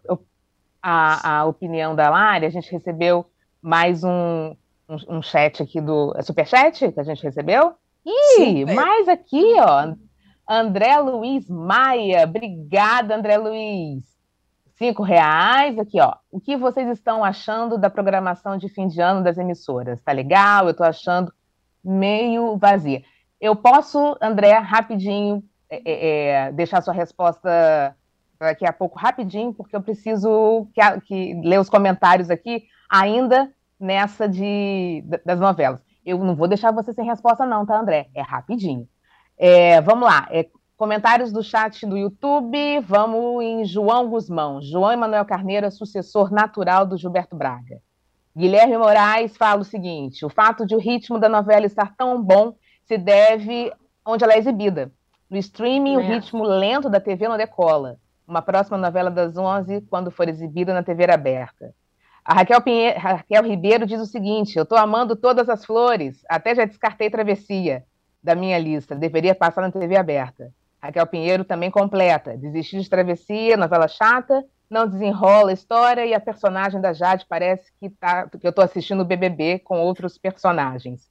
a, 0.82 1.38
a 1.38 1.44
opinião 1.46 1.96
da 1.96 2.10
Lari, 2.10 2.44
a 2.44 2.50
gente 2.50 2.70
recebeu 2.70 3.24
mais 3.62 4.04
um, 4.04 4.54
um, 4.86 5.16
um 5.16 5.22
chat 5.22 5.62
aqui 5.62 5.80
do. 5.80 6.12
É 6.16 6.22
superchat 6.22 6.92
que 6.92 7.00
a 7.00 7.04
gente 7.04 7.22
recebeu? 7.22 7.72
Ih, 8.04 8.60
Super. 8.60 8.74
mais 8.74 9.08
aqui, 9.08 9.54
ó. 9.58 9.94
André 10.46 10.98
Luiz 10.98 11.48
Maia. 11.48 12.24
Obrigada, 12.24 13.16
André 13.16 13.38
Luiz. 13.38 14.04
Cinco 14.80 15.02
reais 15.02 15.78
aqui, 15.78 16.00
ó. 16.00 16.14
O 16.30 16.40
que 16.40 16.56
vocês 16.56 16.88
estão 16.88 17.22
achando 17.22 17.76
da 17.76 17.90
programação 17.90 18.56
de 18.56 18.66
fim 18.66 18.88
de 18.88 18.98
ano 18.98 19.22
das 19.22 19.36
emissoras? 19.36 20.00
Tá 20.00 20.10
legal? 20.10 20.66
Eu 20.68 20.74
tô 20.74 20.82
achando 20.82 21.30
meio 21.84 22.56
vazia. 22.56 23.02
Eu 23.38 23.54
posso, 23.54 24.16
André, 24.22 24.52
rapidinho, 24.56 25.42
é, 25.68 25.82
é, 25.84 26.28
é, 26.48 26.52
deixar 26.52 26.80
sua 26.80 26.94
resposta 26.94 27.94
daqui 28.38 28.64
a 28.66 28.72
pouco 28.72 28.98
rapidinho, 28.98 29.52
porque 29.52 29.76
eu 29.76 29.82
preciso 29.82 30.66
que, 30.72 30.80
que 31.02 31.34
ler 31.44 31.60
os 31.60 31.68
comentários 31.68 32.30
aqui 32.30 32.64
ainda 32.88 33.52
nessa 33.78 34.26
de, 34.26 35.02
da- 35.04 35.20
das 35.26 35.40
novelas. 35.40 35.80
Eu 36.06 36.16
não 36.24 36.34
vou 36.34 36.48
deixar 36.48 36.72
você 36.72 36.94
sem 36.94 37.04
resposta, 37.04 37.44
não, 37.44 37.66
tá, 37.66 37.78
André? 37.78 38.08
É 38.14 38.22
rapidinho. 38.22 38.88
É, 39.36 39.78
vamos 39.82 40.08
lá. 40.08 40.26
É, 40.30 40.46
comentários 40.80 41.30
do 41.30 41.42
chat 41.42 41.84
do 41.84 41.94
YouTube. 41.94 42.80
Vamos 42.80 43.44
em 43.44 43.66
João 43.66 44.08
Guzmão. 44.08 44.62
João 44.62 44.90
Emanuel 44.90 45.26
Carneiro 45.26 45.66
é 45.66 45.70
sucessor 45.70 46.32
natural 46.32 46.86
do 46.86 46.96
Gilberto 46.96 47.36
Braga. 47.36 47.82
Guilherme 48.34 48.78
Moraes 48.78 49.36
fala 49.36 49.60
o 49.60 49.64
seguinte: 49.64 50.24
o 50.24 50.30
fato 50.30 50.64
de 50.64 50.74
o 50.74 50.78
ritmo 50.78 51.18
da 51.18 51.28
novela 51.28 51.66
estar 51.66 51.94
tão 51.98 52.22
bom 52.22 52.54
se 52.86 52.96
deve 52.96 53.70
onde 54.06 54.24
ela 54.24 54.32
é 54.32 54.38
exibida. 54.38 54.90
No 55.28 55.36
streaming, 55.36 55.98
o 55.98 56.00
É. 56.00 56.14
ritmo 56.14 56.44
lento 56.44 56.88
da 56.88 56.98
TV 56.98 57.28
não 57.28 57.36
decola. 57.36 57.98
Uma 58.26 58.40
próxima 58.40 58.78
novela 58.78 59.10
das 59.10 59.36
11, 59.36 59.82
quando 59.82 60.10
for 60.10 60.30
exibida 60.30 60.72
na 60.72 60.82
TV 60.82 61.12
aberta. 61.12 61.74
A 62.24 62.32
Raquel, 62.32 62.62
Pinhe... 62.62 62.92
Raquel 62.92 63.42
Ribeiro 63.44 63.84
diz 63.84 64.00
o 64.00 64.06
seguinte: 64.06 64.56
Eu 64.56 64.62
estou 64.62 64.78
amando 64.78 65.14
todas 65.14 65.50
as 65.50 65.62
flores, 65.62 66.24
até 66.26 66.54
já 66.54 66.64
descartei 66.64 67.10
Travessia 67.10 67.84
da 68.22 68.34
minha 68.34 68.58
lista, 68.58 68.94
deveria 68.96 69.34
passar 69.34 69.60
na 69.60 69.70
TV 69.70 69.94
aberta. 69.98 70.50
Raquel 70.82 71.06
Pinheiro 71.06 71.44
também 71.44 71.70
completa: 71.70 72.36
Desistir 72.36 72.80
de 72.80 72.88
Travessia, 72.88 73.56
novela 73.56 73.88
chata, 73.88 74.44
não 74.68 74.86
desenrola 74.86 75.50
a 75.50 75.54
história 75.54 76.06
e 76.06 76.14
a 76.14 76.20
personagem 76.20 76.80
da 76.80 76.92
Jade 76.92 77.26
parece 77.28 77.72
que, 77.78 77.90
tá... 77.90 78.28
que 78.28 78.46
eu 78.46 78.50
estou 78.50 78.64
assistindo 78.64 79.00
o 79.00 79.04
BBB 79.04 79.58
com 79.60 79.80
outros 79.80 80.16
personagens. 80.16 81.10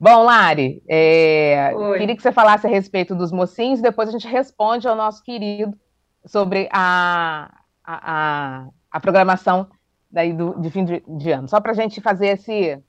Bom, 0.00 0.24
Lari, 0.24 0.82
é, 0.88 1.72
queria 1.96 2.16
que 2.16 2.22
você 2.22 2.32
falasse 2.32 2.66
a 2.66 2.70
respeito 2.70 3.14
dos 3.14 3.30
mocinhos, 3.30 3.80
depois 3.80 4.08
a 4.08 4.12
gente 4.12 4.26
responde 4.26 4.88
ao 4.88 4.96
nosso 4.96 5.22
querido 5.22 5.78
sobre 6.24 6.68
a, 6.72 7.54
a, 7.84 8.12
a, 8.64 8.68
a 8.90 9.00
programação 9.00 9.68
daí 10.10 10.32
do, 10.32 10.60
de 10.60 10.70
fim 10.70 10.84
de, 10.84 11.02
de 11.06 11.30
ano, 11.30 11.48
só 11.48 11.60
para 11.60 11.70
a 11.70 11.74
gente 11.74 12.00
fazer 12.00 12.28
esse, 12.28 12.82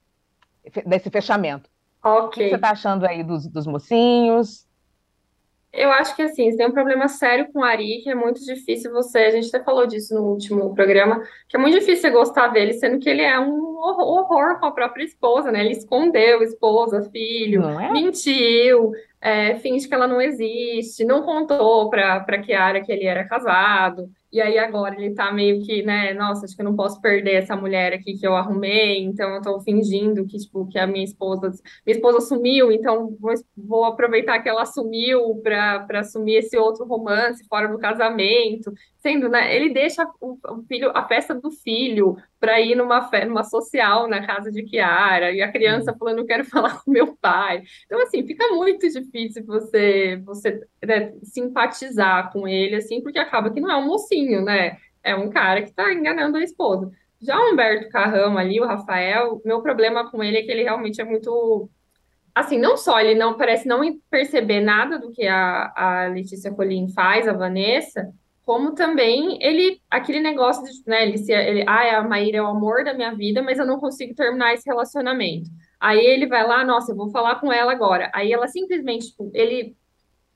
desse 0.86 1.10
fechamento. 1.10 1.69
O 2.03 2.30
que 2.30 2.49
você 2.49 2.56
está 2.56 2.71
achando 2.71 3.06
aí 3.06 3.23
dos, 3.23 3.47
dos 3.47 3.67
mocinhos? 3.67 4.66
Eu 5.78 5.92
acho 5.92 6.16
que 6.16 6.24
assim, 6.24 6.50
você 6.50 6.58
tem 6.58 6.68
um 6.68 6.72
problema 6.72 7.08
sério 7.08 7.48
com 7.54 7.60
o 7.60 7.63
Ari, 7.63 8.02
que 8.02 8.10
é 8.10 8.16
muito 8.16 8.44
difícil 8.44 8.92
você. 8.92 9.20
A 9.20 9.32
gente 9.32 9.56
até 9.56 9.63
falou 9.63 9.86
disso 9.86 10.16
no 10.16 10.24
último 10.24 10.74
programa, 10.74 11.22
que 11.48 11.56
é 11.56 11.60
muito 11.60 11.76
difícil 11.76 12.02
você 12.02 12.10
gostar 12.10 12.48
dele, 12.48 12.74
sendo 12.74 12.98
que 12.98 13.08
ele 13.08 13.22
é 13.22 13.40
um 13.40 13.78
horror 13.78 14.60
com 14.60 14.66
a 14.66 14.72
própria 14.72 15.04
esposa, 15.04 15.52
né? 15.52 15.62
Ele 15.62 15.74
escondeu 15.74 16.42
esposa, 16.42 17.08
filho, 17.12 17.63
é? 17.63 17.92
mentiu, 17.92 18.92
é, 19.22 19.56
finge 19.58 19.88
que 19.88 19.94
ela 19.94 20.08
não 20.08 20.20
existe, 20.20 21.06
não 21.06 21.22
contou 21.22 21.90
para 21.92 22.22
para 22.22 22.42
Kiara 22.42 22.82
que 22.82 22.92
ele 22.92 23.06
era 23.06 23.28
casado. 23.28 24.10
E 24.38 24.41
aí 24.41 24.60
agora 24.60 24.93
ele 24.93 25.15
tá 25.15 25.32
meio 25.32 25.65
que, 25.65 25.82
né, 25.82 26.13
nossa, 26.13 26.45
acho 26.45 26.56
que 26.56 26.62
eu 26.62 26.65
não 26.65 26.76
posso 26.76 27.02
perder 27.02 27.38
essa 27.38 27.56
mulher 27.56 27.91
aqui 27.91 28.15
que 28.15 28.28
eu 28.28 28.36
arrumei, 28.36 29.00
então 29.04 29.34
eu 29.34 29.41
tô 29.41 29.60
fingindo 29.62 30.28
que, 30.28 30.38
tipo, 30.38 30.67
que 30.67 30.78
a 30.78 30.86
minha 30.86 31.04
esposa, 31.04 31.52
minha 31.84 31.95
esposa 31.97 32.21
sumiu, 32.21 32.71
então 32.71 33.17
vou, 33.19 33.34
vou 33.58 33.86
aproveitar 33.86 34.39
que 34.39 34.47
ela 34.47 34.63
sumiu 34.63 35.41
para 35.41 35.88
assumir 35.95 36.36
esse 36.36 36.56
outro 36.56 36.86
romance 36.86 37.43
fora 37.47 37.67
do 37.67 37.80
casamento, 37.80 38.71
sendo, 39.00 39.28
né, 39.28 39.56
ele 39.56 39.73
deixa 39.73 40.08
o, 40.21 40.38
o 40.47 40.63
filho, 40.67 40.91
a 40.93 41.08
festa 41.08 41.34
do 41.34 41.50
filho 41.50 42.15
para 42.39 42.62
ir 42.62 42.76
numa, 42.76 43.10
festa, 43.10 43.26
numa 43.26 43.43
social 43.43 44.08
na 44.08 44.26
casa 44.26 44.52
de 44.52 44.63
Kiara, 44.63 45.32
e 45.32 45.41
a 45.41 45.52
criança 45.52 45.91
uhum. 45.91 45.97
falando, 45.97 46.19
eu 46.19 46.26
quero 46.26 46.45
falar 46.45 46.84
com 46.84 46.91
meu 46.91 47.15
pai. 47.17 47.63
Então, 47.86 48.02
assim, 48.02 48.26
fica 48.26 48.54
muito 48.54 48.88
difícil 48.88 49.43
você, 49.45 50.17
você 50.23 50.62
né, 50.86 51.13
simpatizar 51.23 52.32
com 52.32 52.47
ele, 52.47 52.76
assim, 52.76 53.02
porque 53.02 53.17
acaba 53.17 53.50
que 53.50 53.60
não 53.60 53.71
é 53.71 53.78
um 53.78 53.88
mocinho, 53.88 54.27
né? 54.44 54.78
É 55.04 55.16
um 55.16 55.30
cara 55.30 55.62
que 55.62 55.70
está 55.70 55.94
enganando 55.94 56.38
a 56.38 56.44
esposa. 56.44 56.92
Já 57.22 57.38
o 57.40 57.52
Humberto 57.52 57.90
Carrão 57.90 58.38
ali, 58.38 58.60
o 58.60 58.66
Rafael, 58.66 59.42
meu 59.44 59.62
problema 59.62 60.10
com 60.12 60.24
ele 60.24 60.38
é 60.38 60.44
que 60.44 60.52
ele 60.52 60.63
realmente 60.63 61.02
é 61.02 61.04
muito. 61.06 61.70
Assim, 62.36 62.60
não 62.60 62.78
só 62.78 63.00
ele 63.00 63.16
não 63.16 63.36
parece 63.36 63.68
não 63.68 63.82
perceber 64.10 64.62
nada 64.62 65.00
do 65.00 65.12
que 65.12 65.26
a, 65.28 65.74
a 65.76 66.08
Letícia 66.08 66.52
Colin 66.52 66.88
faz, 66.94 67.28
a 67.28 67.34
Vanessa, 67.34 68.13
como 68.48 68.74
também 68.76 69.38
ele, 69.42 69.82
aquele 69.90 70.22
negócio 70.22 70.63
de, 70.63 70.82
né, 70.88 71.04
ele 71.06 71.18
se, 71.18 71.34
ele, 71.34 71.66
ah, 71.68 71.98
a 71.98 72.04
Maíra 72.08 72.38
é 72.38 72.42
o 72.42 72.48
amor 72.48 72.84
da 72.86 72.94
minha 72.94 73.13
vida, 73.13 73.42
mas 73.42 73.60
eu 73.60 73.66
não 73.66 73.78
consigo 73.78 74.16
terminar 74.16 74.54
esse 74.54 74.66
relacionamento. 74.66 75.50
Aí 75.78 76.00
ele 76.00 76.28
vai 76.28 76.48
lá, 76.48 76.63
nossa, 76.63 76.94
eu 76.94 76.96
vou 76.96 77.10
falar 77.10 77.42
com 77.42 77.52
ela 77.52 77.74
agora. 77.74 78.10
Aí 78.13 78.32
ela 78.32 78.48
simplesmente, 78.48 79.08
tipo, 79.08 79.30
ele, 79.34 79.76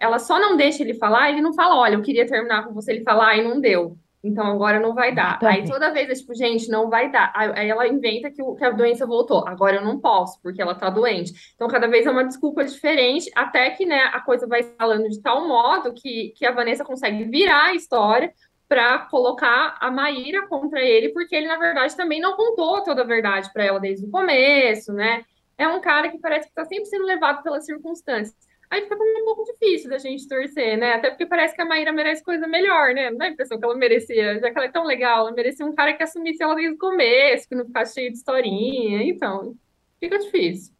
ela 0.01 0.17
só 0.17 0.39
não 0.39 0.57
deixa 0.57 0.81
ele 0.81 0.95
falar, 0.95 1.29
ele 1.29 1.41
não 1.41 1.53
fala, 1.53 1.77
olha, 1.77 1.93
eu 1.93 2.01
queria 2.01 2.25
terminar 2.25 2.65
com 2.65 2.73
você, 2.73 2.91
ele 2.91 3.03
fala, 3.03 3.27
ai, 3.27 3.43
não 3.43 3.61
deu. 3.61 3.95
Então 4.23 4.45
agora 4.45 4.79
não 4.79 4.93
vai 4.93 5.13
dar. 5.13 5.39
Tá 5.39 5.49
aí 5.49 5.65
toda 5.65 5.91
vez 5.91 6.09
é 6.09 6.13
tipo, 6.13 6.33
gente, 6.35 6.69
não 6.69 6.89
vai 6.89 7.11
dar. 7.11 7.31
Aí 7.35 7.69
ela 7.69 7.87
inventa 7.87 8.29
que, 8.29 8.41
o, 8.41 8.55
que 8.55 8.63
a 8.63 8.69
doença 8.69 9.05
voltou. 9.05 9.47
Agora 9.47 9.77
eu 9.77 9.83
não 9.83 9.99
posso, 9.99 10.39
porque 10.41 10.61
ela 10.61 10.75
tá 10.75 10.89
doente. 10.89 11.33
Então 11.55 11.67
cada 11.67 11.87
vez 11.87 12.05
é 12.05 12.11
uma 12.11 12.23
desculpa 12.23 12.63
diferente, 12.63 13.31
até 13.35 13.69
que 13.71 13.85
né, 13.85 14.09
a 14.13 14.19
coisa 14.19 14.47
vai 14.47 14.63
falando 14.63 15.09
de 15.09 15.19
tal 15.21 15.47
modo 15.47 15.93
que, 15.93 16.33
que 16.35 16.45
a 16.45 16.51
Vanessa 16.51 16.83
consegue 16.83 17.23
virar 17.23 17.65
a 17.65 17.75
história 17.75 18.31
para 18.67 18.99
colocar 18.99 19.75
a 19.79 19.91
Maíra 19.91 20.47
contra 20.47 20.81
ele, 20.81 21.09
porque 21.09 21.35
ele, 21.35 21.47
na 21.47 21.57
verdade, 21.57 21.95
também 21.95 22.21
não 22.21 22.35
contou 22.35 22.81
toda 22.83 23.01
a 23.01 23.05
verdade 23.05 23.51
para 23.51 23.65
ela 23.65 23.79
desde 23.79 24.05
o 24.05 24.09
começo, 24.09 24.93
né? 24.93 25.25
É 25.57 25.67
um 25.67 25.81
cara 25.81 26.09
que 26.09 26.17
parece 26.17 26.45
que 26.45 26.51
está 26.51 26.63
sempre 26.63 26.85
sendo 26.85 27.05
levado 27.05 27.43
pelas 27.43 27.65
circunstâncias. 27.65 28.50
Aí 28.71 28.83
fica 28.83 28.95
um 28.95 29.25
pouco 29.25 29.43
difícil 29.43 29.89
da 29.89 29.97
gente 29.97 30.25
torcer, 30.29 30.77
né? 30.77 30.93
Até 30.93 31.09
porque 31.09 31.25
parece 31.25 31.53
que 31.53 31.61
a 31.61 31.65
Maíra 31.65 31.91
merece 31.91 32.23
coisa 32.23 32.47
melhor, 32.47 32.93
né? 32.93 33.09
Não 33.09 33.17
dá 33.17 33.25
a 33.25 33.29
impressão 33.29 33.59
que 33.59 33.65
ela 33.65 33.75
merecia, 33.75 34.39
já 34.39 34.49
que 34.49 34.57
ela 34.57 34.67
é 34.67 34.71
tão 34.71 34.85
legal, 34.85 35.27
ela 35.27 35.35
merecia 35.35 35.65
um 35.65 35.75
cara 35.75 35.93
que 35.93 36.01
assumisse 36.01 36.41
ela 36.41 36.55
desde 36.55 36.75
o 36.75 36.77
começo, 36.77 37.49
que 37.49 37.53
não 37.53 37.65
ficasse 37.65 37.95
cheio 37.95 38.09
de 38.09 38.17
historinha. 38.17 39.03
Então, 39.03 39.57
fica 39.99 40.17
difícil. 40.17 40.73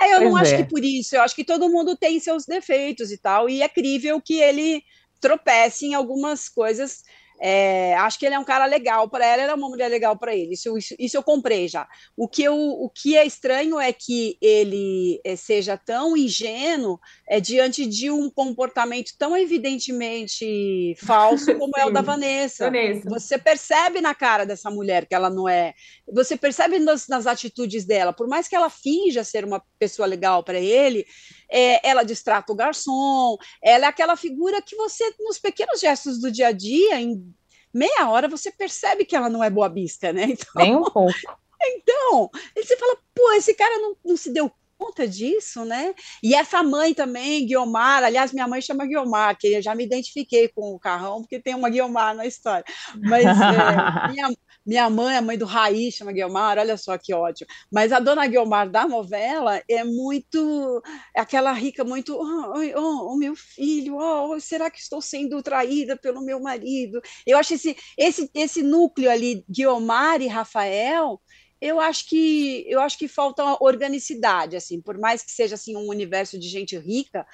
É, 0.00 0.14
eu 0.14 0.18
pois 0.18 0.30
não 0.30 0.38
é. 0.38 0.40
acho 0.40 0.56
que 0.56 0.64
por 0.64 0.82
isso, 0.82 1.14
eu 1.14 1.20
acho 1.20 1.36
que 1.36 1.44
todo 1.44 1.68
mundo 1.68 1.94
tem 1.94 2.18
seus 2.20 2.46
defeitos 2.46 3.12
e 3.12 3.18
tal, 3.18 3.50
e 3.50 3.60
é 3.60 3.68
crível 3.68 4.18
que 4.18 4.40
ele 4.40 4.82
tropece 5.20 5.84
em 5.84 5.94
algumas 5.94 6.48
coisas 6.48 7.02
é, 7.40 7.94
acho 7.96 8.18
que 8.18 8.26
ele 8.26 8.34
é 8.34 8.38
um 8.38 8.44
cara 8.44 8.66
legal 8.66 9.08
para 9.08 9.24
ela, 9.24 9.42
ela 9.42 9.52
é 9.52 9.54
uma 9.54 9.68
mulher 9.68 9.88
legal 9.88 10.16
para 10.16 10.34
ele. 10.34 10.54
Isso, 10.54 10.76
isso, 10.76 10.94
isso, 10.98 11.16
eu 11.16 11.22
comprei 11.22 11.68
já. 11.68 11.86
O 12.16 12.28
que, 12.28 12.42
eu, 12.42 12.56
o 12.56 12.90
que 12.90 13.16
é 13.16 13.24
estranho 13.24 13.78
é 13.78 13.92
que 13.92 14.36
ele 14.40 15.20
é, 15.24 15.36
seja 15.36 15.76
tão 15.76 16.16
ingênuo 16.16 16.98
é, 17.28 17.40
diante 17.40 17.86
de 17.86 18.10
um 18.10 18.28
comportamento 18.30 19.12
tão 19.18 19.36
evidentemente 19.36 20.94
falso 20.98 21.56
como 21.56 21.72
é 21.76 21.86
o 21.86 21.90
da 21.92 22.00
Vanessa. 22.00 22.66
Vanessa. 22.66 23.08
Você 23.08 23.38
percebe 23.38 24.00
na 24.00 24.14
cara 24.14 24.44
dessa 24.44 24.70
mulher 24.70 25.06
que 25.06 25.14
ela 25.14 25.30
não 25.30 25.48
é. 25.48 25.74
Você 26.12 26.36
percebe 26.36 26.78
nas, 26.78 27.06
nas 27.08 27.26
atitudes 27.26 27.84
dela, 27.84 28.12
por 28.12 28.26
mais 28.26 28.48
que 28.48 28.56
ela 28.56 28.70
finja 28.70 29.22
ser 29.22 29.44
uma 29.44 29.62
pessoa 29.78 30.06
legal 30.06 30.42
para 30.42 30.58
ele, 30.58 31.06
é, 31.50 31.88
ela 31.88 32.02
distrata 32.02 32.52
o 32.52 32.56
garçom, 32.56 33.36
ela 33.62 33.86
é 33.86 33.88
aquela 33.88 34.16
figura 34.16 34.62
que 34.62 34.76
você, 34.76 35.04
nos 35.20 35.38
pequenos 35.38 35.80
gestos 35.80 36.20
do 36.20 36.30
dia 36.30 36.48
a 36.48 36.52
dia, 36.52 37.00
em 37.00 37.34
meia 37.72 38.08
hora, 38.08 38.28
você 38.28 38.50
percebe 38.50 39.04
que 39.04 39.16
ela 39.16 39.28
não 39.28 39.42
é 39.42 39.50
boa 39.50 39.68
vista, 39.68 40.12
né? 40.12 40.28
Então, 40.38 40.62
Nem 40.62 40.76
um 40.76 40.84
pouco. 40.84 41.12
Então, 41.60 42.30
você 42.56 42.76
fala, 42.76 42.96
pô, 43.14 43.32
esse 43.32 43.52
cara 43.54 43.78
não, 43.78 43.96
não 44.04 44.16
se 44.16 44.32
deu 44.32 44.50
conta 44.78 45.08
disso, 45.08 45.64
né? 45.64 45.92
E 46.22 46.34
essa 46.34 46.62
mãe 46.62 46.94
também, 46.94 47.44
Guiomar, 47.44 48.04
aliás, 48.04 48.32
minha 48.32 48.46
mãe 48.46 48.62
chama 48.62 48.86
Guiomar, 48.86 49.36
que 49.36 49.48
eu 49.48 49.60
já 49.60 49.74
me 49.74 49.84
identifiquei 49.84 50.48
com 50.48 50.72
o 50.72 50.78
carrão, 50.78 51.20
porque 51.20 51.40
tem 51.40 51.54
uma 51.54 51.68
Guiomar 51.68 52.14
na 52.14 52.24
história. 52.24 52.64
Mas 53.02 53.24
é, 53.24 53.28
minha, 54.12 54.30
minha 54.68 54.90
mãe, 54.90 55.16
a 55.16 55.22
mãe 55.22 55.38
do 55.38 55.46
Raí, 55.46 55.90
chama 55.90 56.12
Guilmar, 56.12 56.58
olha 56.58 56.76
só 56.76 56.98
que 56.98 57.14
ódio. 57.14 57.46
Mas 57.72 57.90
a 57.90 57.98
dona 57.98 58.26
Guilmar 58.26 58.68
da 58.68 58.86
novela 58.86 59.62
é 59.66 59.82
muito. 59.82 60.82
É 61.16 61.22
aquela 61.22 61.52
rica, 61.52 61.84
muito. 61.84 62.14
Oh, 62.14 62.52
oh, 62.76 63.12
oh 63.12 63.16
meu 63.16 63.34
filho, 63.34 63.96
oh, 63.96 64.38
será 64.38 64.70
que 64.70 64.78
estou 64.78 65.00
sendo 65.00 65.42
traída 65.42 65.96
pelo 65.96 66.20
meu 66.20 66.38
marido? 66.38 67.00
Eu 67.26 67.38
acho 67.38 67.54
esse, 67.54 67.74
esse, 67.96 68.30
esse 68.34 68.62
núcleo 68.62 69.10
ali, 69.10 69.42
Guilmar 69.48 70.20
e 70.20 70.26
Rafael, 70.26 71.18
eu 71.62 71.80
acho 71.80 72.06
que 72.06 72.66
eu 72.68 72.78
acho 72.80 72.98
que 72.98 73.08
falta 73.08 73.42
organicidade 73.60 74.54
assim 74.54 74.80
por 74.80 74.96
mais 74.96 75.24
que 75.24 75.32
seja 75.32 75.56
assim 75.56 75.76
um 75.76 75.88
universo 75.88 76.38
de 76.38 76.48
gente 76.48 76.78
rica 76.78 77.26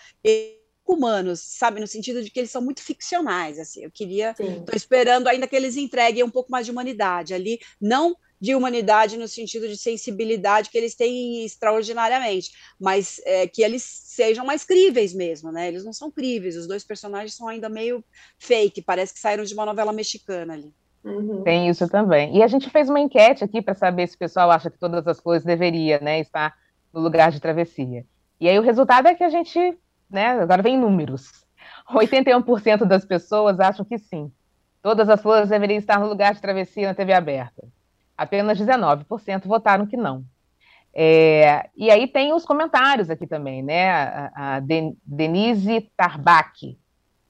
humanos, 0.86 1.40
sabe, 1.40 1.80
no 1.80 1.86
sentido 1.86 2.22
de 2.22 2.30
que 2.30 2.38
eles 2.38 2.50
são 2.50 2.62
muito 2.62 2.82
ficcionais, 2.82 3.58
assim. 3.58 3.84
Eu 3.84 3.90
queria, 3.90 4.30
estou 4.30 4.74
esperando 4.74 5.28
ainda 5.28 5.46
que 5.46 5.56
eles 5.56 5.76
entreguem 5.76 6.22
um 6.22 6.30
pouco 6.30 6.50
mais 6.50 6.66
de 6.66 6.72
humanidade 6.72 7.32
ali, 7.32 7.58
não 7.80 8.16
de 8.40 8.54
humanidade 8.54 9.16
no 9.16 9.26
sentido 9.26 9.66
de 9.66 9.76
sensibilidade 9.76 10.68
que 10.68 10.76
eles 10.76 10.94
têm 10.94 11.46
extraordinariamente, 11.46 12.50
mas 12.78 13.18
é, 13.24 13.46
que 13.46 13.62
eles 13.62 13.82
sejam 13.82 14.44
mais 14.44 14.64
críveis 14.64 15.14
mesmo, 15.14 15.50
né? 15.50 15.68
Eles 15.68 15.82
não 15.82 15.94
são 15.94 16.10
críveis, 16.10 16.56
os 16.56 16.66
dois 16.66 16.84
personagens 16.84 17.34
são 17.34 17.48
ainda 17.48 17.70
meio 17.70 18.04
fake, 18.38 18.82
parece 18.82 19.14
que 19.14 19.20
saíram 19.20 19.44
de 19.44 19.54
uma 19.54 19.64
novela 19.64 19.94
mexicana 19.94 20.52
ali. 20.52 20.70
Uhum. 21.02 21.42
Tem 21.42 21.68
isso 21.68 21.88
também. 21.88 22.36
E 22.36 22.42
a 22.42 22.46
gente 22.46 22.68
fez 22.68 22.90
uma 22.90 23.00
enquete 23.00 23.42
aqui 23.42 23.62
para 23.62 23.74
saber 23.74 24.06
se 24.08 24.16
o 24.16 24.18
pessoal 24.18 24.50
acha 24.50 24.70
que 24.70 24.78
todas 24.78 25.06
as 25.06 25.20
coisas 25.20 25.44
deveria, 25.44 25.98
né, 26.00 26.20
estar 26.20 26.54
no 26.92 27.00
lugar 27.00 27.30
de 27.30 27.40
travessia. 27.40 28.04
E 28.38 28.48
aí 28.48 28.58
o 28.58 28.62
resultado 28.62 29.08
é 29.08 29.14
que 29.14 29.24
a 29.24 29.30
gente 29.30 29.58
né? 30.10 30.40
Agora 30.40 30.62
vem 30.62 30.78
números. 30.78 31.44
81% 31.90 32.84
das 32.84 33.04
pessoas 33.04 33.60
acham 33.60 33.84
que 33.84 33.98
sim. 33.98 34.30
Todas 34.82 35.08
as 35.08 35.20
flores 35.22 35.48
deveriam 35.48 35.78
estar 35.78 35.98
no 35.98 36.08
lugar 36.08 36.34
de 36.34 36.40
travessia 36.40 36.88
na 36.88 36.94
TV 36.94 37.12
aberta. 37.12 37.66
Apenas 38.16 38.58
19% 38.58 39.46
votaram 39.46 39.86
que 39.86 39.96
não. 39.96 40.24
É, 40.94 41.68
e 41.76 41.90
aí 41.90 42.06
tem 42.06 42.32
os 42.32 42.44
comentários 42.44 43.10
aqui 43.10 43.26
também, 43.26 43.62
né? 43.62 43.90
A, 43.90 44.56
a 44.56 44.60
Denise 45.04 45.90
Tarbach 45.96 46.78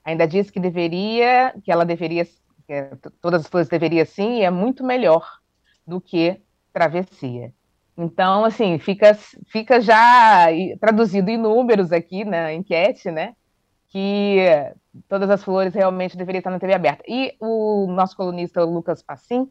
ainda 0.05 0.29
diz 0.29 0.51
que 0.51 0.61
deveria, 0.61 1.55
que 1.65 1.73
ela 1.73 1.87
deveria, 1.87 2.27
que 2.67 2.91
todas 3.23 3.43
as 3.43 3.47
flores 3.49 3.69
deveriam 3.69 4.05
sim, 4.05 4.41
e 4.41 4.43
é 4.43 4.51
muito 4.51 4.85
melhor 4.85 5.27
do 5.87 6.01
que 6.01 6.43
travessia. 6.73 7.53
Então, 7.97 8.45
assim, 8.45 8.79
fica, 8.79 9.17
fica 9.47 9.81
já 9.81 10.47
traduzido 10.81 11.31
em 11.31 11.37
números 11.37 11.93
aqui 11.93 12.25
na 12.25 12.53
enquete, 12.53 13.11
né? 13.11 13.35
Que 13.89 14.39
todas 15.09 15.31
as 15.31 15.45
flores 15.45 15.73
realmente 15.73 16.17
deveriam 16.17 16.41
estar 16.41 16.51
na 16.51 16.59
TV 16.59 16.75
aberta. 16.75 17.05
E 17.07 17.37
o 17.39 17.87
nosso 17.89 18.17
colunista 18.17 18.65
Lucas 18.65 19.03
Passim, 19.03 19.49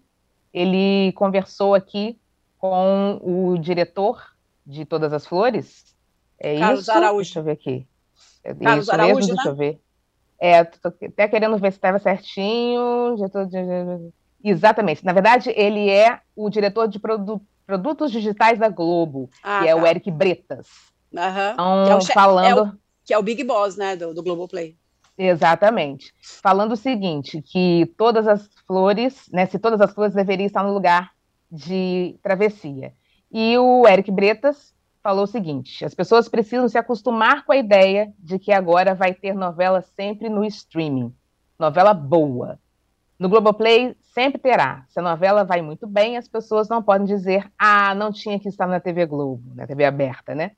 ele 0.54 1.14
conversou 1.14 1.74
aqui 1.74 2.20
com 2.58 3.20
o 3.22 3.58
diretor 3.58 4.22
de 4.66 4.86
Todas 4.86 5.14
as 5.14 5.26
Flores. 5.26 5.96
É 6.40 6.60
Carlos 6.60 6.82
isso? 6.82 6.92
Araújo. 6.92 7.18
Deixa 7.18 7.40
eu 7.40 7.44
ver 7.44 7.52
aqui. 7.52 7.88
É 8.44 8.54
Carlos 8.54 8.86
isso 8.86 8.94
Araújo, 8.94 9.16
mesmo, 9.16 9.30
né? 9.30 9.36
deixa 9.36 9.50
eu 9.50 9.56
ver. 9.56 9.82
É, 10.40 10.60
até 10.60 11.28
querendo 11.28 11.58
ver 11.58 11.72
se 11.72 11.78
estava 11.78 12.00
certinho. 12.00 13.16
Tô... 13.32 13.48
Exatamente. 14.44 15.06
Na 15.06 15.14
verdade, 15.14 15.52
ele 15.56 15.90
é 15.90 16.20
o 16.36 16.50
diretor 16.50 16.88
de 16.88 17.00
produto 17.00 17.46
Produtos 17.66 18.12
Digitais 18.12 18.60
da 18.60 18.70
Globo, 18.70 19.30
ah, 19.44 19.62
que 19.62 19.70
é 19.70 19.76
o 19.76 19.82
tá. 19.82 19.90
Eric 19.90 20.12
Bretas. 20.12 20.68
Uhum. 21.12 21.54
Então, 21.54 21.86
que 21.86 21.92
é 21.92 21.96
o 21.96 22.02
falando... 22.14 22.60
É 22.60 22.62
o, 22.62 22.72
que 23.06 23.14
é 23.14 23.18
o 23.18 23.24
Big 23.24 23.44
Boss, 23.44 23.76
né, 23.76 23.96
do, 23.96 24.14
do 24.14 24.24
Globoplay. 24.24 24.76
Exatamente. 25.18 26.14
Falando 26.42 26.72
o 26.72 26.78
seguinte, 26.78 27.42
que 27.42 27.92
todas 27.98 28.28
as 28.28 28.50
flores, 28.66 29.30
né, 29.32 29.46
se 29.46 29.60
todas 29.60 29.80
as 29.80 29.94
flores 29.94 30.14
deveriam 30.14 30.48
estar 30.48 30.64
no 30.64 30.74
lugar 30.74 31.12
de 31.52 32.18
travessia. 32.24 32.94
E 33.32 33.58
o 33.58 33.88
Eric 33.88 34.12
Bretas 34.12 34.74
falou 35.04 35.26
o 35.26 35.28
seguinte: 35.28 35.86
as 35.86 35.94
pessoas 35.94 36.28
precisam 36.28 36.68
se 36.68 36.78
acostumar 36.78 37.46
com 37.46 37.52
a 37.52 37.58
ideia 37.58 38.12
de 38.18 38.40
que 38.40 38.52
agora 38.52 38.96
vai 38.96 39.14
ter 39.14 39.36
novela 39.36 39.82
sempre 39.96 40.30
no 40.30 40.44
streaming. 40.46 41.14
Novela 41.60 41.94
boa. 41.94 42.60
No 43.20 43.30
Globoplay 43.30 43.96
sempre 44.14 44.40
terá. 44.40 44.86
Se 44.90 45.00
a 45.00 45.02
novela 45.02 45.44
vai 45.44 45.62
muito 45.62 45.88
bem, 45.88 46.18
as 46.18 46.28
pessoas 46.28 46.70
não 46.70 46.82
podem 46.82 47.06
dizer, 47.06 47.52
ah, 47.58 47.94
não 47.96 48.12
tinha 48.12 48.40
que 48.40 48.48
estar 48.48 48.68
na 48.68 48.80
TV 48.80 49.06
Globo, 49.06 49.44
na 49.56 49.68
TV 49.68 49.84
aberta, 49.84 50.36
né? 50.36 50.52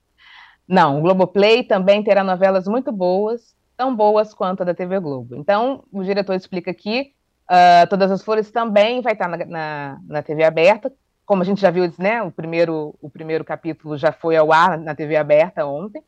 Não, 0.68 1.00
o 1.00 1.02
Globoplay 1.02 1.64
também 1.64 2.04
terá 2.04 2.24
novelas 2.24 2.68
muito 2.68 2.92
boas, 2.92 3.56
tão 3.78 3.96
boas 3.96 4.34
quanto 4.34 4.62
a 4.62 4.66
da 4.66 4.74
TV 4.74 5.00
Globo. 5.00 5.36
Então, 5.36 5.84
o 5.92 6.04
diretor 6.04 6.34
explica 6.34 6.72
aqui, 6.72 7.14
uh, 7.50 7.88
Todas 7.90 8.12
as 8.12 8.24
Flores 8.24 8.52
também 8.52 9.02
vai 9.02 9.14
estar 9.14 9.28
na, 9.28 9.38
na, 9.46 10.00
na, 10.06 10.24
TV 10.24 10.44
aberta, 10.44 10.92
como 11.26 11.42
a 11.42 11.46
gente 11.46 11.62
já 11.62 11.72
viu, 11.72 11.92
né, 11.98 12.22
o 12.22 12.32
primeiro, 12.32 12.96
o 13.02 13.10
primeiro 13.10 13.46
capítulo 13.46 13.98
já 13.98 14.12
foi 14.12 14.36
ao 14.36 14.52
ar 14.52 14.78
na 14.78 14.94
TV 14.94 15.16
aberta 15.16 15.66
ontem. 15.66 16.04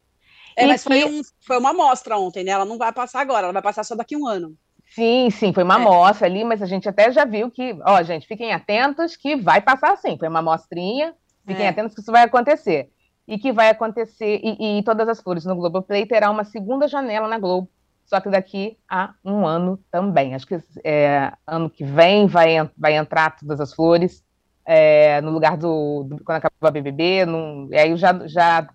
É, 0.55 0.65
mas 0.65 0.83
que... 0.83 0.89
foi, 0.89 1.05
um, 1.05 1.21
foi 1.39 1.57
uma 1.59 1.69
amostra 1.69 2.17
ontem, 2.17 2.43
né? 2.43 2.49
Ela 2.49 2.65
não 2.65 2.79
vai 2.79 2.91
passar 2.91 3.21
agora, 3.21 3.45
ela 3.45 3.53
vai 3.53 3.61
passar 3.61 3.83
só 3.83 3.95
daqui 3.95 4.15
a 4.15 4.17
um 4.17 4.27
ano. 4.27 4.57
Sim, 4.89 5.29
sim, 5.29 5.53
foi 5.53 5.63
uma 5.63 5.75
é. 5.75 5.77
amostra 5.77 6.27
ali, 6.27 6.43
mas 6.43 6.61
a 6.61 6.65
gente 6.65 6.87
até 6.87 7.11
já 7.11 7.25
viu 7.25 7.51
que, 7.51 7.77
ó, 7.85 8.01
gente, 8.03 8.27
fiquem 8.27 8.53
atentos 8.53 9.15
que 9.15 9.35
vai 9.35 9.61
passar 9.61 9.95
sim, 9.97 10.17
foi 10.17 10.27
uma 10.27 10.39
amostrinha, 10.39 11.13
fiquem 11.45 11.65
é. 11.65 11.69
atentos 11.69 11.93
que 11.93 12.01
isso 12.01 12.11
vai 12.11 12.23
acontecer 12.23 12.89
e 13.27 13.37
que 13.37 13.51
vai 13.51 13.69
acontecer, 13.69 14.39
e, 14.41 14.79
e 14.79 14.83
Todas 14.83 15.09
as 15.09 15.19
Flores 15.19 15.43
no 15.43 15.55
Globoplay 15.55 16.05
terá 16.05 16.31
uma 16.31 16.45
segunda 16.45 16.87
janela 16.87 17.27
na 17.27 17.37
Globo, 17.37 17.69
só 18.05 18.21
que 18.21 18.29
daqui 18.29 18.77
a 18.89 19.13
um 19.23 19.45
ano 19.45 19.77
também. 19.91 20.33
Acho 20.33 20.47
que 20.47 20.57
é, 20.83 21.33
ano 21.45 21.69
que 21.69 21.83
vem 21.83 22.25
vai, 22.25 22.55
vai 22.77 22.95
entrar 22.95 23.35
Todas 23.35 23.59
as 23.59 23.73
Flores, 23.73 24.23
é, 24.65 25.19
no 25.21 25.31
lugar 25.31 25.57
do, 25.57 26.03
do, 26.03 26.23
quando 26.23 26.37
acabar 26.37 26.69
o 26.69 26.71
BBB, 26.71 27.25
num, 27.25 27.67
e 27.69 27.77
aí 27.77 27.97
já, 27.97 28.25
já 28.25 28.67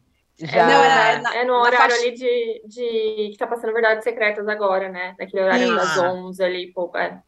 já... 0.47 0.67
Não, 0.67 0.85
é, 0.85 1.19
na, 1.21 1.37
é 1.37 1.45
no 1.45 1.55
horário 1.55 1.79
faixa... 1.79 1.97
ali 1.97 2.13
de, 2.13 2.63
de. 2.67 3.31
que 3.33 3.37
tá 3.39 3.47
passando 3.47 3.73
Verdades 3.73 4.05
Secretas 4.05 4.47
agora, 4.49 4.89
né? 4.89 5.15
Naquele 5.19 5.43
horário 5.43 5.65
isso. 5.65 5.77
das 5.77 5.99
11 5.99 6.45
ali, 6.45 6.73
pô. 6.73 6.91
É. 6.97 7.21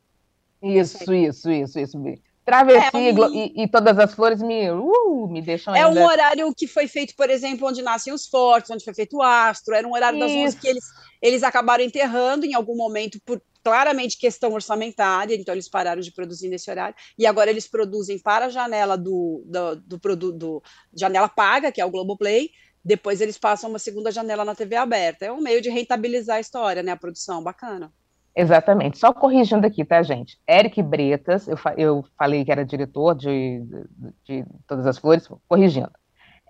Isso, 0.63 1.13
isso, 1.13 1.51
isso, 1.51 1.79
isso. 1.79 1.99
Travessia 2.45 2.91
é 2.93 3.13
um... 3.15 3.35
e, 3.35 3.63
e, 3.63 3.69
todas 3.69 3.99
as 3.99 4.13
flores 4.15 4.43
me, 4.43 4.71
uh, 4.71 5.29
me 5.29 5.41
deixam 5.41 5.75
É 5.75 5.83
ainda... 5.83 5.99
um 5.99 6.05
horário 6.05 6.55
que 6.55 6.67
foi 6.67 6.87
feito, 6.87 7.15
por 7.17 7.31
exemplo, 7.31 7.67
onde 7.67 7.81
nascem 7.81 8.13
os 8.13 8.27
fortes, 8.27 8.71
onde 8.71 8.85
foi 8.85 8.95
feito 8.95 9.17
o 9.17 9.23
astro. 9.23 9.75
Era 9.75 9.89
um 9.89 9.95
horário 9.95 10.19
das 10.19 10.31
11 10.31 10.57
que 10.59 10.69
eles, 10.69 10.85
eles 11.23 11.43
acabaram 11.43 11.83
enterrando 11.83 12.45
em 12.45 12.55
algum 12.55 12.77
momento 12.77 13.19
por 13.25 13.41
claramente 13.65 14.19
questão 14.19 14.53
orçamentária, 14.53 15.35
então 15.35 15.55
eles 15.55 15.71
pararam 15.71 16.03
de 16.03 16.13
produzir 16.13 16.49
nesse 16.51 16.71
horário, 16.71 16.95
e 17.19 17.27
agora 17.27 17.49
eles 17.49 17.67
produzem 17.67 18.19
para 18.19 18.45
a 18.45 18.51
janela 18.51 18.95
do, 18.95 19.43
do, 19.47 19.77
do 19.77 19.99
produto, 19.99 20.37
do, 20.37 20.63
janela 20.95 21.31
paga, 21.31 21.73
que 21.73 21.81
é 21.81 21.85
o 21.85 21.91
Globoplay, 21.91 22.51
depois 22.85 23.21
eles 23.21 23.39
passam 23.39 23.71
uma 23.71 23.79
segunda 23.79 24.11
janela 24.11 24.45
na 24.45 24.55
TV 24.55 24.77
aberta. 24.77 25.25
É 25.25 25.33
um 25.33 25.41
meio 25.41 25.63
de 25.63 25.71
rentabilizar 25.71 26.37
a 26.37 26.41
história, 26.41 26.83
né? 26.83 26.93
A 26.93 26.97
produção, 26.97 27.43
bacana. 27.43 27.91
Exatamente. 28.37 28.99
Só 28.99 29.13
corrigindo 29.13 29.67
aqui, 29.67 29.85
tá, 29.85 30.03
gente? 30.03 30.39
Eric 30.49 30.83
Bretas, 30.83 31.47
eu, 31.47 31.57
fa 31.57 31.73
eu 31.79 32.05
falei 32.19 32.45
que 32.45 32.51
era 32.51 32.65
diretor 32.65 33.15
de, 33.15 33.61
de, 33.61 34.43
de 34.43 34.47
Todas 34.67 34.87
as 34.87 34.99
Flores, 34.99 35.29
corrigindo. 35.49 35.93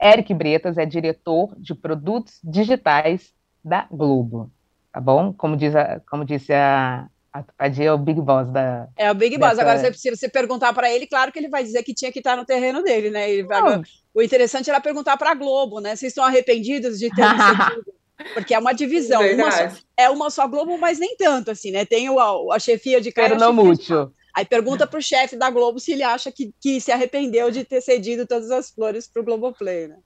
Eric 0.02 0.32
Bretas 0.34 0.78
é 0.78 0.86
diretor 0.86 1.54
de 1.58 1.74
produtos 1.74 2.40
digitais 2.42 3.32
da 3.62 3.86
Globo, 3.90 4.50
tá 4.92 5.00
bom? 5.00 5.32
Como, 5.32 5.56
diz 5.56 5.76
a, 5.76 6.00
como 6.08 6.24
disse 6.24 6.52
a, 6.52 7.08
a 7.58 7.68
Dia 7.68 7.86
é 7.86 7.92
o 7.92 7.98
Big 7.98 8.20
Boss 8.20 8.48
da. 8.48 8.88
É 8.96 9.10
o 9.10 9.14
Big 9.14 9.36
Boss. 9.36 9.58
Agora, 9.58 9.92
se 9.92 10.10
você 10.10 10.28
perguntar 10.28 10.72
para 10.72 10.92
ele, 10.92 11.06
claro 11.06 11.32
que 11.32 11.38
ele 11.38 11.48
vai 11.48 11.64
dizer 11.64 11.82
que 11.82 11.92
tinha 11.92 12.12
que 12.12 12.20
estar 12.20 12.36
no 12.36 12.44
terreno 12.44 12.80
dele, 12.82 13.10
né? 13.10 13.28
Ele, 13.28 13.48
o 14.14 14.22
interessante 14.22 14.70
era 14.70 14.80
perguntar 14.80 15.16
para 15.16 15.32
a 15.32 15.34
Globo, 15.34 15.80
né? 15.80 15.96
Vocês 15.96 16.12
estão 16.12 16.24
arrependidos 16.24 16.98
de 16.98 17.10
ter? 17.10 17.24
Porque 18.32 18.54
é 18.54 18.58
uma 18.58 18.72
divisão. 18.72 19.20
Uma 19.20 19.50
só, 19.50 19.68
é 19.96 20.10
uma 20.10 20.30
só 20.30 20.46
Globo, 20.46 20.78
mas 20.78 21.00
nem 21.00 21.16
tanto, 21.16 21.50
assim, 21.50 21.72
né? 21.72 21.84
Tem 21.84 22.08
o, 22.08 22.20
a, 22.20 22.54
a 22.54 22.58
chefia 22.60 23.00
de 23.00 23.10
cara. 23.10 23.34
não 23.34 23.52
mútil. 23.52 24.12
Aí 24.32 24.44
pergunta 24.44 24.86
para 24.86 24.98
o 24.98 25.02
chefe 25.02 25.36
da 25.36 25.50
Globo 25.50 25.80
se 25.80 25.92
ele 25.92 26.04
acha 26.04 26.30
que, 26.30 26.52
que 26.60 26.80
se 26.80 26.92
arrependeu 26.92 27.50
de 27.50 27.64
ter 27.64 27.80
cedido 27.80 28.26
todas 28.26 28.50
as 28.52 28.70
flores 28.70 29.08
para 29.08 29.22
o 29.22 29.24
Globoplay, 29.24 29.88
né? 29.88 29.96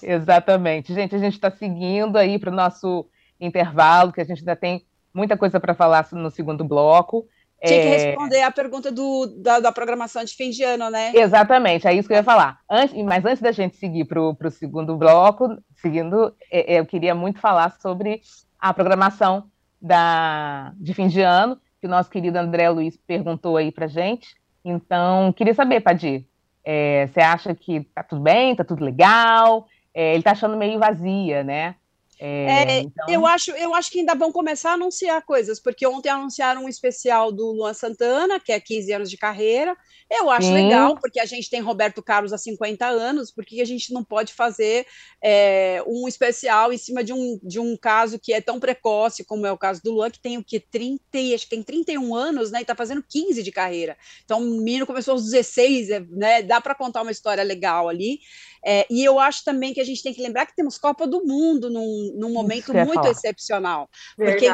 Exatamente. 0.00 0.94
Gente, 0.94 1.16
a 1.16 1.18
gente 1.18 1.34
está 1.34 1.50
seguindo 1.50 2.16
aí 2.16 2.38
para 2.38 2.50
o 2.50 2.54
nosso 2.54 3.08
intervalo, 3.40 4.12
que 4.12 4.20
a 4.20 4.24
gente 4.24 4.40
ainda 4.40 4.54
tem 4.56 4.84
muita 5.16 5.36
coisa 5.36 5.58
para 5.58 5.74
falar 5.74 6.06
no 6.12 6.30
segundo 6.30 6.62
bloco. 6.62 7.26
Tinha 7.64 7.80
que 7.80 7.86
é. 7.86 7.96
responder 7.96 8.42
a 8.42 8.50
pergunta 8.50 8.92
do, 8.92 9.26
da, 9.38 9.60
da, 9.60 9.72
programação 9.72 10.22
de 10.22 10.34
fim 10.34 10.50
de 10.50 10.62
ano, 10.62 10.90
né? 10.90 11.10
Exatamente, 11.14 11.88
é 11.88 11.94
isso 11.94 12.06
que 12.06 12.12
eu 12.12 12.18
ia 12.18 12.22
falar. 12.22 12.58
Antes, 12.70 12.94
mas 13.02 13.24
antes 13.24 13.40
da 13.40 13.50
gente 13.50 13.76
seguir 13.76 14.04
para 14.04 14.20
o 14.20 14.50
segundo 14.50 14.94
bloco, 14.94 15.56
seguindo, 15.80 16.34
é, 16.52 16.74
é, 16.74 16.80
eu 16.80 16.84
queria 16.84 17.14
muito 17.14 17.40
falar 17.40 17.70
sobre 17.80 18.20
a 18.58 18.74
programação 18.74 19.44
da, 19.80 20.74
de 20.76 20.92
fim 20.92 21.08
de 21.08 21.22
ano, 21.22 21.58
que 21.80 21.86
o 21.86 21.90
nosso 21.90 22.10
querido 22.10 22.38
André 22.38 22.68
Luiz 22.68 22.96
perguntou 23.06 23.56
aí 23.56 23.72
para 23.72 23.86
gente. 23.86 24.36
Então, 24.62 25.32
queria 25.32 25.54
saber, 25.54 25.80
Padir, 25.80 26.26
é, 26.62 27.06
você 27.06 27.20
acha 27.20 27.54
que 27.54 27.80
tá 27.94 28.02
tudo 28.02 28.20
bem, 28.20 28.54
tá 28.54 28.64
tudo 28.64 28.84
legal? 28.84 29.66
É, 29.94 30.12
ele 30.12 30.22
tá 30.22 30.32
achando 30.32 30.58
meio 30.58 30.78
vazia, 30.78 31.42
né? 31.42 31.76
É, 32.18 32.78
é, 32.78 32.78
então... 32.80 33.06
eu, 33.08 33.26
acho, 33.26 33.50
eu 33.52 33.74
acho 33.74 33.90
que 33.90 34.00
ainda 34.00 34.14
vão 34.14 34.32
começar 34.32 34.70
a 34.70 34.74
anunciar 34.74 35.20
coisas, 35.22 35.60
porque 35.60 35.86
ontem 35.86 36.08
anunciaram 36.08 36.64
um 36.64 36.68
especial 36.68 37.30
do 37.30 37.52
Luan 37.52 37.74
Santana, 37.74 38.40
que 38.40 38.52
é 38.52 38.58
15 38.58 38.92
anos 38.92 39.10
de 39.10 39.18
carreira. 39.18 39.76
Eu 40.10 40.30
acho 40.30 40.46
Sim. 40.46 40.54
legal, 40.54 40.96
porque 40.96 41.20
a 41.20 41.26
gente 41.26 41.50
tem 41.50 41.60
Roberto 41.60 42.02
Carlos 42.02 42.32
há 42.32 42.38
50 42.38 42.86
anos, 42.86 43.30
porque 43.30 43.60
a 43.60 43.64
gente 43.64 43.92
não 43.92 44.04
pode 44.04 44.32
fazer 44.32 44.86
é, 45.22 45.82
um 45.86 46.06
especial 46.06 46.72
em 46.72 46.78
cima 46.78 47.02
de 47.02 47.12
um, 47.12 47.38
de 47.42 47.58
um 47.58 47.76
caso 47.76 48.18
que 48.18 48.32
é 48.32 48.40
tão 48.40 48.60
precoce, 48.60 49.24
como 49.24 49.46
é 49.46 49.52
o 49.52 49.58
caso 49.58 49.82
do 49.82 49.92
Luan, 49.92 50.10
que 50.10 50.20
tem 50.20 50.38
o 50.38 50.44
que 50.44 50.60
30, 50.60 51.00
acho 51.34 51.44
que 51.44 51.50
tem 51.50 51.62
31 51.62 52.14
anos, 52.14 52.50
né? 52.50 52.62
E 52.62 52.64
tá 52.64 52.74
fazendo 52.74 53.04
15 53.06 53.42
de 53.42 53.52
carreira. 53.52 53.96
Então, 54.24 54.40
o 54.40 54.62
menino 54.62 54.86
começou 54.86 55.12
aos 55.12 55.24
16, 55.24 55.90
é, 55.90 56.00
né? 56.08 56.42
Dá 56.42 56.60
para 56.60 56.74
contar 56.74 57.02
uma 57.02 57.10
história 57.10 57.42
legal 57.42 57.88
ali. 57.88 58.20
É, 58.64 58.86
e 58.90 59.04
eu 59.04 59.20
acho 59.20 59.44
também 59.44 59.72
que 59.72 59.80
a 59.80 59.84
gente 59.84 60.02
tem 60.02 60.12
que 60.12 60.22
lembrar 60.22 60.46
que 60.46 60.56
temos 60.56 60.76
Copa 60.76 61.06
do 61.06 61.24
Mundo 61.24 61.70
num, 61.70 62.05
num 62.14 62.32
momento 62.32 62.72
muito 62.72 62.94
falar. 62.94 63.10
excepcional. 63.10 63.88
Porque, 64.16 64.48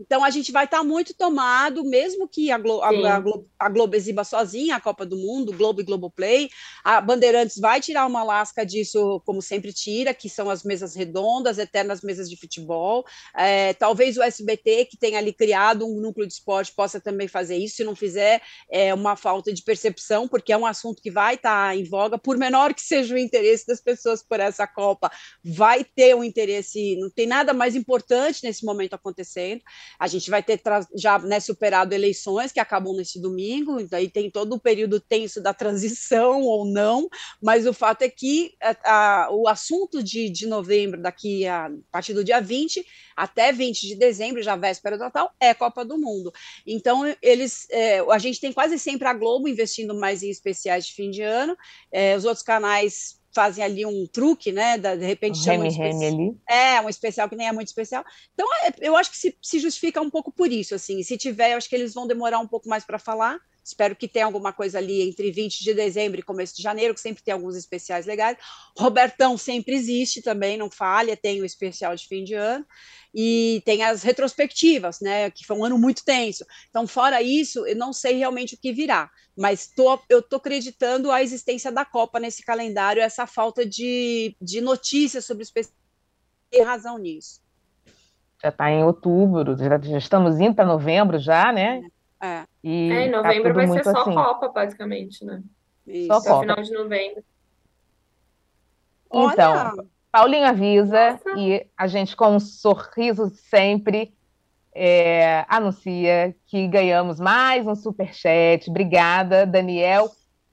então 0.00 0.24
a 0.24 0.30
gente 0.30 0.52
vai 0.52 0.64
estar 0.64 0.78
tá 0.78 0.84
muito 0.84 1.14
tomado, 1.14 1.84
mesmo 1.84 2.28
que 2.28 2.50
a, 2.50 2.58
Glo, 2.58 2.82
a, 2.82 2.88
a, 2.88 3.20
Globo, 3.20 3.48
a, 3.58 3.68
Globo, 3.68 3.96
exiba 3.96 4.24
sozinha 4.24 4.76
a 4.76 4.80
Copa 4.80 5.06
do 5.06 5.16
Mundo, 5.16 5.52
Globo 5.52 5.80
e 5.80 5.84
Globoplay, 5.84 6.48
a 6.82 7.00
Bandeirantes 7.00 7.58
vai 7.58 7.80
tirar 7.80 8.06
uma 8.06 8.22
lasca 8.22 8.64
disso, 8.64 9.20
como 9.24 9.40
sempre 9.40 9.72
tira, 9.72 10.12
que 10.12 10.28
são 10.28 10.50
as 10.50 10.62
mesas 10.62 10.94
redondas, 10.94 11.58
eternas 11.58 12.02
mesas 12.02 12.28
de 12.28 12.36
futebol. 12.36 13.04
É, 13.36 13.72
talvez 13.74 14.16
o 14.16 14.22
SBT, 14.22 14.86
que 14.86 14.96
tem 14.96 15.16
ali 15.16 15.32
criado 15.32 15.86
um 15.86 16.00
núcleo 16.00 16.26
de 16.26 16.32
esporte, 16.32 16.72
possa 16.74 17.00
também 17.00 17.28
fazer 17.28 17.56
isso, 17.56 17.76
se 17.76 17.84
não 17.84 17.94
fizer, 17.94 18.42
é 18.70 18.92
uma 18.92 19.16
falta 19.16 19.52
de 19.52 19.62
percepção, 19.62 20.26
porque 20.26 20.52
é 20.52 20.56
um 20.56 20.66
assunto 20.66 21.02
que 21.02 21.10
vai 21.10 21.34
estar 21.34 21.68
tá 21.68 21.76
em 21.76 21.84
voga, 21.84 22.18
por 22.18 22.36
menor 22.36 22.74
que 22.74 22.82
seja 22.82 23.14
o 23.14 23.18
interesse 23.18 23.44
interesse 23.44 23.66
das 23.66 23.80
pessoas 23.80 24.22
por 24.22 24.40
essa 24.40 24.66
Copa, 24.66 25.10
vai 25.42 25.84
ter 25.84 26.14
um 26.14 26.24
interesse, 26.24 26.80
não 27.00 27.10
tem 27.10 27.26
nada 27.26 27.52
mais 27.52 27.74
importante 27.74 28.40
nesse 28.42 28.64
momento 28.64 28.94
acontecendo. 28.94 29.62
A 29.98 30.06
gente 30.06 30.30
vai 30.30 30.42
ter 30.42 30.60
já 30.96 31.18
né, 31.18 31.40
superado 31.40 31.94
eleições 31.94 32.52
que 32.52 32.60
acabam 32.60 32.96
nesse 32.96 33.20
domingo, 33.20 33.82
daí 33.88 34.08
tem 34.08 34.30
todo 34.30 34.54
o 34.54 34.60
período 34.60 35.00
tenso 35.00 35.40
da 35.40 35.52
transição 35.52 36.42
ou 36.42 36.64
não, 36.64 37.08
mas 37.42 37.66
o 37.66 37.72
fato 37.72 38.02
é 38.02 38.08
que 38.08 38.54
a, 38.60 39.24
a, 39.24 39.30
o 39.32 39.48
assunto 39.48 40.02
de, 40.02 40.28
de 40.28 40.46
novembro, 40.46 41.00
daqui 41.00 41.46
a, 41.46 41.66
a 41.66 41.70
partir 41.90 42.14
do 42.14 42.24
dia 42.24 42.40
20 42.40 42.84
até 43.16 43.52
20 43.52 43.86
de 43.86 43.96
dezembro, 43.96 44.42
já 44.42 44.56
véspera 44.56 44.96
do 44.96 45.04
Natal, 45.04 45.32
é 45.38 45.54
Copa 45.54 45.84
do 45.84 45.98
Mundo. 45.98 46.32
Então, 46.66 47.14
eles, 47.22 47.66
é, 47.70 48.00
a 48.00 48.18
gente 48.18 48.40
tem 48.40 48.52
quase 48.52 48.78
sempre 48.78 49.06
a 49.06 49.14
Globo 49.14 49.48
investindo 49.48 49.94
mais 49.94 50.22
em 50.22 50.30
especiais 50.30 50.86
de 50.86 50.94
fim 50.94 51.10
de 51.10 51.22
ano, 51.22 51.56
é, 51.92 52.16
os 52.16 52.24
outros 52.24 52.44
canais 52.44 53.22
fazem 53.34 53.64
ali 53.64 53.84
um 53.84 54.06
truque, 54.06 54.52
né? 54.52 54.78
De 54.78 55.04
repente 55.04 55.38
um 55.38 55.42
chamam 55.42 55.66
ali. 55.66 56.36
É, 56.48 56.80
um 56.80 56.88
especial 56.88 57.28
que 57.28 57.36
nem 57.36 57.48
é 57.48 57.52
muito 57.52 57.68
especial. 57.68 58.04
Então, 58.32 58.46
é, 58.64 58.72
eu 58.80 58.96
acho 58.96 59.10
que 59.10 59.18
se, 59.18 59.36
se, 59.42 59.58
justifica 59.58 60.00
um 60.00 60.10
pouco 60.10 60.30
por 60.30 60.50
isso, 60.50 60.74
assim. 60.74 61.02
Se 61.02 61.16
tiver, 61.16 61.52
eu 61.52 61.56
acho 61.56 61.68
que 61.68 61.74
eles 61.74 61.92
vão 61.92 62.06
demorar 62.06 62.38
um 62.38 62.46
pouco 62.46 62.68
mais 62.68 62.84
para 62.84 62.98
falar. 62.98 63.38
Espero 63.64 63.96
que 63.96 64.06
tenha 64.06 64.26
alguma 64.26 64.52
coisa 64.52 64.76
ali 64.76 65.00
entre 65.00 65.30
20 65.30 65.64
de 65.64 65.72
dezembro 65.72 66.20
e 66.20 66.22
começo 66.22 66.54
de 66.54 66.62
janeiro, 66.62 66.92
que 66.92 67.00
sempre 67.00 67.22
tem 67.22 67.32
alguns 67.32 67.56
especiais 67.56 68.04
legais. 68.04 68.36
Robertão 68.76 69.38
sempre 69.38 69.74
existe 69.74 70.20
também, 70.20 70.58
não 70.58 70.70
falha, 70.70 71.16
tem 71.16 71.40
o 71.40 71.46
especial 71.46 71.96
de 71.96 72.06
fim 72.06 72.22
de 72.24 72.34
ano. 72.34 72.66
E 73.14 73.62
tem 73.64 73.82
as 73.82 74.02
retrospectivas, 74.02 75.00
né? 75.00 75.30
Que 75.30 75.46
foi 75.46 75.56
um 75.56 75.64
ano 75.64 75.78
muito 75.78 76.04
tenso. 76.04 76.44
Então, 76.68 76.86
fora 76.86 77.22
isso, 77.22 77.66
eu 77.66 77.74
não 77.74 77.90
sei 77.90 78.18
realmente 78.18 78.54
o 78.54 78.58
que 78.58 78.70
virá. 78.70 79.10
Mas 79.34 79.66
tô, 79.66 79.98
eu 80.10 80.18
estou 80.18 80.36
acreditando 80.36 81.10
a 81.10 81.22
existência 81.22 81.72
da 81.72 81.86
Copa 81.86 82.20
nesse 82.20 82.44
calendário, 82.44 83.00
essa 83.00 83.26
falta 83.26 83.64
de, 83.64 84.36
de 84.42 84.60
notícias 84.60 85.24
sobre 85.24 85.42
o 85.42 85.44
especial. 85.44 85.74
Tem 86.50 86.62
razão 86.62 86.98
nisso. 86.98 87.40
Já 88.42 88.50
está 88.50 88.70
em 88.70 88.84
outubro, 88.84 89.56
já, 89.56 89.80
já 89.80 89.96
estamos 89.96 90.38
indo 90.38 90.54
para 90.54 90.66
novembro 90.66 91.18
já, 91.18 91.50
né? 91.50 91.80
É. 92.24 92.44
E 92.62 92.90
é, 92.90 93.06
em 93.06 93.10
tá 93.10 93.16
novembro 93.18 93.48
tá 93.48 93.54
vai 93.54 93.68
ser 93.68 93.84
só 93.84 94.00
assim. 94.00 94.14
Copa, 94.14 94.48
basicamente, 94.48 95.24
né? 95.24 95.42
Isso. 95.86 96.06
Só 96.06 96.22
Copa. 96.22 96.40
final 96.40 96.62
de 96.62 96.72
novembro. 96.72 97.22
Então, 99.12 99.52
Olha. 99.52 99.84
Paulinho 100.10 100.46
avisa 100.46 101.20
Nossa. 101.24 101.38
e 101.38 101.66
a 101.76 101.86
gente, 101.86 102.16
com 102.16 102.36
um 102.36 102.40
sorriso 102.40 103.28
sempre, 103.50 104.14
é, 104.74 105.44
anuncia 105.48 106.34
que 106.46 106.66
ganhamos 106.66 107.20
mais 107.20 107.66
um 107.66 107.74
superchat. 107.74 108.70
Obrigada, 108.70 109.44
Daniel 109.44 110.10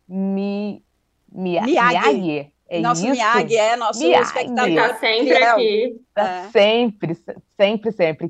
Mi, 0.08 0.84
Mi, 1.32 1.60
Miyagi. 1.62 2.52
É 2.68 2.80
nosso 2.82 3.02
isso? 3.06 3.12
Miyagi 3.12 3.56
é 3.56 3.76
nosso 3.78 4.00
Miyagi. 4.00 4.24
espectador. 4.24 4.70
Está 4.70 4.96
sempre 4.96 5.44
aqui. 5.44 6.02
Está 6.10 6.30
é. 6.30 6.50
sempre, 6.50 7.18
sempre, 7.58 7.92
sempre. 7.92 8.30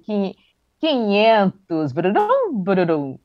500, 0.79 1.91
bururum, 1.91 2.53
bururum. 2.53 3.19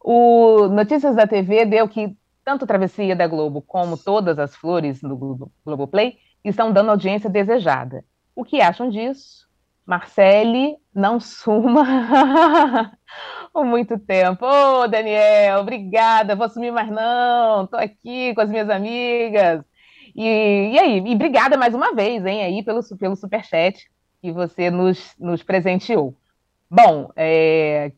O 0.00 0.68
Notícias 0.68 1.14
da 1.14 1.26
TV 1.26 1.64
deu 1.66 1.88
que 1.88 2.16
tanto 2.44 2.66
Travessia 2.66 3.14
da 3.14 3.26
Globo 3.26 3.60
como 3.62 3.96
todas 3.96 4.38
as 4.38 4.56
flores 4.56 5.00
do 5.00 5.16
Globoplay 5.64 6.18
estão 6.42 6.72
dando 6.72 6.90
audiência 6.90 7.28
desejada. 7.28 8.04
O 8.34 8.44
que 8.44 8.60
acham 8.60 8.88
disso? 8.88 9.48
Marcele, 9.84 10.76
não 10.94 11.20
suma 11.20 11.84
por 13.52 13.64
muito 13.64 13.98
tempo. 13.98 14.46
Ô, 14.46 14.82
oh, 14.82 14.88
Daniel, 14.88 15.60
obrigada, 15.60 16.36
vou 16.36 16.48
sumir 16.48 16.72
mais 16.72 16.88
não, 16.88 17.66
tô 17.66 17.76
aqui 17.76 18.34
com 18.34 18.40
as 18.40 18.50
minhas 18.50 18.70
amigas. 18.70 19.62
E, 20.14 20.72
e 20.72 20.78
aí, 20.78 20.98
e 20.98 21.14
obrigada 21.14 21.56
mais 21.56 21.74
uma 21.74 21.94
vez, 21.94 22.24
hein, 22.24 22.42
aí 22.42 22.62
pelo, 22.62 22.80
pelo 22.98 23.16
superchat 23.16 23.90
que 24.20 24.32
você 24.32 24.70
nos, 24.70 25.14
nos 25.18 25.42
presenteou. 25.42 26.16
Bom, 26.70 27.10
é... 27.16 27.92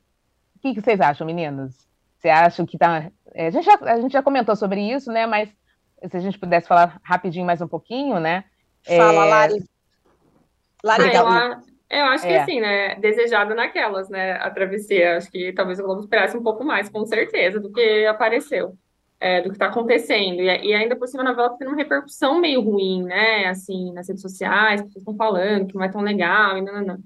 o 0.56 0.60
que, 0.60 0.74
que 0.74 0.80
vocês 0.80 1.00
acham, 1.00 1.26
meninos? 1.26 1.91
Você 2.22 2.28
acha 2.28 2.64
que 2.64 2.78
tá. 2.78 3.10
É, 3.34 3.48
a, 3.48 3.50
gente 3.50 3.64
já, 3.64 3.74
a 3.82 4.00
gente 4.00 4.12
já 4.12 4.22
comentou 4.22 4.54
sobre 4.54 4.80
isso, 4.80 5.10
né? 5.10 5.26
Mas 5.26 5.48
se 6.08 6.16
a 6.16 6.20
gente 6.20 6.38
pudesse 6.38 6.68
falar 6.68 7.00
rapidinho 7.02 7.44
mais 7.44 7.60
um 7.60 7.66
pouquinho, 7.66 8.20
né? 8.20 8.44
Fala, 8.86 9.26
é... 9.26 9.28
Lari. 9.28 9.64
Lari, 10.84 11.16
ah, 11.16 11.60
eu, 11.90 11.98
eu 11.98 12.04
acho 12.06 12.24
que 12.24 12.32
é. 12.32 12.40
assim, 12.40 12.60
né? 12.60 12.94
Desejado 12.94 13.56
naquelas, 13.56 14.08
né? 14.08 14.34
A 14.34 14.48
travessia. 14.50 15.16
Acho 15.16 15.32
que 15.32 15.52
talvez 15.52 15.80
o 15.80 15.82
Globo 15.82 16.00
esperasse 16.00 16.36
um 16.36 16.42
pouco 16.44 16.64
mais, 16.64 16.88
com 16.88 17.04
certeza, 17.04 17.58
do 17.58 17.72
que 17.72 18.06
apareceu. 18.06 18.76
É, 19.18 19.40
do 19.40 19.48
que 19.48 19.56
está 19.56 19.66
acontecendo. 19.66 20.40
E, 20.40 20.66
e, 20.68 20.74
ainda 20.74 20.94
por 20.94 21.08
cima 21.08 21.24
a 21.24 21.26
novela 21.26 21.48
está 21.48 21.58
tendo 21.58 21.68
uma 21.68 21.76
repercussão 21.76 22.40
meio 22.40 22.60
ruim, 22.60 23.02
né? 23.02 23.46
Assim, 23.46 23.92
nas 23.92 24.06
redes 24.06 24.22
sociais, 24.22 24.80
as 24.80 24.86
pessoas 24.86 25.02
estão 25.02 25.16
falando 25.16 25.66
que 25.66 25.74
não 25.74 25.84
é 25.84 25.88
tão 25.88 26.00
legal, 26.00 26.56
e 26.56 26.62
não, 26.62 26.74
não, 26.74 26.82
não. 26.84 26.98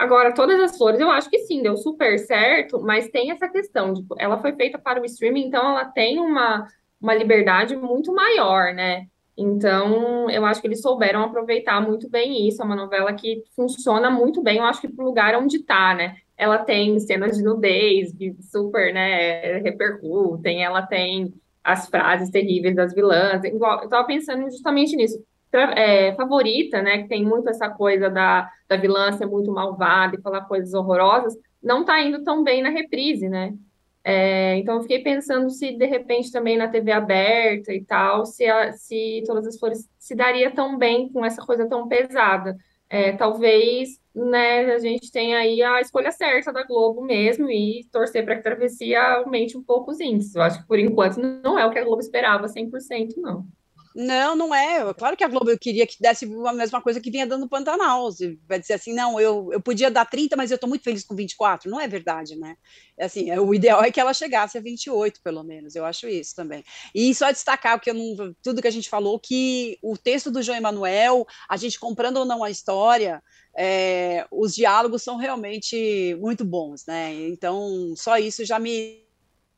Agora, 0.00 0.32
todas 0.32 0.58
as 0.58 0.78
flores, 0.78 0.98
eu 0.98 1.10
acho 1.10 1.28
que 1.28 1.40
sim, 1.40 1.62
deu 1.62 1.76
super 1.76 2.18
certo, 2.18 2.80
mas 2.80 3.10
tem 3.10 3.30
essa 3.30 3.46
questão, 3.46 3.92
tipo, 3.92 4.14
ela 4.18 4.40
foi 4.40 4.54
feita 4.54 4.78
para 4.78 4.98
o 4.98 5.04
streaming, 5.04 5.48
então 5.48 5.62
ela 5.62 5.84
tem 5.84 6.18
uma, 6.18 6.66
uma 6.98 7.14
liberdade 7.14 7.76
muito 7.76 8.10
maior, 8.10 8.72
né? 8.72 9.08
Então, 9.36 10.30
eu 10.30 10.46
acho 10.46 10.58
que 10.62 10.66
eles 10.66 10.80
souberam 10.80 11.22
aproveitar 11.24 11.82
muito 11.82 12.08
bem 12.08 12.48
isso. 12.48 12.62
É 12.62 12.64
uma 12.64 12.74
novela 12.74 13.12
que 13.12 13.44
funciona 13.54 14.10
muito 14.10 14.42
bem, 14.42 14.56
eu 14.56 14.64
acho 14.64 14.80
que 14.80 14.88
pro 14.88 15.04
lugar 15.04 15.34
onde 15.36 15.62
tá, 15.62 15.94
né? 15.94 16.16
Ela 16.34 16.56
tem 16.56 16.98
cenas 16.98 17.36
de 17.36 17.44
nudez 17.44 18.10
que 18.14 18.34
super, 18.40 18.94
né, 18.94 19.58
repercutem, 19.58 20.64
ela 20.64 20.80
tem 20.80 21.34
as 21.62 21.90
frases 21.90 22.30
terríveis 22.30 22.74
das 22.74 22.94
vilãs. 22.94 23.44
Igual, 23.44 23.82
eu 23.82 23.88
tava 23.90 24.06
pensando 24.06 24.50
justamente 24.50 24.96
nisso 24.96 25.22
é, 25.58 26.14
favorita, 26.14 26.82
né, 26.82 27.02
que 27.02 27.08
tem 27.08 27.24
muito 27.24 27.48
essa 27.48 27.68
coisa 27.68 28.08
da, 28.08 28.50
da 28.68 28.76
vilã 28.76 29.12
ser 29.12 29.26
muito 29.26 29.52
malvada 29.52 30.16
e 30.16 30.22
falar 30.22 30.42
coisas 30.42 30.74
horrorosas, 30.74 31.36
não 31.62 31.80
está 31.80 32.00
indo 32.00 32.22
tão 32.24 32.42
bem 32.42 32.62
na 32.62 32.70
reprise, 32.70 33.28
né? 33.28 33.54
É, 34.02 34.56
então 34.56 34.76
eu 34.76 34.82
fiquei 34.82 35.02
pensando 35.02 35.50
se 35.50 35.72
de 35.76 35.84
repente 35.84 36.32
também 36.32 36.56
na 36.56 36.68
TV 36.68 36.90
aberta 36.90 37.72
e 37.72 37.84
tal, 37.84 38.24
se, 38.24 38.46
a, 38.46 38.72
se 38.72 39.22
todas 39.26 39.46
as 39.46 39.58
flores 39.58 39.88
se 39.98 40.14
daria 40.14 40.50
tão 40.50 40.78
bem 40.78 41.10
com 41.12 41.24
essa 41.24 41.44
coisa 41.44 41.68
tão 41.68 41.86
pesada. 41.86 42.56
É, 42.88 43.12
talvez 43.12 44.00
né, 44.14 44.72
a 44.72 44.78
gente 44.78 45.12
tenha 45.12 45.38
aí 45.38 45.62
a 45.62 45.80
escolha 45.80 46.10
certa 46.10 46.52
da 46.52 46.64
Globo 46.64 47.02
mesmo 47.02 47.48
e 47.50 47.86
torcer 47.92 48.24
para 48.24 48.34
que 48.34 48.40
a 48.40 48.42
travessia 48.42 49.00
aumente 49.16 49.56
um 49.56 49.62
pouco 49.62 49.90
os 49.90 50.00
índices. 50.00 50.34
Eu 50.34 50.42
acho 50.42 50.60
que 50.60 50.66
por 50.66 50.78
enquanto 50.78 51.18
não 51.18 51.58
é 51.58 51.64
o 51.66 51.70
que 51.70 51.78
a 51.78 51.84
Globo 51.84 52.00
esperava 52.00 52.48
100%, 52.48 53.16
não. 53.18 53.46
Não, 53.94 54.36
não 54.36 54.54
é. 54.54 54.94
Claro 54.94 55.16
que 55.16 55.24
a 55.24 55.28
Globo 55.28 55.56
queria 55.58 55.84
que 55.86 55.96
desse 56.00 56.24
a 56.46 56.52
mesma 56.52 56.80
coisa 56.80 57.00
que 57.00 57.10
vinha 57.10 57.26
dando 57.26 57.48
Pantanal. 57.48 58.04
Você 58.04 58.38
vai 58.48 58.60
dizer 58.60 58.74
assim, 58.74 58.92
não, 58.92 59.20
eu, 59.20 59.50
eu 59.52 59.60
podia 59.60 59.90
dar 59.90 60.04
30, 60.04 60.36
mas 60.36 60.50
eu 60.50 60.54
estou 60.54 60.68
muito 60.68 60.84
feliz 60.84 61.04
com 61.04 61.16
24. 61.16 61.68
Não 61.68 61.80
é 61.80 61.88
verdade, 61.88 62.36
né? 62.36 62.56
É 62.96 63.06
assim, 63.06 63.30
é, 63.30 63.40
o 63.40 63.52
ideal 63.52 63.82
é 63.82 63.90
que 63.90 63.98
ela 63.98 64.14
chegasse 64.14 64.56
a 64.56 64.60
28, 64.60 65.20
pelo 65.22 65.42
menos. 65.42 65.74
Eu 65.74 65.84
acho 65.84 66.08
isso 66.08 66.36
também. 66.36 66.64
E 66.94 67.12
só 67.14 67.32
destacar 67.32 67.76
o 67.76 67.80
que 67.80 67.90
eu 67.90 67.94
não, 67.94 68.34
tudo 68.42 68.62
que 68.62 68.68
a 68.68 68.72
gente 68.72 68.88
falou, 68.88 69.18
que 69.18 69.76
o 69.82 69.96
texto 69.96 70.30
do 70.30 70.42
João 70.42 70.58
Emanuel, 70.58 71.26
a 71.48 71.56
gente 71.56 71.78
comprando 71.78 72.18
ou 72.18 72.24
não 72.24 72.44
a 72.44 72.50
história, 72.50 73.20
é, 73.56 74.24
os 74.30 74.54
diálogos 74.54 75.02
são 75.02 75.16
realmente 75.16 76.16
muito 76.20 76.44
bons, 76.44 76.86
né? 76.86 77.12
Então, 77.28 77.92
só 77.96 78.18
isso 78.18 78.44
já 78.44 78.58
me 78.58 79.04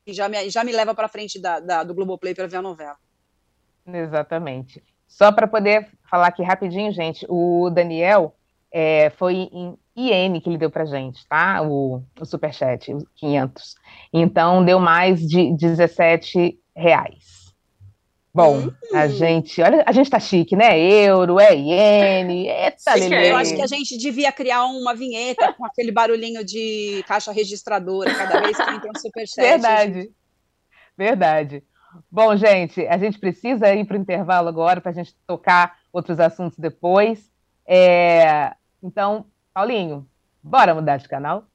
já 0.07 0.27
me, 0.27 0.49
já 0.49 0.63
me 0.63 0.73
leva 0.73 0.93
para 0.93 1.07
frente 1.07 1.39
da, 1.39 1.59
da, 1.61 1.83
do 1.83 1.93
Globoplay 1.93 2.33
para 2.35 2.47
ver 2.47 2.57
a 2.57 2.61
novela. 2.61 2.97
Exatamente. 3.85 4.83
Só 5.07 5.31
para 5.31 5.47
poder 5.47 5.89
falar 6.09 6.27
aqui 6.27 6.41
rapidinho, 6.41 6.91
gente, 6.91 7.25
o 7.29 7.69
Daniel 7.69 8.35
é, 8.71 9.11
foi 9.11 9.49
em 9.51 9.77
IN 9.95 10.39
que 10.39 10.49
ele 10.49 10.57
deu 10.57 10.71
para 10.71 10.85
gente, 10.85 11.27
tá? 11.27 11.61
O, 11.61 12.03
o 12.19 12.25
superchat, 12.25 12.93
os 12.93 13.03
500. 13.15 13.75
Então, 14.11 14.65
deu 14.65 14.79
mais 14.79 15.19
de 15.21 15.55
17 15.55 16.57
reais. 16.75 17.43
Bom, 18.33 18.67
a 18.95 19.07
gente, 19.07 19.61
olha, 19.61 19.83
a 19.85 19.91
gente 19.91 20.09
tá 20.09 20.19
chique, 20.19 20.55
né? 20.55 20.79
Euro, 20.79 21.39
é 21.39 21.55
iene, 21.55 22.47
eita, 22.47 22.95
Lelê. 22.95 23.29
Eu 23.29 23.35
acho 23.35 23.55
que 23.55 23.61
a 23.61 23.67
gente 23.67 23.95
devia 23.95 24.31
criar 24.31 24.65
uma 24.65 24.95
vinheta 24.95 25.53
com 25.53 25.63
aquele 25.63 25.91
barulhinho 25.91 26.43
de 26.43 27.03
caixa 27.07 27.31
registradora 27.31 28.11
cada 28.15 28.41
vez 28.41 28.57
que 28.57 28.71
entra 28.71 28.89
um 28.89 28.99
superchat. 28.99 29.39
Verdade, 29.39 30.11
verdade. 30.97 31.63
Bom, 32.11 32.35
gente, 32.35 32.85
a 32.87 32.97
gente 32.97 33.19
precisa 33.19 33.73
ir 33.73 33.85
para 33.85 33.97
o 33.97 33.99
intervalo 33.99 34.47
agora 34.47 34.81
para 34.81 34.91
a 34.91 34.93
gente 34.93 35.15
tocar 35.27 35.77
outros 35.91 36.19
assuntos 36.19 36.57
depois. 36.57 37.31
É... 37.65 38.53
Então, 38.81 39.25
Paulinho, 39.53 40.07
bora 40.41 40.73
mudar 40.73 40.97
de 40.97 41.07
canal? 41.07 41.45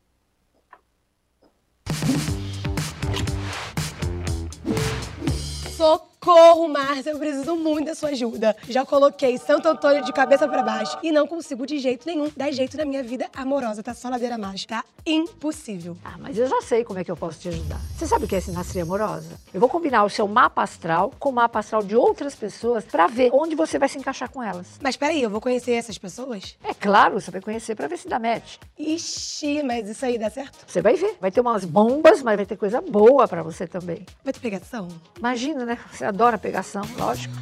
Socorro, 6.21 6.69
Márcia, 6.69 7.11
eu 7.11 7.19
preciso 7.19 7.55
muito 7.55 7.87
da 7.87 7.95
sua 7.95 8.09
ajuda. 8.09 8.55
Já 8.69 8.85
coloquei 8.85 9.39
Santo 9.39 9.69
Antônio 9.69 10.05
de 10.05 10.13
cabeça 10.13 10.49
para 10.49 10.63
baixo 10.65 10.99
e 11.01 11.13
não 11.13 11.29
consigo 11.29 11.65
de 11.65 11.79
jeito 11.79 12.07
nenhum 12.07 12.31
dar 12.37 12.51
jeito 12.51 12.77
na 12.77 12.85
minha 12.85 13.03
vida 13.05 13.29
amorosa. 13.35 13.83
Tá 13.85 13.95
só 13.95 14.09
ladeira 14.09 14.37
mágica. 14.37 14.77
Tá 14.77 14.85
impossível. 15.07 15.97
Ah, 16.05 16.17
mas 16.19 16.37
eu 16.37 16.47
já 16.49 16.61
sei 16.61 16.83
como 16.85 16.99
é 16.99 17.05
que 17.05 17.11
eu 17.11 17.17
posso 17.17 17.39
te 17.39 17.49
ajudar. 17.49 17.81
Você 17.97 18.07
sabe 18.07 18.25
o 18.25 18.29
que 18.29 18.35
é 18.35 18.41
sinastria 18.41 18.83
amorosa? 18.83 19.39
Eu 19.55 19.61
vou 19.61 19.69
combinar 19.69 20.05
o 20.05 20.11
seu 20.11 20.27
mapa 20.27 20.63
astral 20.63 21.13
com 21.21 21.31
o 21.31 21.33
mapa 21.33 21.61
astral 21.61 21.83
de 21.83 21.95
outras 21.95 22.35
pessoas 22.35 22.85
para 22.85 23.07
ver 23.07 23.31
onde 23.33 23.55
você 23.55 23.79
vai 23.79 23.89
se 23.89 23.97
encaixar 23.97 24.29
com 24.29 24.43
elas. 24.43 24.79
Mas 24.83 24.97
peraí, 24.97 25.23
eu 25.23 25.31
vou 25.31 25.41
conhecer 25.41 25.73
essas 25.73 25.97
pessoas? 25.99 26.59
É 26.65 26.75
claro, 26.75 27.21
você 27.21 27.31
vai 27.31 27.41
conhecer 27.41 27.77
para 27.77 27.87
ver 27.87 27.97
se 27.97 28.09
dá 28.09 28.19
match. 28.19 28.57
Ixi, 28.77 29.63
mas 29.63 29.89
isso 29.89 30.05
aí 30.05 30.19
dá 30.19 30.29
certo? 30.29 30.59
Você 30.67 30.83
vai 30.83 30.95
ver. 30.95 31.17
Vai 31.21 31.31
ter 31.31 31.41
umas 31.41 31.65
bombas, 31.65 32.23
mas 32.23 32.37
vai 32.37 32.45
ter 32.45 32.57
coisa 32.57 32.81
boa 32.81 33.29
para 33.29 33.43
você 33.43 33.67
também. 33.67 34.05
Vai 34.25 34.33
ter 34.33 34.41
pegação? 34.41 34.89
Imagina, 35.17 35.65
né? 35.65 35.79
Você 35.91 36.08
adora 36.09 36.39
pegação, 36.39 36.83
lógico. 36.97 37.35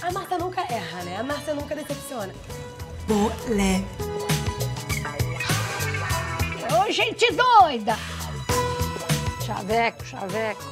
A 0.00 0.12
Marta 0.12 0.38
nunca 0.38 0.60
erra, 0.62 1.02
né? 1.02 1.16
A 1.18 1.22
Marta 1.22 1.52
nunca 1.54 1.74
decepciona. 1.74 2.32
Leve. 3.48 3.84
Ô, 6.72 6.90
gente 6.90 7.26
doida! 7.32 7.96
Chaveco, 9.44 10.04
chaveco. 10.04 10.62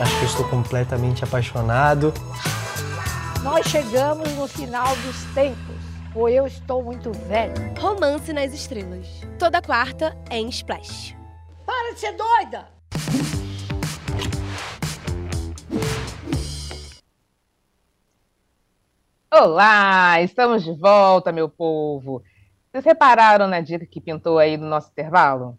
Acho 0.00 0.16
que 0.16 0.22
eu 0.22 0.28
estou 0.28 0.48
completamente 0.48 1.24
apaixonado. 1.24 2.14
Nós 3.42 3.66
chegamos 3.66 4.30
no 4.32 4.46
final 4.46 4.94
dos 4.96 5.24
tempos, 5.34 5.76
ou 6.14 6.28
eu 6.28 6.46
estou 6.46 6.82
muito 6.82 7.12
velho. 7.28 7.54
Romance 7.78 8.32
nas 8.32 8.52
Estrelas. 8.52 9.06
Toda 9.38 9.60
quarta 9.60 10.16
em 10.30 10.48
Splash. 10.48 11.14
Para 11.66 11.94
de 11.94 12.00
ser 12.00 12.16
doida! 12.16 12.80
Olá, 19.32 20.20
estamos 20.20 20.64
de 20.64 20.72
volta, 20.72 21.30
meu 21.30 21.48
povo. 21.48 22.20
Vocês 22.66 22.84
repararam 22.84 23.46
na 23.46 23.60
dica 23.60 23.86
que 23.86 24.00
pintou 24.00 24.40
aí 24.40 24.56
no 24.56 24.66
nosso 24.66 24.90
intervalo? 24.90 25.56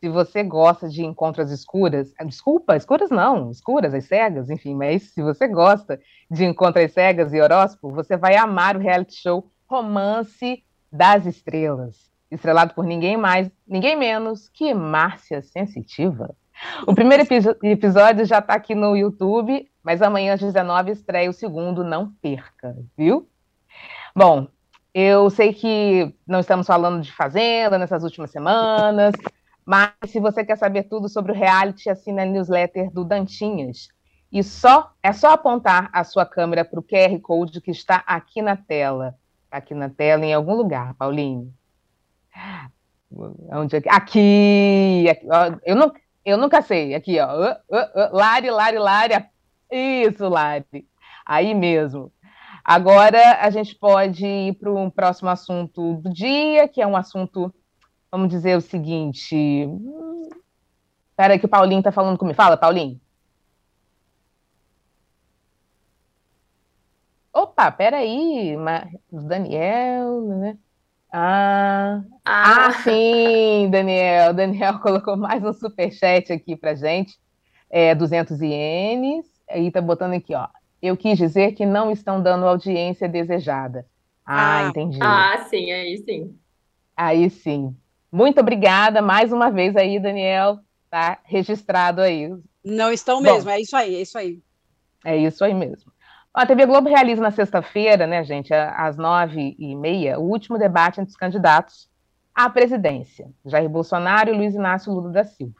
Se 0.00 0.08
você 0.08 0.42
gosta 0.42 0.88
de 0.88 1.04
encontros 1.04 1.52
escuras, 1.52 2.12
ah, 2.18 2.24
desculpa, 2.24 2.76
escuras 2.76 3.08
não, 3.08 3.48
escuras, 3.48 3.94
as 3.94 4.06
cegas, 4.06 4.50
enfim, 4.50 4.74
mas 4.74 5.12
se 5.12 5.22
você 5.22 5.46
gosta 5.46 6.00
de 6.28 6.44
encontros 6.44 6.92
cegas 6.92 7.32
e 7.32 7.40
horóscopo, 7.40 7.94
você 7.94 8.16
vai 8.16 8.34
amar 8.34 8.76
o 8.76 8.80
reality 8.80 9.14
show 9.14 9.48
Romance 9.68 10.64
das 10.90 11.26
Estrelas, 11.26 12.10
estrelado 12.28 12.74
por 12.74 12.84
ninguém 12.84 13.16
mais, 13.16 13.48
ninguém 13.68 13.94
menos 13.94 14.48
que 14.48 14.74
Márcia 14.74 15.42
Sensitiva. 15.42 16.34
O 16.88 16.94
primeiro 16.94 17.22
episódio 17.62 18.26
já 18.26 18.40
está 18.40 18.54
aqui 18.54 18.74
no 18.74 18.96
YouTube 18.96 19.70
Mas 19.82 20.02
amanhã 20.02 20.34
às 20.34 20.40
19 20.40 20.92
estreia 20.92 21.30
o 21.30 21.32
segundo, 21.32 21.82
não 21.82 22.12
perca, 22.20 22.76
viu? 22.96 23.28
Bom, 24.14 24.48
eu 24.92 25.30
sei 25.30 25.54
que 25.54 26.14
não 26.26 26.40
estamos 26.40 26.66
falando 26.66 27.02
de 27.02 27.12
Fazenda 27.12 27.78
nessas 27.78 28.02
últimas 28.02 28.30
semanas, 28.30 29.14
mas 29.64 29.92
se 30.06 30.18
você 30.18 30.44
quer 30.44 30.56
saber 30.56 30.84
tudo 30.84 31.08
sobre 31.08 31.32
o 31.32 31.34
reality, 31.34 31.88
assina 31.88 32.22
a 32.22 32.26
newsletter 32.26 32.90
do 32.90 33.04
Dantinhas. 33.04 33.88
E 34.32 34.42
só 34.42 34.92
é 35.02 35.12
só 35.12 35.32
apontar 35.32 35.90
a 35.92 36.04
sua 36.04 36.24
câmera 36.24 36.64
para 36.64 36.78
o 36.78 36.82
QR 36.82 37.18
Code 37.20 37.60
que 37.60 37.70
está 37.70 38.02
aqui 38.06 38.40
na 38.42 38.56
tela. 38.56 39.16
Aqui 39.50 39.74
na 39.74 39.88
tela, 39.88 40.24
em 40.24 40.32
algum 40.32 40.54
lugar, 40.54 40.94
Paulinho. 40.94 41.52
Onde 43.12 43.76
é? 43.76 43.82
Aqui! 43.88 45.06
aqui 45.10 45.26
ó, 45.28 45.58
eu, 45.64 45.74
não, 45.74 45.92
eu 46.24 46.36
nunca 46.36 46.62
sei. 46.62 46.94
Aqui, 46.94 47.18
ó. 47.18 47.26
Uh, 47.26 47.52
uh, 47.68 48.12
uh, 48.12 48.16
Lari, 48.16 48.50
Lari, 48.50 48.78
Lari. 48.78 49.14
Isso, 49.70 50.28
Lari. 50.28 50.86
Aí 51.24 51.54
mesmo. 51.54 52.12
Agora 52.64 53.38
a 53.40 53.50
gente 53.50 53.74
pode 53.74 54.24
ir 54.24 54.54
para 54.54 54.72
um 54.72 54.90
próximo 54.90 55.28
assunto 55.28 55.94
do 55.94 56.12
dia, 56.12 56.68
que 56.68 56.80
é 56.80 56.86
um 56.86 56.96
assunto, 56.96 57.52
vamos 58.10 58.28
dizer 58.28 58.56
o 58.56 58.60
seguinte. 58.60 59.36
Espera 61.10 61.38
que 61.38 61.46
o 61.46 61.48
Paulinho 61.48 61.80
está 61.80 61.92
falando 61.92 62.18
comigo. 62.18 62.36
Fala, 62.36 62.56
Paulinho. 62.56 63.00
Opa, 67.32 67.70
peraí, 67.70 68.56
Daniel, 69.10 70.20
né? 70.22 70.58
Ah, 71.12 72.02
ah. 72.24 72.66
ah, 72.68 72.72
sim, 72.82 73.68
Daniel. 73.70 74.34
Daniel 74.34 74.78
colocou 74.82 75.16
mais 75.16 75.42
um 75.44 75.52
superchat 75.52 76.32
aqui 76.32 76.56
para 76.56 76.74
gente, 76.74 77.18
é, 77.70 77.94
200 77.94 78.40
ienes, 78.40 79.26
e 79.56 79.70
tá 79.70 79.80
botando 79.80 80.14
aqui, 80.14 80.34
ó. 80.34 80.48
Eu 80.82 80.96
quis 80.96 81.18
dizer 81.18 81.52
que 81.52 81.66
não 81.66 81.90
estão 81.90 82.22
dando 82.22 82.46
audiência 82.46 83.08
desejada. 83.08 83.86
Ah, 84.24 84.58
ah, 84.58 84.68
entendi. 84.68 84.98
Ah, 85.02 85.46
sim, 85.48 85.70
aí 85.70 85.98
sim. 85.98 86.38
Aí 86.96 87.30
sim. 87.30 87.74
Muito 88.10 88.40
obrigada 88.40 89.02
mais 89.02 89.32
uma 89.32 89.50
vez 89.50 89.76
aí, 89.76 89.98
Daniel. 89.98 90.58
Tá 90.90 91.18
registrado 91.24 92.00
aí. 92.00 92.30
Não 92.64 92.92
estão 92.92 93.20
mesmo, 93.20 93.44
Bom, 93.44 93.50
é 93.50 93.60
isso 93.60 93.76
aí, 93.76 93.94
é 93.94 94.00
isso 94.00 94.18
aí. 94.18 94.42
É 95.04 95.16
isso 95.16 95.44
aí 95.44 95.54
mesmo. 95.54 95.92
A 96.32 96.46
TV 96.46 96.64
Globo 96.66 96.88
realiza 96.88 97.20
na 97.20 97.30
sexta-feira, 97.30 98.06
né, 98.06 98.22
gente, 98.22 98.54
às 98.54 98.96
nove 98.96 99.56
e 99.58 99.74
meia, 99.74 100.18
o 100.18 100.22
último 100.22 100.58
debate 100.58 101.00
entre 101.00 101.10
os 101.10 101.16
candidatos 101.16 101.88
à 102.34 102.48
presidência, 102.48 103.28
Jair 103.44 103.68
Bolsonaro 103.68 104.30
e 104.30 104.36
Luiz 104.36 104.54
Inácio 104.54 104.92
Lula 104.92 105.10
da 105.10 105.24
Silva. 105.24 105.59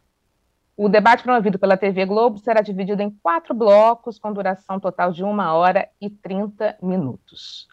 O 0.83 0.89
debate 0.89 1.23
promovido 1.23 1.59
pela 1.59 1.77
TV 1.77 2.07
Globo 2.07 2.39
será 2.39 2.63
dividido 2.63 3.03
em 3.03 3.11
quatro 3.11 3.53
blocos, 3.53 4.19
com 4.19 4.33
duração 4.33 4.81
total 4.81 5.13
de 5.13 5.23
uma 5.23 5.53
hora 5.53 5.87
e 6.01 6.09
trinta 6.09 6.75
minutos. 6.81 7.69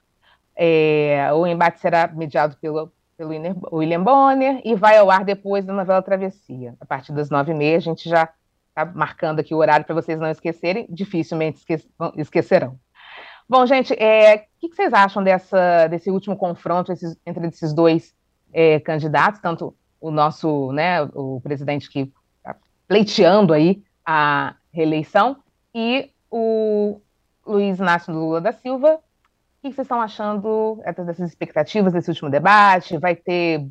É, 0.54 1.32
o 1.32 1.48
embate 1.48 1.80
será 1.80 2.10
mediado 2.10 2.58
pelo, 2.58 2.92
pelo 3.18 3.32
William 3.72 4.04
Bonner 4.04 4.62
e 4.66 4.76
vai 4.76 4.98
ao 4.98 5.10
ar 5.10 5.24
depois 5.24 5.64
da 5.64 5.72
novela 5.72 6.02
Travessia. 6.02 6.76
A 6.82 6.86
partir 6.86 7.14
das 7.14 7.30
nove 7.30 7.54
e 7.54 7.56
meia, 7.56 7.78
a 7.78 7.80
gente 7.80 8.10
já 8.10 8.28
está 8.68 8.84
marcando 8.84 9.40
aqui 9.40 9.54
o 9.54 9.60
horário 9.60 9.86
para 9.86 9.96
vocês 9.96 10.20
não 10.20 10.30
esquecerem, 10.30 10.86
dificilmente 10.90 11.60
esque 11.60 11.88
esquecerão. 12.18 12.78
Bom, 13.48 13.66
gente, 13.66 13.94
é, 13.94 14.36
o 14.36 14.40
que, 14.60 14.76
vocês 14.76 14.92
acham 14.92 15.24
dessa, 15.24 15.88
desse 15.88 16.12
último 16.12 16.36
confronto 16.36 16.92
esses, 16.92 17.18
entre 17.26 17.48
esses 17.48 17.74
dois 17.74 18.14
é, 18.52 18.82
candidatos, 18.82 19.40
tanto 19.40 19.74
o 20.02 20.12
nosso, 20.12 20.74
né, 20.74 21.04
o 21.14 21.40
presidente 21.40 21.90
que 21.90 22.12
pleiteando 22.88 23.54
aí 23.54 23.84
a 24.06 24.56
reeleição, 24.72 25.38
e 25.74 26.12
o 26.32 27.00
Luiz 27.46 27.80
Inácio 27.80 28.14
Lula 28.14 28.42
da 28.42 28.52
Silva. 28.52 28.96
O 28.96 29.70
que 29.70 29.74
vocês 29.74 29.86
estão 29.86 30.02
achando 30.02 30.82
dessas 31.06 31.30
expectativas 31.30 31.94
desse 31.94 32.10
último 32.10 32.30
debate? 32.30 32.98
Vai 32.98 33.16
ter, 33.16 33.68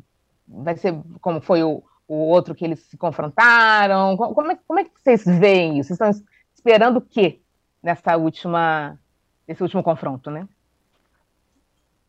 vai 0.47 0.77
ser 0.77 0.93
como 1.21 1.41
foi 1.41 1.63
o, 1.63 1.83
o 2.07 2.15
outro 2.15 2.55
que 2.55 2.63
eles 2.63 2.79
se 2.81 2.97
confrontaram? 2.97 4.15
Como 4.15 4.51
é, 4.51 4.57
como 4.67 4.79
é 4.79 4.83
que 4.83 4.91
vocês 4.95 5.23
veem 5.25 5.79
isso? 5.79 5.95
Vocês 5.95 6.15
estão 6.15 6.27
esperando 6.55 6.97
o 6.97 7.01
quê 7.01 7.41
nessa 7.81 8.15
última, 8.17 8.99
nesse 9.47 9.63
último 9.63 9.83
confronto, 9.83 10.29
né? 10.29 10.47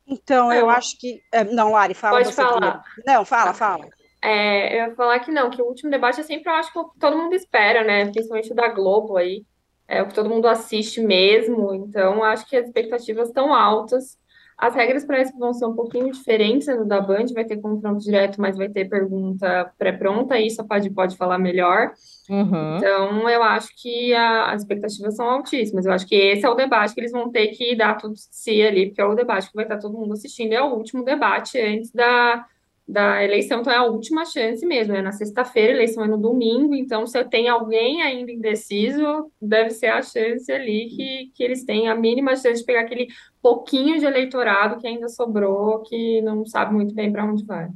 Então, 0.06 0.50
eu 0.52 0.70
acho 0.70 0.98
que. 0.98 1.22
É, 1.30 1.44
não, 1.44 1.72
Lari, 1.72 1.92
fala. 1.92 2.18
Pode 2.18 2.34
falar. 2.34 2.82
Primeiro. 2.82 2.82
Não, 3.06 3.24
fala, 3.24 3.52
fala. 3.52 3.88
É, 4.22 4.72
eu 4.72 4.88
ia 4.88 4.94
falar 4.94 5.20
que 5.20 5.30
não, 5.30 5.50
que 5.50 5.62
o 5.62 5.66
último 5.66 5.90
debate 5.90 6.20
é 6.20 6.24
sempre, 6.24 6.50
eu 6.50 6.54
acho 6.54 6.72
que 6.72 6.98
todo 6.98 7.16
mundo 7.16 7.34
espera, 7.34 7.84
né? 7.84 8.04
Principalmente 8.04 8.52
o 8.52 8.54
da 8.54 8.68
Globo 8.68 9.16
aí. 9.16 9.44
É 9.86 10.02
o 10.02 10.06
que 10.06 10.14
todo 10.14 10.28
mundo 10.28 10.46
assiste 10.46 11.00
mesmo. 11.00 11.72
Então, 11.74 12.22
acho 12.22 12.46
que 12.46 12.56
as 12.56 12.66
expectativas 12.66 13.28
estão 13.28 13.54
altas. 13.54 14.18
As 14.58 14.74
regras 14.74 15.04
parece 15.04 15.32
que 15.32 15.38
vão 15.38 15.54
ser 15.54 15.66
um 15.66 15.74
pouquinho 15.74 16.10
diferentes 16.10 16.66
no 16.66 16.84
da 16.84 17.00
Band, 17.00 17.26
vai 17.32 17.44
ter 17.44 17.58
confronto 17.58 18.02
direto, 18.02 18.40
mas 18.40 18.56
vai 18.56 18.68
ter 18.68 18.88
pergunta 18.88 19.72
pré-pronta, 19.78 20.36
isso 20.36 20.60
a 20.60 20.64
Pad 20.64 20.90
pode 20.90 21.16
falar 21.16 21.38
melhor. 21.38 21.92
Uhum. 22.28 22.76
Então, 22.76 23.30
eu 23.30 23.40
acho 23.40 23.68
que 23.80 24.12
a, 24.12 24.50
as 24.50 24.62
expectativas 24.62 25.14
são 25.14 25.30
altíssimas. 25.30 25.86
Eu 25.86 25.92
acho 25.92 26.08
que 26.08 26.16
esse 26.16 26.44
é 26.44 26.50
o 26.50 26.56
debate 26.56 26.92
que 26.92 27.00
eles 27.00 27.12
vão 27.12 27.30
ter 27.30 27.46
que 27.48 27.76
dar 27.76 27.94
tudo 27.94 28.14
de 28.14 28.20
si 28.32 28.60
ali, 28.60 28.86
porque 28.86 29.00
é 29.00 29.04
o 29.04 29.14
debate 29.14 29.48
que 29.48 29.54
vai 29.54 29.64
estar 29.64 29.78
todo 29.78 29.96
mundo 29.96 30.12
assistindo, 30.12 30.52
é 30.52 30.60
o 30.60 30.74
último 30.74 31.04
debate 31.04 31.60
antes 31.60 31.92
da 31.92 32.44
da 32.88 33.22
eleição, 33.22 33.60
então 33.60 33.70
é 33.70 33.76
a 33.76 33.84
última 33.84 34.24
chance 34.24 34.64
mesmo, 34.64 34.96
é 34.96 35.02
na 35.02 35.12
sexta-feira, 35.12 35.74
eleição 35.74 36.02
é 36.04 36.08
no 36.08 36.16
domingo, 36.16 36.74
então 36.74 37.06
se 37.06 37.22
tem 37.24 37.46
alguém 37.46 38.00
ainda 38.00 38.32
indeciso, 38.32 39.30
deve 39.40 39.70
ser 39.70 39.88
a 39.88 40.00
chance 40.00 40.50
ali 40.50 40.88
que, 40.88 41.30
que 41.34 41.44
eles 41.44 41.64
têm 41.64 41.88
a 41.88 41.94
mínima 41.94 42.34
chance 42.34 42.60
de 42.60 42.64
pegar 42.64 42.80
aquele 42.80 43.08
pouquinho 43.42 43.98
de 43.98 44.06
eleitorado 44.06 44.80
que 44.80 44.86
ainda 44.86 45.06
sobrou, 45.06 45.82
que 45.82 46.22
não 46.22 46.46
sabe 46.46 46.72
muito 46.72 46.94
bem 46.94 47.12
para 47.12 47.26
onde 47.26 47.44
vai. 47.44 47.68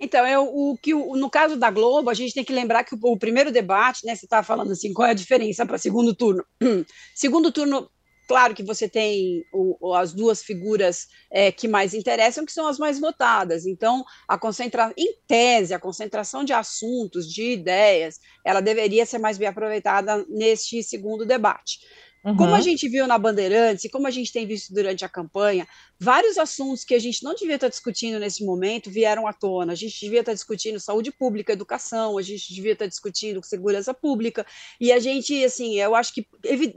Então, 0.00 0.26
eu, 0.26 0.42
o 0.42 0.76
que 0.76 0.92
no 0.92 1.30
caso 1.30 1.56
da 1.56 1.70
Globo, 1.70 2.10
a 2.10 2.14
gente 2.14 2.34
tem 2.34 2.44
que 2.44 2.52
lembrar 2.52 2.82
que 2.82 2.96
o, 2.96 2.98
o 3.04 3.18
primeiro 3.18 3.52
debate, 3.52 4.04
né? 4.04 4.14
Você 4.14 4.26
estava 4.26 4.42
falando 4.42 4.72
assim, 4.72 4.92
qual 4.92 5.06
é 5.06 5.12
a 5.12 5.14
diferença 5.14 5.64
para 5.64 5.78
segundo 5.78 6.14
turno? 6.14 6.44
segundo 7.14 7.52
turno 7.52 7.88
Claro 8.26 8.54
que 8.54 8.62
você 8.62 8.88
tem 8.88 9.44
o, 9.52 9.94
as 9.94 10.12
duas 10.12 10.42
figuras 10.42 11.08
é, 11.30 11.52
que 11.52 11.68
mais 11.68 11.92
interessam, 11.92 12.46
que 12.46 12.52
são 12.52 12.66
as 12.66 12.78
mais 12.78 12.98
votadas. 12.98 13.66
Então, 13.66 14.04
a 14.26 14.38
concentração, 14.38 14.94
em 14.96 15.14
tese, 15.26 15.74
a 15.74 15.78
concentração 15.78 16.42
de 16.42 16.52
assuntos, 16.52 17.30
de 17.30 17.52
ideias, 17.52 18.18
ela 18.44 18.60
deveria 18.60 19.04
ser 19.04 19.18
mais 19.18 19.36
bem 19.36 19.48
aproveitada 19.48 20.24
neste 20.28 20.82
segundo 20.82 21.26
debate. 21.26 21.80
Uhum. 22.24 22.36
Como 22.36 22.54
a 22.54 22.60
gente 22.60 22.88
viu 22.88 23.06
na 23.06 23.18
Bandeirantes 23.18 23.84
e 23.84 23.90
como 23.90 24.06
a 24.06 24.10
gente 24.10 24.32
tem 24.32 24.46
visto 24.46 24.72
durante 24.72 25.04
a 25.04 25.08
campanha, 25.08 25.68
vários 26.00 26.38
assuntos 26.38 26.82
que 26.82 26.94
a 26.94 26.98
gente 26.98 27.22
não 27.22 27.34
devia 27.34 27.56
estar 27.56 27.68
discutindo 27.68 28.18
nesse 28.18 28.42
momento 28.44 28.90
vieram 28.90 29.26
à 29.26 29.32
tona. 29.32 29.72
A 29.72 29.76
gente 29.76 30.00
devia 30.00 30.20
estar 30.20 30.32
discutindo 30.32 30.80
saúde 30.80 31.12
pública, 31.12 31.52
educação, 31.52 32.16
a 32.16 32.22
gente 32.22 32.54
devia 32.54 32.72
estar 32.72 32.86
discutindo 32.86 33.44
segurança 33.44 33.92
pública, 33.92 34.46
e 34.80 34.90
a 34.90 34.98
gente, 34.98 35.44
assim, 35.44 35.78
eu 35.78 35.94
acho 35.94 36.14
que, 36.14 36.26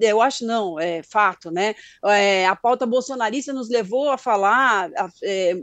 eu 0.02 0.22
acho 0.22 0.46
não, 0.46 0.78
é 0.78 1.02
fato, 1.02 1.50
né? 1.50 1.76
É, 2.06 2.46
a 2.46 2.56
pauta 2.56 2.86
bolsonarista 2.86 3.54
nos 3.54 3.70
levou 3.70 4.10
a 4.10 4.18
falar 4.18 4.92
é, 5.24 5.54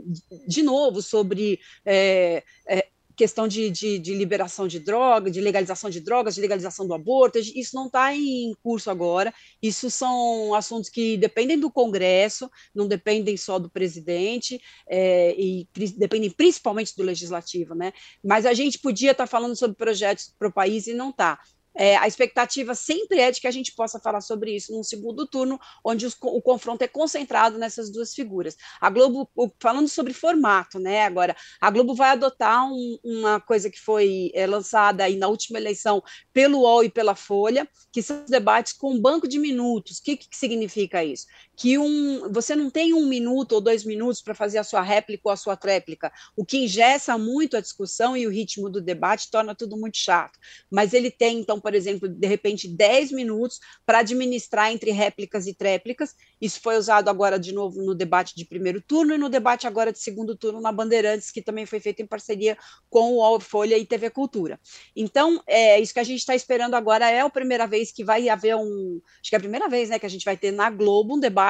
de 0.47 0.63
novo 0.63 1.01
sobre 1.01 1.59
é, 1.85 2.43
é 2.67 2.87
questão 3.15 3.47
de, 3.47 3.69
de, 3.69 3.99
de, 3.99 4.13
liberação 4.13 4.67
de 4.67 4.79
drogas, 4.79 5.31
de 5.31 5.41
legalização 5.41 5.89
de 5.89 5.99
drogas, 5.99 6.35
de 6.35 6.41
legalização 6.41 6.87
do 6.87 6.93
aborto, 6.93 7.39
isso 7.39 7.75
não 7.75 7.87
está 7.87 8.13
em 8.15 8.53
curso 8.61 8.89
agora. 8.89 9.33
Isso 9.61 9.89
são 9.89 10.53
assuntos 10.53 10.89
que 10.89 11.17
dependem 11.17 11.59
do 11.59 11.71
Congresso, 11.71 12.49
não 12.73 12.87
dependem 12.87 13.37
só 13.37 13.57
do 13.57 13.69
presidente, 13.69 14.61
é, 14.87 15.33
e 15.37 15.67
dependem 15.97 16.29
principalmente 16.29 16.95
do 16.95 17.03
legislativo, 17.03 17.73
né? 17.73 17.93
Mas 18.23 18.45
a 18.45 18.53
gente 18.53 18.79
podia 18.79 19.11
estar 19.11 19.23
tá 19.23 19.27
falando 19.27 19.55
sobre 19.55 19.75
projetos 19.75 20.33
para 20.37 20.47
o 20.47 20.53
país 20.53 20.87
e 20.87 20.93
não 20.93 21.09
está. 21.09 21.39
É, 21.75 21.97
a 21.97 22.07
expectativa 22.07 22.73
sempre 22.73 23.19
é 23.19 23.31
de 23.31 23.41
que 23.41 23.47
a 23.47 23.51
gente 23.51 23.73
possa 23.73 23.99
falar 23.99 24.21
sobre 24.21 24.55
isso 24.55 24.71
num 24.71 24.83
segundo 24.83 25.27
turno, 25.27 25.59
onde 25.83 26.05
os, 26.05 26.15
o 26.21 26.41
confronto 26.41 26.83
é 26.83 26.87
concentrado 26.87 27.57
nessas 27.57 27.91
duas 27.91 28.13
figuras. 28.13 28.55
A 28.79 28.89
Globo, 28.89 29.29
falando 29.59 29.87
sobre 29.87 30.13
formato, 30.13 30.79
né? 30.79 31.03
Agora, 31.03 31.35
a 31.59 31.69
Globo 31.69 31.93
vai 31.93 32.09
adotar 32.11 32.65
um, 32.65 32.97
uma 33.03 33.39
coisa 33.39 33.69
que 33.69 33.79
foi 33.79 34.31
é, 34.33 34.47
lançada 34.47 35.03
aí 35.03 35.15
na 35.17 35.27
última 35.27 35.59
eleição 35.59 36.01
pelo 36.31 36.59
UOL 36.59 36.83
e 36.83 36.89
pela 36.89 37.15
Folha, 37.15 37.67
que 37.91 38.01
são 38.01 38.23
os 38.23 38.29
debates 38.29 38.73
com 38.73 38.99
banco 38.99 39.27
de 39.27 39.37
minutos. 39.37 39.97
O 39.97 40.03
que, 40.03 40.17
que 40.17 40.27
significa 40.35 41.03
isso? 41.03 41.25
Que 41.55 41.77
um, 41.77 42.31
você 42.31 42.55
não 42.55 42.69
tem 42.69 42.93
um 42.93 43.05
minuto 43.05 43.53
ou 43.53 43.61
dois 43.61 43.85
minutos 43.85 44.21
para 44.21 44.35
fazer 44.35 44.57
a 44.57 44.63
sua 44.63 44.81
réplica 44.81 45.21
ou 45.25 45.31
a 45.31 45.37
sua 45.37 45.55
tréplica, 45.55 46.11
o 46.35 46.45
que 46.45 46.57
ingessa 46.57 47.17
muito 47.17 47.55
a 47.55 47.61
discussão 47.61 48.15
e 48.17 48.27
o 48.27 48.29
ritmo 48.29 48.69
do 48.69 48.81
debate 48.81 49.31
torna 49.31 49.55
tudo 49.55 49.77
muito 49.77 49.97
chato. 49.97 50.37
Mas 50.69 50.93
ele 50.93 51.09
tem, 51.09 51.39
então, 51.39 51.59
por 51.59 51.73
exemplo, 51.73 52.09
de 52.09 52.27
repente, 52.27 52.67
10 52.67 53.11
minutos 53.11 53.59
para 53.85 53.99
administrar 53.99 54.71
entre 54.71 54.91
réplicas 54.91 55.47
e 55.47 55.53
tréplicas. 55.53 56.15
Isso 56.41 56.59
foi 56.61 56.77
usado 56.77 57.09
agora 57.09 57.39
de 57.39 57.53
novo 57.53 57.81
no 57.81 57.95
debate 57.95 58.35
de 58.35 58.45
primeiro 58.45 58.81
turno 58.81 59.13
e 59.13 59.17
no 59.17 59.29
debate 59.29 59.65
agora 59.65 59.91
de 59.91 59.99
segundo 59.99 60.35
turno 60.35 60.59
na 60.59 60.71
Bandeirantes, 60.71 61.31
que 61.31 61.41
também 61.41 61.65
foi 61.65 61.79
feito 61.79 62.01
em 62.01 62.05
parceria 62.05 62.57
com 62.89 63.13
o 63.13 63.15
UOL 63.15 63.39
Folha 63.39 63.77
e 63.77 63.85
TV 63.85 64.09
Cultura. 64.09 64.59
Então, 64.95 65.41
é 65.47 65.79
isso 65.79 65.93
que 65.93 65.99
a 65.99 66.03
gente 66.03 66.19
está 66.19 66.35
esperando 66.35 66.75
agora 66.75 67.09
é 67.09 67.21
a 67.21 67.29
primeira 67.29 67.65
vez 67.65 67.91
que 67.91 68.03
vai 68.03 68.27
haver 68.29 68.55
um. 68.55 69.01
Acho 69.21 69.29
que 69.29 69.35
é 69.35 69.37
a 69.37 69.41
primeira 69.41 69.69
vez 69.69 69.89
né, 69.89 69.99
que 69.99 70.05
a 70.05 70.09
gente 70.09 70.25
vai 70.25 70.35
ter 70.35 70.51
na 70.51 70.69
Globo 70.69 71.15
um 71.15 71.19
debate 71.19 71.44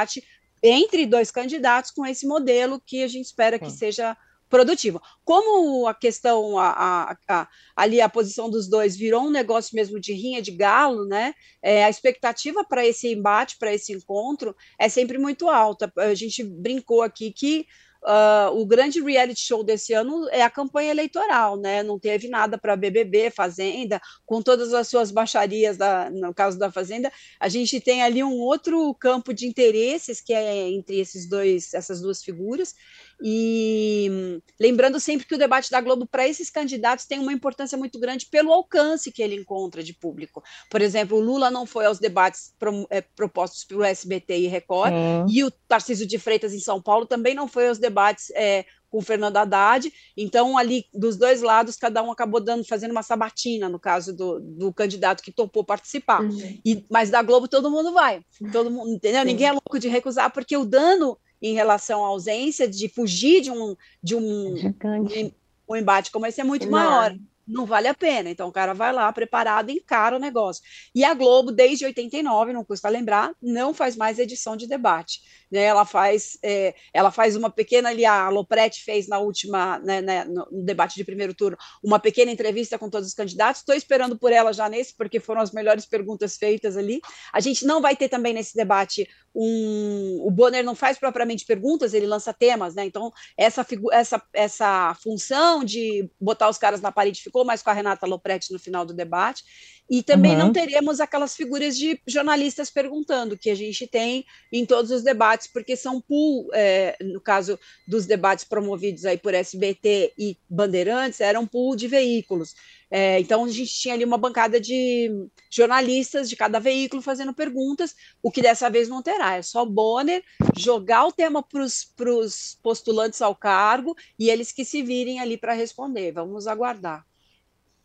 entre 0.62 1.06
dois 1.06 1.32
candidatos 1.32 1.92
com 1.92 2.06
esse 2.06 2.26
modelo 2.26 2.82
que 2.84 3.04
a 3.04 3.08
gente 3.08 3.26
espera 3.26 3.60
que 3.60 3.70
seja 3.70 4.18
produtivo. 4.50 5.02
Como 5.24 5.88
a 5.88 5.94
questão, 5.94 6.58
a, 6.58 6.70
a, 6.70 7.18
a, 7.28 7.48
ali 7.76 8.00
a 8.00 8.08
posição 8.08 8.50
dos 8.50 8.68
dois 8.68 8.96
virou 8.96 9.24
um 9.24 9.32
negócio 9.32 9.76
mesmo 9.76 10.00
de 10.00 10.14
rinha 10.14 10.42
de 10.42 10.52
galo, 10.52 11.06
né? 11.06 11.34
É, 11.62 11.84
a 11.84 11.90
expectativa 11.90 12.64
para 12.64 12.86
esse 12.86 13.12
embate, 13.12 13.58
para 13.58 13.74
esse 13.74 13.92
encontro, 13.92 14.56
é 14.80 14.88
sempre 14.88 15.18
muito 15.18 15.50
alta. 15.50 15.92
A 15.98 16.14
gente 16.14 16.44
brincou 16.44 17.02
aqui 17.02 17.32
que 17.32 17.66
Uh, 18.06 18.62
o 18.62 18.68
grande 18.68 19.02
reality 19.02 19.42
show 19.42 19.64
desse 19.64 19.92
ano 19.92 20.30
é 20.30 20.44
a 20.44 20.50
campanha 20.50 20.92
eleitoral, 20.92 21.58
né? 21.58 21.82
Não 21.82 21.98
teve 21.98 22.28
nada 22.28 22.56
para 22.56 22.76
BBB, 22.76 23.32
Fazenda, 23.32 24.00
com 24.28 24.44
todas 24.44 24.76
as 24.76 24.88
suas 24.88 25.10
baixarias, 25.10 25.76
da, 25.76 26.08
no 26.12 26.32
caso 26.32 26.60
da 26.60 26.72
Fazenda, 26.72 27.12
a 27.40 27.50
gente 27.50 27.82
tem 27.82 28.04
ali 28.04 28.24
um 28.24 28.34
outro 28.34 28.94
campo 28.94 29.34
de 29.34 29.48
interesses 29.48 30.22
que 30.22 30.34
é 30.34 30.70
entre 30.70 31.00
esses 31.00 31.28
dois, 31.28 31.74
essas 31.74 32.00
duas 32.00 32.24
figuras. 32.24 32.76
E 33.22 34.42
lembrando 34.60 35.00
sempre 35.00 35.26
que 35.26 35.36
o 35.36 35.38
debate 35.38 35.72
da 35.72 35.82
Globo 35.82 36.06
para 36.06 36.28
esses 36.28 36.50
candidatos 36.50 37.06
tem 37.06 37.20
uma 37.20 37.34
importância 37.34 37.78
muito 37.78 38.00
grande 38.00 38.26
pelo 38.26 38.52
alcance 38.52 39.12
que 39.12 39.22
ele 39.22 39.36
encontra 39.36 39.84
de 39.84 39.94
público. 39.94 40.44
Por 40.70 40.82
exemplo, 40.82 41.18
o 41.18 41.22
Lula 41.22 41.50
não 41.50 41.66
foi 41.66 41.86
aos 41.86 42.00
debates 42.00 42.54
pro, 42.60 42.86
é, 42.90 43.02
propostos 43.02 43.64
pelo 43.64 43.84
SBT 43.84 44.38
e 44.38 44.48
Record, 44.48 44.94
e 45.30 45.44
o 45.44 45.52
Tarcísio 45.52 46.06
de 46.06 46.18
Freitas 46.18 46.54
em 46.54 46.60
São 46.60 46.82
Paulo 46.82 47.06
também 47.06 47.34
não 47.34 47.48
foi 47.48 47.68
aos 47.68 47.80
debates 47.80 48.32
é, 48.32 48.66
com 48.90 49.00
o 49.00 49.02
Fernando 49.02 49.38
Haddad. 49.38 49.92
Então, 50.16 50.58
ali 50.58 50.86
dos 50.94 51.18
dois 51.18 51.42
lados, 51.42 51.76
cada 51.76 52.02
um 52.02 52.12
acabou 52.12 52.40
dando, 52.40 52.66
fazendo 52.66 52.92
uma 52.92 53.04
sabatina, 53.04 53.68
no 53.68 53.80
caso 53.80 54.16
do, 54.16 54.40
do 54.40 54.74
candidato 54.74 55.22
que 55.22 55.32
topou 55.32 55.64
participar. 55.64 56.22
Uhum. 56.22 56.60
E, 56.66 56.86
mas 56.90 57.10
da 57.10 57.22
Globo 57.22 57.48
todo 57.48 57.72
mundo 57.72 57.92
vai. 57.94 58.22
Todo 58.52 58.72
mundo, 58.72 58.92
entendeu? 58.92 59.22
Sim. 59.22 59.28
Ninguém 59.28 59.48
é 59.48 59.52
louco 59.52 59.80
de 59.80 59.88
recusar, 59.88 60.32
porque 60.32 60.56
o 60.56 60.66
dano 60.66 61.18
em 61.50 61.54
relação 61.54 62.04
à 62.04 62.08
ausência, 62.08 62.68
de 62.68 62.90
fugir 62.90 63.42
de 63.42 63.52
um, 63.52 63.76
de 64.02 64.16
um, 64.16 64.56
um, 64.56 65.32
um 65.70 65.76
embate 65.76 66.12
como 66.12 66.26
esse 66.26 66.42
é 66.42 66.44
muito 66.44 66.70
maior 66.70 67.16
não 67.48 67.66
vale 67.66 67.88
a 67.88 67.94
pena. 67.94 68.30
Então 68.30 68.48
o 68.48 68.52
cara 68.52 68.74
vai 68.74 68.92
lá 68.92 69.12
preparado 69.14 69.70
e 69.70 69.76
encara 69.76 70.16
o 70.16 70.20
negócio. 70.20 70.64
E 70.94 71.04
a 71.04 71.14
Globo, 71.14 71.52
desde 71.52 71.86
89, 71.86 72.54
não 72.54 72.64
custa 72.64 72.90
lembrar, 72.90 73.34
não 73.42 73.74
faz 73.74 73.96
mais 73.96 74.20
edição 74.20 74.58
de 74.58 74.68
debate. 74.68 75.22
Né? 75.52 75.62
Ela 75.62 75.86
faz 75.86 76.38
é, 76.42 76.74
ela 76.94 77.12
faz 77.12 77.36
uma 77.36 77.50
pequena 77.50 77.90
ali, 77.90 78.06
a 78.06 78.30
Lopretti 78.30 78.84
fez 78.84 79.08
na 79.08 79.20
última, 79.20 79.80
né, 79.80 80.02
né, 80.02 80.26
no 80.26 80.48
debate 80.64 80.96
de 80.96 81.04
primeiro 81.04 81.34
turno, 81.34 81.58
uma 81.84 82.00
pequena 82.00 82.32
entrevista 82.32 82.80
com 82.80 82.90
todos 82.90 83.08
os 83.08 83.14
candidatos. 83.14 83.62
Estou 83.62 83.76
esperando 83.76 84.18
por 84.18 84.32
ela 84.32 84.52
já 84.52 84.68
nesse, 84.68 84.96
porque 84.96 85.20
foram 85.20 85.42
as 85.42 85.52
melhores 85.52 85.86
perguntas 85.86 86.38
feitas 86.38 86.76
ali. 86.76 87.00
A 87.32 87.40
gente 87.40 87.66
não 87.66 87.82
vai 87.82 87.96
ter 87.96 88.10
também 88.10 88.34
nesse 88.34 88.56
debate 88.56 89.08
um. 89.36 90.22
O 90.26 90.32
Bonner 90.32 90.64
não 90.64 90.74
faz 90.74 90.98
propriamente 90.98 91.46
perguntas, 91.46 91.94
ele 91.94 92.08
lança 92.08 92.34
temas, 92.34 92.74
né? 92.74 92.86
Então, 92.86 93.12
essa, 93.38 93.66
essa, 93.92 94.22
essa 94.34 94.98
função 95.04 95.64
de 95.64 96.10
botar 96.20 96.50
os 96.50 96.58
caras 96.58 96.82
na 96.82 96.92
parede 96.92 97.22
ficou 97.22 97.44
mais 97.44 97.62
com 97.62 97.70
a 97.70 97.74
Renata 97.74 98.08
Lopretti 98.08 98.54
no 98.54 98.60
final 98.60 98.86
do 98.86 98.94
debate. 98.94 99.44
E 99.88 100.02
também 100.02 100.32
uhum. 100.32 100.40
não 100.40 100.54
teremos 100.54 101.00
aquelas 101.00 101.36
figuras 101.36 101.78
de 101.78 102.00
jornalistas 102.08 102.72
perguntando, 102.72 103.38
que 103.38 103.52
a 103.52 103.56
gente 103.56 103.86
tem 103.86 104.26
em 104.52 104.66
todos 104.66 104.90
os 104.90 105.04
debates, 105.04 105.48
porque 105.48 105.76
são 105.76 106.02
pool, 106.02 106.50
é, 106.54 106.98
no 107.02 107.22
caso 107.22 107.60
dos 107.88 108.08
debates 108.08 108.46
promovidos 108.46 109.06
aí 109.06 109.18
por 109.18 109.36
SBT 109.36 110.14
e 110.18 110.38
Bandeirantes, 110.50 111.22
eram 111.22 111.46
pool 111.46 111.76
de 111.76 111.88
veículos. 111.88 112.56
É, 112.90 113.20
então 113.20 113.44
a 113.44 113.48
gente 113.50 113.74
tinha 113.74 113.94
ali 113.94 114.06
uma 114.06 114.18
bancada 114.18 114.60
de 114.60 115.10
jornalistas 115.50 116.30
de 116.30 116.36
cada 116.36 116.60
veículo 116.60 117.02
fazendo 117.02 117.34
perguntas, 117.34 117.96
o 118.22 118.32
que 118.32 118.42
dessa 118.42 118.70
vez 118.70 118.88
não 118.88 119.02
terá, 119.02 119.36
é 119.36 119.42
só 119.42 119.66
Bonner 119.66 120.24
jogar 120.56 121.06
o 121.06 121.12
tema 121.12 121.44
para 121.44 121.64
os 121.64 122.60
postulantes 122.62 123.22
ao 123.22 123.36
cargo 123.36 123.96
e 124.20 124.30
eles 124.30 124.52
que 124.52 124.64
se 124.64 124.84
virem 124.84 125.20
ali 125.20 125.38
para 125.38 125.54
responder. 125.54 126.12
Vamos 126.12 126.48
aguardar. 126.48 127.04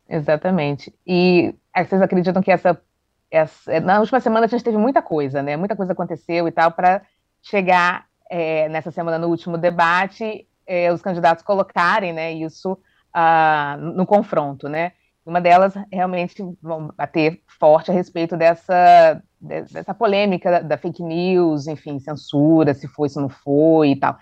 Exatamente. 0.09 0.93
E 1.07 1.55
é, 1.75 1.85
vocês 1.85 2.03
acreditam 2.03 2.43
que 2.43 2.51
essa, 2.51 2.81
essa, 3.31 3.81
Na 3.81 4.01
última 4.01 4.21
semana 4.21 4.47
a 4.47 4.49
gente 4.49 4.65
teve 4.65 4.77
muita 4.77 5.01
coisa, 5.01 5.43
né? 5.43 5.57
Muita 5.57 5.77
coisa 5.77 5.93
aconteceu 5.93 6.49
e 6.49 6.53
tal, 6.53 6.73
para 6.73 7.03
chegar 7.43 8.07
é, 8.29 8.69
nessa 8.69 8.91
semana 8.91 9.19
no 9.19 9.29
último 9.29 9.57
debate, 9.57 10.47
é, 10.67 10.93
os 10.93 11.03
candidatos 11.03 11.43
colocarem 11.43 12.13
né, 12.13 12.33
isso 12.33 12.79
no 13.95 14.07
confronto, 14.07 14.69
né? 14.69 14.93
Uma 15.25 15.41
delas 15.41 15.75
realmente 15.93 16.43
vão 16.63 16.89
bater 16.97 17.41
forte 17.59 17.91
a 17.91 17.95
respeito 17.95 18.37
dessa, 18.37 19.23
dessa 19.41 19.95
polêmica 19.95 20.51
da, 20.51 20.61
da 20.61 20.79
fake 20.79 21.03
news, 21.03 21.67
enfim, 21.67 21.99
censura, 21.99 22.75
se 22.75 22.89
foi, 22.89 23.09
se 23.09 23.21
não 23.21 23.29
foi 23.29 23.91
e 23.91 23.97
tal. 23.97 24.17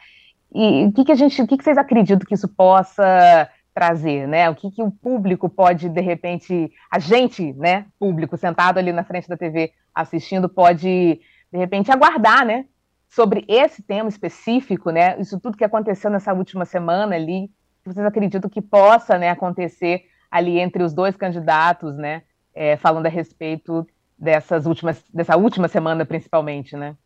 E 0.54 0.86
o 0.86 0.92
que, 0.92 1.04
que 1.04 1.12
a 1.12 1.14
gente, 1.14 1.40
o 1.40 1.46
que, 1.46 1.56
que 1.56 1.64
vocês 1.64 1.78
acreditam 1.78 2.26
que 2.26 2.34
isso 2.34 2.48
possa 2.48 3.48
trazer, 3.78 4.26
né? 4.26 4.50
O 4.50 4.54
que, 4.56 4.70
que 4.70 4.82
o 4.82 4.90
público 4.90 5.48
pode, 5.48 5.88
de 5.88 6.00
repente, 6.00 6.72
a 6.90 6.98
gente, 6.98 7.52
né, 7.52 7.86
público, 7.98 8.36
sentado 8.36 8.78
ali 8.78 8.92
na 8.92 9.04
frente 9.04 9.28
da 9.28 9.36
TV 9.36 9.72
assistindo, 9.94 10.48
pode, 10.48 11.20
de 11.52 11.58
repente, 11.58 11.90
aguardar, 11.92 12.44
né? 12.44 12.64
Sobre 13.08 13.44
esse 13.46 13.82
tema 13.82 14.08
específico, 14.08 14.90
né? 14.90 15.18
Isso 15.20 15.38
tudo 15.38 15.56
que 15.56 15.64
aconteceu 15.64 16.10
nessa 16.10 16.32
última 16.34 16.64
semana 16.64 17.14
ali, 17.14 17.50
vocês 17.88 18.06
acreditam 18.06 18.48
que 18.48 18.62
possa 18.62 19.18
né, 19.18 19.30
acontecer 19.30 20.04
ali 20.30 20.58
entre 20.58 20.82
os 20.82 20.92
dois 20.92 21.16
candidatos, 21.16 21.96
né? 21.96 22.22
É, 22.54 22.76
falando 22.76 23.06
a 23.06 23.10
respeito 23.10 23.86
dessas 24.18 24.66
últimas, 24.66 25.02
dessa 25.12 25.36
última 25.36 25.68
semana, 25.68 26.04
principalmente, 26.04 26.76
né? 26.76 26.96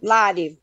Lari, 0.00 0.60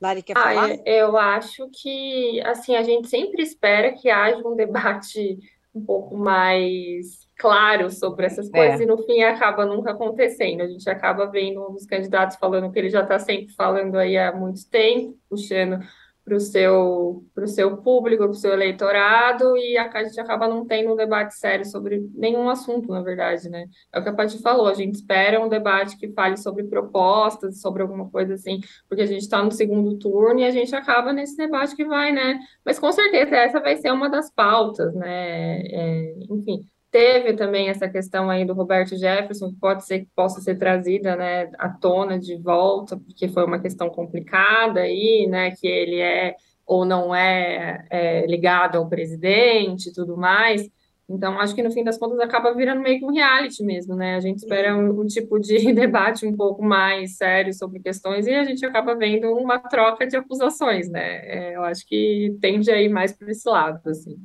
Lari 0.00 0.22
quer 0.22 0.34
falar? 0.34 0.70
Ah, 0.70 0.76
eu 0.84 1.16
acho 1.16 1.68
que, 1.70 2.40
assim, 2.42 2.76
a 2.76 2.82
gente 2.82 3.08
sempre 3.08 3.42
espera 3.42 3.92
que 3.92 4.10
haja 4.10 4.46
um 4.46 4.54
debate 4.54 5.38
um 5.74 5.84
pouco 5.84 6.16
mais 6.16 7.26
claro 7.36 7.90
sobre 7.90 8.24
essas 8.24 8.48
coisas 8.48 8.80
é. 8.80 8.82
e 8.82 8.86
no 8.86 8.96
fim 9.04 9.22
acaba 9.22 9.66
nunca 9.66 9.90
acontecendo. 9.90 10.62
A 10.62 10.66
gente 10.66 10.88
acaba 10.88 11.26
vendo 11.26 11.66
um 11.68 11.72
dos 11.72 11.84
candidatos 11.84 12.36
falando 12.36 12.70
que 12.72 12.78
ele 12.78 12.88
já 12.88 13.02
está 13.02 13.18
sempre 13.18 13.52
falando 13.54 13.96
aí 13.96 14.16
há 14.16 14.32
muito 14.32 14.68
tempo, 14.70 15.18
puxando 15.28 15.80
para 16.26 16.34
o 16.34 16.40
seu, 16.40 17.24
seu 17.46 17.76
público, 17.76 18.24
para 18.24 18.32
o 18.32 18.34
seu 18.34 18.52
eleitorado, 18.52 19.56
e 19.56 19.78
a, 19.78 19.88
a 19.88 20.02
gente 20.02 20.18
acaba 20.18 20.48
não 20.48 20.66
tendo 20.66 20.92
um 20.92 20.96
debate 20.96 21.36
sério 21.36 21.64
sobre 21.64 22.04
nenhum 22.16 22.50
assunto, 22.50 22.88
na 22.88 23.00
verdade, 23.00 23.48
né? 23.48 23.66
É 23.92 24.00
o 24.00 24.02
que 24.02 24.08
a 24.08 24.12
Paty 24.12 24.42
falou, 24.42 24.66
a 24.66 24.74
gente 24.74 24.96
espera 24.96 25.40
um 25.40 25.48
debate 25.48 25.96
que 25.96 26.08
fale 26.08 26.36
sobre 26.36 26.64
propostas, 26.64 27.60
sobre 27.60 27.82
alguma 27.82 28.10
coisa 28.10 28.34
assim, 28.34 28.58
porque 28.88 29.02
a 29.02 29.06
gente 29.06 29.22
está 29.22 29.40
no 29.40 29.52
segundo 29.52 29.96
turno 30.00 30.40
e 30.40 30.44
a 30.44 30.50
gente 30.50 30.74
acaba 30.74 31.12
nesse 31.12 31.36
debate 31.36 31.76
que 31.76 31.84
vai, 31.84 32.10
né? 32.10 32.40
Mas 32.64 32.80
com 32.80 32.90
certeza 32.90 33.36
essa 33.36 33.60
vai 33.60 33.76
ser 33.76 33.92
uma 33.92 34.10
das 34.10 34.28
pautas, 34.28 34.92
né? 34.96 35.60
É, 35.60 36.14
enfim, 36.28 36.66
Teve 36.90 37.34
também 37.34 37.68
essa 37.68 37.88
questão 37.88 38.30
aí 38.30 38.44
do 38.44 38.54
Roberto 38.54 38.96
Jefferson, 38.96 39.50
que 39.50 39.58
pode 39.58 39.84
ser 39.84 40.00
que 40.00 40.08
possa 40.14 40.40
ser 40.40 40.56
trazida, 40.56 41.16
né, 41.16 41.50
à 41.58 41.68
tona 41.68 42.18
de 42.18 42.36
volta, 42.36 42.96
porque 42.96 43.28
foi 43.28 43.44
uma 43.44 43.60
questão 43.60 43.90
complicada 43.90 44.80
aí, 44.80 45.26
né, 45.28 45.50
que 45.50 45.66
ele 45.66 46.00
é 46.00 46.36
ou 46.64 46.84
não 46.84 47.14
é, 47.14 47.86
é 47.90 48.26
ligado 48.26 48.76
ao 48.76 48.88
presidente 48.88 49.88
e 49.88 49.92
tudo 49.92 50.16
mais. 50.16 50.68
Então, 51.08 51.38
acho 51.38 51.54
que 51.54 51.62
no 51.62 51.70
fim 51.70 51.84
das 51.84 51.96
contas 51.96 52.18
acaba 52.18 52.52
virando 52.52 52.82
meio 52.82 52.98
que 52.98 53.04
um 53.04 53.12
reality 53.12 53.62
mesmo, 53.62 53.94
né? 53.94 54.16
A 54.16 54.20
gente 54.20 54.38
espera 54.38 54.76
um, 54.76 55.02
um, 55.02 55.06
tipo 55.06 55.38
de 55.38 55.54
debate 55.72 56.26
um 56.26 56.36
pouco 56.36 56.64
mais 56.64 57.16
sério 57.16 57.54
sobre 57.54 57.78
questões 57.78 58.26
e 58.26 58.34
a 58.34 58.42
gente 58.42 58.66
acaba 58.66 58.96
vendo 58.96 59.32
uma 59.32 59.58
troca 59.60 60.04
de 60.04 60.16
acusações, 60.16 60.88
né? 60.90 61.52
É, 61.52 61.56
eu 61.56 61.62
acho 61.62 61.86
que 61.86 62.36
tende 62.40 62.70
aí 62.72 62.88
mais 62.88 63.12
para 63.12 63.30
esse 63.30 63.48
lado, 63.48 63.80
assim. 63.88 64.16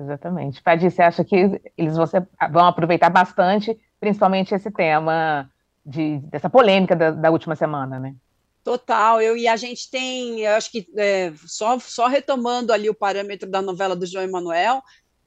Exatamente. 0.00 0.62
Padi, 0.62 0.90
você 0.90 1.02
acha 1.02 1.22
que 1.22 1.60
eles 1.76 1.96
vão 2.50 2.66
aproveitar 2.66 3.10
bastante, 3.10 3.78
principalmente 4.00 4.54
esse 4.54 4.70
tema 4.70 5.50
de, 5.84 6.18
dessa 6.30 6.48
polêmica 6.48 6.96
da, 6.96 7.10
da 7.10 7.30
última 7.30 7.54
semana, 7.54 7.98
né? 7.98 8.14
Total, 8.64 9.20
eu 9.20 9.36
e 9.36 9.46
a 9.48 9.56
gente 9.56 9.90
tem, 9.90 10.40
eu 10.40 10.54
acho 10.54 10.70
que 10.70 10.86
é, 10.96 11.32
só, 11.46 11.78
só 11.80 12.06
retomando 12.06 12.72
ali 12.72 12.88
o 12.88 12.94
parâmetro 12.94 13.50
da 13.50 13.60
novela 13.60 13.94
do 13.94 14.06
João 14.06 14.24
Emanuel, 14.24 14.80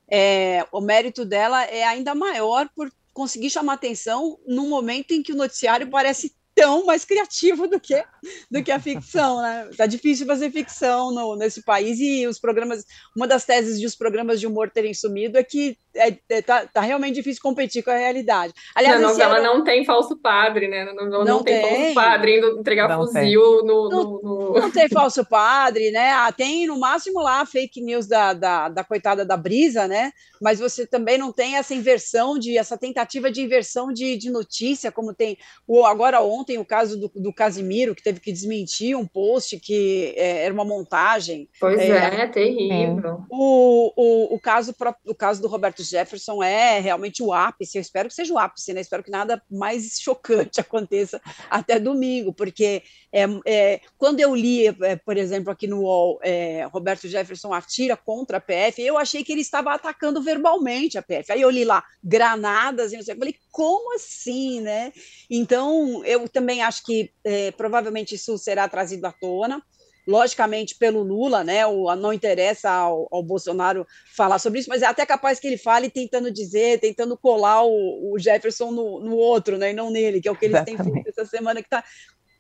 é, 0.10 0.66
o 0.72 0.80
mérito 0.80 1.26
dela 1.26 1.64
é 1.66 1.84
ainda 1.84 2.16
maior 2.16 2.70
por 2.74 2.90
conseguir 3.14 3.50
chamar 3.50 3.74
atenção 3.74 4.40
num 4.48 4.70
momento 4.70 5.12
em 5.12 5.22
que 5.22 5.34
o 5.34 5.38
noticiário 5.38 5.90
parece 5.90 6.34
tão 6.56 6.86
mais 6.86 7.04
criativo 7.04 7.68
do 7.68 7.80
que, 7.80 8.02
do 8.50 8.64
que 8.64 8.72
a 8.72 8.80
ficção, 8.80 9.42
né? 9.42 9.70
Tá 9.78 9.86
difícil 9.86 10.26
fazer 10.26 10.50
ficção 10.50 11.12
no, 11.12 11.36
nesse 11.36 11.62
país 11.64 12.00
e 12.00 12.26
os 12.26 12.40
programas, 12.40 12.86
uma 13.16 13.28
das 13.28 13.46
teses 13.46 13.80
de 13.80 13.86
os 13.86 13.96
programas 13.96 14.40
de 14.40 14.48
humor 14.48 14.72
terem 14.72 14.94
sumido 14.94 15.38
é 15.38 15.44
que 15.44 15.78
é, 15.96 16.18
é, 16.30 16.42
tá, 16.42 16.66
tá, 16.66 16.82
realmente 16.82 17.16
difícil 17.16 17.42
competir 17.42 17.84
com 17.84 17.90
a 17.90 17.96
realidade. 17.96 18.54
Aliás, 18.76 19.00
na 19.00 19.08
novela 19.08 19.38
era... 19.38 19.44
não 19.44 19.64
tem 19.64 19.86
falso 19.86 20.18
padre, 20.18 20.68
né? 20.68 20.86
Na 20.86 20.94
novela 20.94 21.26
não, 21.26 21.38
não 21.38 21.44
tem, 21.44 21.62
tem, 21.62 21.78
falso 21.78 21.94
padre 21.94 22.38
indo 22.38 22.60
entregar 22.60 22.90
não 22.90 23.06
fuzil 23.06 23.64
no, 23.64 23.90
não, 23.90 24.04
no, 24.04 24.22
no, 24.22 24.54
Não 24.60 24.72
tem 24.72 24.90
falso 24.90 25.26
padre, 25.26 25.92
né? 25.92 26.12
Ah, 26.12 26.32
tem 26.32 26.68
no 26.68 26.80
máximo 26.80 27.22
lá 27.22 27.46
fake 27.46 27.82
news 27.82 28.08
da, 28.08 28.34
da, 28.34 28.70
da 28.70 28.84
coitada 28.84 29.26
da 29.26 29.38
Brisa, 29.38 29.88
né? 29.88 30.12
Mas 30.42 30.60
você 30.60 30.86
também 30.86 31.18
não 31.18 31.32
tem 31.32 31.56
essa 31.56 31.74
inversão 31.74 32.38
de 32.38 32.58
essa 32.58 32.78
tentativa 32.78 33.32
de 33.32 33.42
inversão 33.42 33.92
de, 33.92 34.18
de 34.18 34.30
notícia, 34.30 34.92
como 34.92 35.14
tem 35.14 35.38
o, 35.66 35.86
agora 35.86 36.22
ontem 36.22 36.45
o 36.58 36.66
caso 36.66 37.00
do, 37.00 37.12
do 37.16 37.34
Casimiro, 37.34 37.96
que 37.96 38.04
teve 38.04 38.20
que 38.20 38.32
desmentir 38.32 38.96
um 38.96 39.06
post 39.06 39.60
que 39.60 40.14
é, 40.16 40.46
era 40.46 40.54
uma 40.54 40.66
montagem. 40.66 41.50
Pois 41.60 41.80
é, 41.80 42.22
é 42.22 42.28
terrível. 42.28 43.24
O, 43.30 43.92
o, 43.96 44.36
o, 44.36 44.40
caso, 44.40 44.76
o 45.06 45.16
caso 45.16 45.42
do 45.42 45.48
Roberto 45.48 45.84
Jefferson 45.84 46.42
é 46.44 46.80
realmente 46.80 47.24
o 47.24 47.34
ápice, 47.34 47.78
eu 47.78 47.82
espero 47.82 48.10
que 48.10 48.16
seja 48.16 48.34
o 48.34 48.40
ápice, 48.40 48.74
né? 48.74 48.82
Espero 48.82 49.04
que 49.04 49.12
nada 49.12 49.42
mais 49.50 50.00
chocante 50.00 50.60
aconteça 50.62 51.22
até 51.50 51.80
domingo, 51.80 52.34
porque 52.34 52.84
é, 53.12 53.26
é 53.46 53.82
quando 53.98 54.20
eu 54.20 54.36
li, 54.36 54.68
é, 54.68 54.96
por 54.96 55.18
exemplo, 55.18 55.52
aqui 55.52 55.68
no 55.68 55.82
UOL, 55.82 56.20
é, 56.22 56.68
Roberto 56.72 57.08
Jefferson 57.08 57.54
atira 57.54 57.96
contra 57.96 58.38
a 58.38 58.42
PF, 58.42 58.82
eu 58.82 58.98
achei 58.98 59.24
que 59.24 59.32
ele 59.32 59.42
estava 59.42 59.74
atacando 59.74 60.22
verbalmente 60.22 60.98
a 60.98 61.02
PF. 61.02 61.32
Aí 61.32 61.42
eu 61.42 61.50
li 61.50 61.64
lá 61.64 61.84
granadas 62.04 62.92
e 62.92 62.96
não 62.96 63.04
sei, 63.04 63.14
eu 63.14 63.20
falei, 63.20 63.36
como 63.52 63.96
assim, 63.96 64.62
né? 64.62 64.92
Então, 65.30 66.04
eu 66.06 66.28
também 66.36 66.62
acho 66.62 66.84
que 66.84 67.12
é, 67.24 67.52
provavelmente 67.52 68.14
isso 68.14 68.38
será 68.38 68.68
trazido 68.68 69.06
à 69.06 69.12
tona 69.12 69.64
logicamente 70.08 70.76
pelo 70.76 71.02
Lula, 71.02 71.44
né? 71.44 71.66
O, 71.66 71.94
não 71.96 72.14
interessa 72.14 72.70
ao, 72.70 73.08
ao, 73.12 73.24
Bolsonaro 73.24 73.88
falar 74.16 74.38
sobre 74.38 74.60
isso, 74.60 74.70
mas 74.70 74.84
é 74.84 74.86
até 74.86 75.04
capaz 75.04 75.40
que 75.40 75.48
ele 75.48 75.58
fale 75.58 75.90
tentando 75.90 76.32
dizer, 76.32 76.80
tentando 76.80 77.18
colar 77.18 77.64
o, 77.64 78.14
o 78.14 78.20
Jefferson 78.20 78.70
no, 78.70 79.00
no, 79.00 79.16
outro, 79.16 79.58
né? 79.58 79.72
E 79.72 79.74
não 79.74 79.90
nele, 79.90 80.22
que 80.22 80.28
é 80.28 80.32
o 80.32 80.36
que 80.36 80.46
eles 80.46 80.58
Exatamente. 80.58 80.84
têm 80.84 80.94
feito 80.94 81.10
essa 81.10 81.26
semana 81.26 81.60
que 81.60 81.68
está 81.68 81.84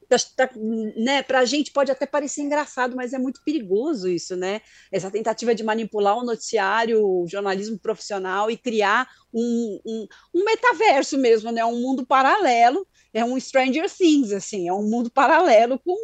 Tá, 0.07 0.17
tá, 0.35 0.49
né, 0.95 1.23
para 1.23 1.39
a 1.39 1.45
gente 1.45 1.71
pode 1.71 1.91
até 1.91 2.05
parecer 2.05 2.41
engraçado, 2.41 2.95
mas 2.95 3.13
é 3.13 3.17
muito 3.17 3.41
perigoso 3.43 4.07
isso, 4.07 4.35
né? 4.35 4.61
Essa 4.91 5.09
tentativa 5.09 5.55
de 5.55 5.63
manipular 5.63 6.17
o 6.17 6.23
noticiário, 6.23 7.03
o 7.03 7.27
jornalismo 7.27 7.79
profissional 7.79 8.51
e 8.51 8.57
criar 8.57 9.07
um, 9.33 9.79
um, 9.85 10.07
um, 10.33 10.43
metaverso 10.43 11.17
mesmo, 11.17 11.51
né? 11.51 11.65
Um 11.65 11.81
mundo 11.81 12.05
paralelo, 12.05 12.87
é 13.15 13.23
um 13.23 13.39
Stranger 13.39 13.89
Things, 13.89 14.33
assim, 14.33 14.67
é 14.67 14.73
um 14.73 14.83
mundo 14.83 15.09
paralelo 15.09 15.79
com 15.79 15.95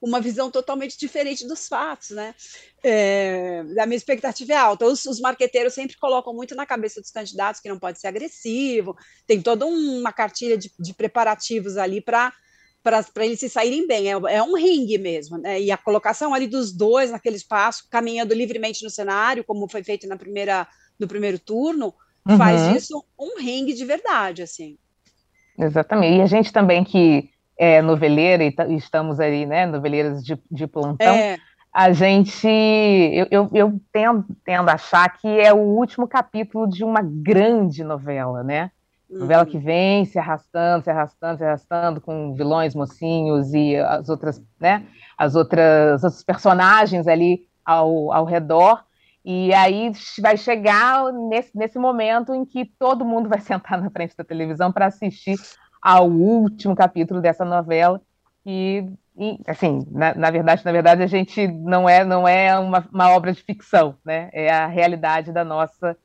uma 0.00 0.20
visão 0.20 0.48
totalmente 0.48 0.96
diferente 0.96 1.44
dos 1.44 1.66
fatos, 1.66 2.10
né? 2.10 2.36
É, 2.84 3.64
a 3.80 3.84
minha 3.84 3.96
expectativa 3.96 4.52
é 4.52 4.56
alta. 4.56 4.86
Os, 4.86 5.04
os 5.06 5.18
marqueteiros 5.18 5.74
sempre 5.74 5.96
colocam 5.96 6.32
muito 6.32 6.54
na 6.54 6.64
cabeça 6.64 7.00
dos 7.00 7.10
candidatos 7.10 7.60
que 7.60 7.68
não 7.68 7.80
pode 7.80 7.98
ser 7.98 8.06
agressivo, 8.06 8.96
tem 9.26 9.42
toda 9.42 9.66
uma 9.66 10.12
cartilha 10.12 10.56
de, 10.56 10.70
de 10.78 10.94
preparativos 10.94 11.76
ali 11.76 12.00
para 12.00 12.32
para 12.80 13.26
eles 13.26 13.40
se 13.40 13.48
saírem 13.48 13.84
bem. 13.84 14.12
É, 14.12 14.12
é, 14.12 14.40
um 14.40 14.54
ringue 14.54 14.96
mesmo, 14.96 15.36
né? 15.38 15.60
E 15.60 15.72
a 15.72 15.76
colocação 15.76 16.32
ali 16.32 16.46
dos 16.46 16.70
dois 16.70 17.10
naquele 17.10 17.34
espaço, 17.34 17.88
caminhando 17.90 18.32
livremente 18.32 18.84
no 18.84 18.90
cenário, 18.90 19.42
como 19.42 19.68
foi 19.68 19.82
feito 19.82 20.06
na 20.06 20.16
primeira, 20.16 20.68
no 20.96 21.08
primeiro 21.08 21.36
turno, 21.36 21.92
uhum. 22.24 22.38
faz 22.38 22.72
disso 22.72 23.04
um 23.18 23.40
ringue 23.40 23.74
de 23.74 23.84
verdade, 23.84 24.40
assim. 24.40 24.78
Exatamente. 25.58 26.18
E 26.18 26.22
a 26.22 26.26
gente 26.26 26.52
também 26.52 26.84
que 26.84 27.30
é, 27.58 27.80
noveleira 27.80 28.44
e 28.44 28.54
estamos 28.76 29.18
aí, 29.18 29.46
né, 29.46 29.66
noveleiras 29.66 30.24
de, 30.24 30.38
de 30.50 30.66
plantão, 30.66 31.14
é. 31.14 31.38
a 31.72 31.92
gente, 31.92 32.46
eu, 32.46 33.26
eu, 33.30 33.50
eu, 33.52 33.80
tendo, 33.92 34.24
tendo 34.44 34.68
a 34.68 34.74
achar 34.74 35.08
que 35.16 35.28
é 35.28 35.52
o 35.52 35.58
último 35.58 36.06
capítulo 36.06 36.68
de 36.68 36.84
uma 36.84 37.00
grande 37.02 37.82
novela, 37.82 38.42
né? 38.42 38.70
Uhum. 39.08 39.20
Novela 39.20 39.46
que 39.46 39.58
vem 39.58 40.04
se 40.04 40.18
arrastando, 40.18 40.84
se 40.84 40.90
arrastando, 40.90 41.38
se 41.38 41.44
arrastando, 41.44 42.00
com 42.00 42.34
vilões, 42.34 42.74
mocinhos 42.74 43.54
e 43.54 43.76
as 43.76 44.08
outras, 44.08 44.42
né, 44.60 44.84
as 45.16 45.34
outras, 45.34 46.02
os 46.02 46.22
personagens 46.22 47.06
ali 47.06 47.46
ao, 47.64 48.12
ao 48.12 48.24
redor, 48.24 48.84
e 49.28 49.52
aí 49.52 49.90
vai 50.20 50.36
chegar 50.36 51.12
nesse, 51.12 51.50
nesse 51.52 51.80
momento 51.80 52.32
em 52.32 52.44
que 52.44 52.64
todo 52.78 53.04
mundo 53.04 53.28
vai 53.28 53.40
sentar 53.42 53.82
na 53.82 53.90
frente 53.90 54.16
da 54.16 54.22
televisão 54.22 54.70
para 54.70 54.86
assistir 54.86 55.36
ao 55.82 56.08
último 56.08 56.76
capítulo 56.76 57.20
dessa 57.20 57.44
novela 57.44 58.00
e, 58.46 58.88
e 59.18 59.40
assim, 59.48 59.84
na, 59.90 60.14
na, 60.14 60.30
verdade, 60.30 60.64
na 60.64 60.70
verdade 60.70 61.02
a 61.02 61.08
gente 61.08 61.48
não 61.48 61.88
é 61.88 62.04
não 62.04 62.28
é 62.28 62.56
uma, 62.56 62.88
uma, 62.92 63.10
obra 63.10 63.32
de 63.32 63.42
ficção, 63.42 63.96
né? 64.04 64.30
É 64.32 64.48
a 64.48 64.68
realidade 64.68 65.32
da 65.32 65.44
nossa 65.44 65.96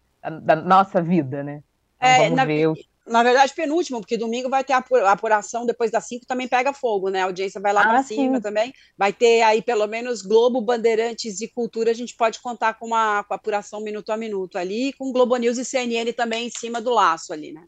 da 0.42 0.56
nossa 0.56 1.02
vida, 1.02 1.44
né? 1.44 1.62
Então, 1.98 2.10
é, 2.10 2.18
vamos 2.18 2.36
na, 2.36 2.46
ver 2.46 2.68
os... 2.68 2.80
na 3.12 3.24
verdade, 3.24 3.54
penúltimo, 3.54 4.00
porque 4.00 4.18
domingo 4.18 4.50
vai 4.50 4.64
ter 4.64 4.74
a 4.74 4.84
apuração 5.12 5.66
depois 5.66 5.92
das 5.92 6.08
cinco 6.08 6.26
também 6.26 6.48
pega 6.48 6.74
fogo, 6.74 7.10
né? 7.10 7.22
A 7.22 7.26
audiência 7.26 7.60
vai 7.60 7.74
lá 7.74 7.82
ah, 7.82 7.88
para 7.90 8.04
cima 8.04 8.40
também. 8.42 8.74
Vai 8.98 9.12
ter 9.12 9.42
aí 9.42 9.62
pelo 9.62 9.86
menos 9.88 10.22
Globo, 10.22 10.62
Bandeirantes 10.62 11.42
e 11.42 11.48
Cultura. 11.48 11.92
A 11.92 11.94
gente 11.94 12.16
pode 12.16 12.42
contar 12.42 12.76
com 12.76 12.88
uma 12.88 13.24
com 13.24 13.34
a 13.34 13.38
apuração 13.38 13.82
minuto 13.82 14.12
a 14.12 14.18
minuto 14.18 14.58
ali, 14.58 14.94
com 14.94 15.12
Globo 15.12 15.36
News 15.38 15.58
e 15.58 15.66
CNN 15.66 16.12
também 16.14 16.48
em 16.48 16.50
cima 16.50 16.82
do 16.82 16.92
laço 16.92 17.34
ali, 17.34 17.52
né? 17.52 17.64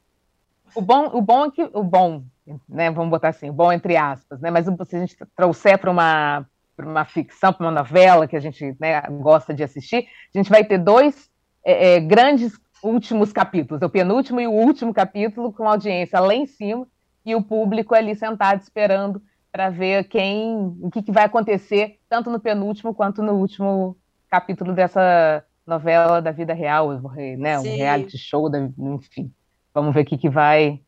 O 0.74 0.82
bom, 0.82 1.10
o 1.14 1.22
bom 1.22 1.46
é 1.46 1.52
que 1.52 1.64
o 1.74 1.84
bom, 1.84 2.24
né? 2.68 2.90
Vamos 2.90 3.12
botar 3.12 3.30
assim, 3.30 3.50
o 3.50 3.54
bom 3.54 3.72
entre 3.72 3.96
aspas, 3.98 4.40
né? 4.40 4.50
Mas 4.50 4.66
se 4.66 4.96
a 4.96 5.00
gente 5.00 5.16
trouxer 5.36 5.78
para 5.78 5.92
uma 5.92 6.46
para 6.76 6.88
uma 6.88 7.06
ficção, 7.06 7.54
para 7.54 7.68
uma 7.68 7.72
novela 7.72 8.28
que 8.28 8.36
a 8.36 8.40
gente 8.40 8.76
né, 8.80 9.00
gosta 9.22 9.54
de 9.54 9.64
assistir, 9.64 10.08
a 10.34 10.38
gente 10.38 10.50
vai 10.50 10.64
ter 10.64 10.80
dois 10.80 11.30
é, 11.64 11.96
é, 11.96 12.00
grandes 12.00 12.54
últimos 12.84 13.32
capítulos, 13.32 13.82
o 13.82 13.90
penúltimo 13.90 14.42
e 14.42 14.48
o 14.48 14.52
último 14.52 14.94
capítulo, 14.94 15.54
com 15.54 15.68
audiência 15.68 16.20
lá 16.20 16.36
em 16.36 16.46
cima 16.46 16.86
e 17.26 17.34
o 17.34 17.42
público 17.42 17.96
ali 17.96 18.14
sentado 18.16 18.62
esperando 18.62 19.22
para 19.52 19.70
ver 19.70 20.06
quem, 20.06 20.78
o 20.82 20.90
que, 20.92 21.02
que, 21.02 21.12
vai 21.12 21.24
acontecer, 21.24 22.00
tanto 22.10 22.30
no 22.30 22.40
penúltimo 22.40 22.94
quanto 22.94 23.22
no 23.22 23.34
último 23.34 23.96
capítulo 24.30 24.74
dessa 24.74 25.44
novela 25.66 26.22
da 26.22 26.32
vida 26.32 26.54
real, 26.54 26.92
né, 27.38 27.58
um 27.60 27.62
reality 27.62 28.18
show, 28.18 28.50
da, 28.50 28.60
enfim. 28.60 29.32
Vamos 29.74 29.94
ver 29.94 30.02
o 30.02 30.06
que, 30.06 30.18
que 30.18 30.30
vai, 30.30 30.82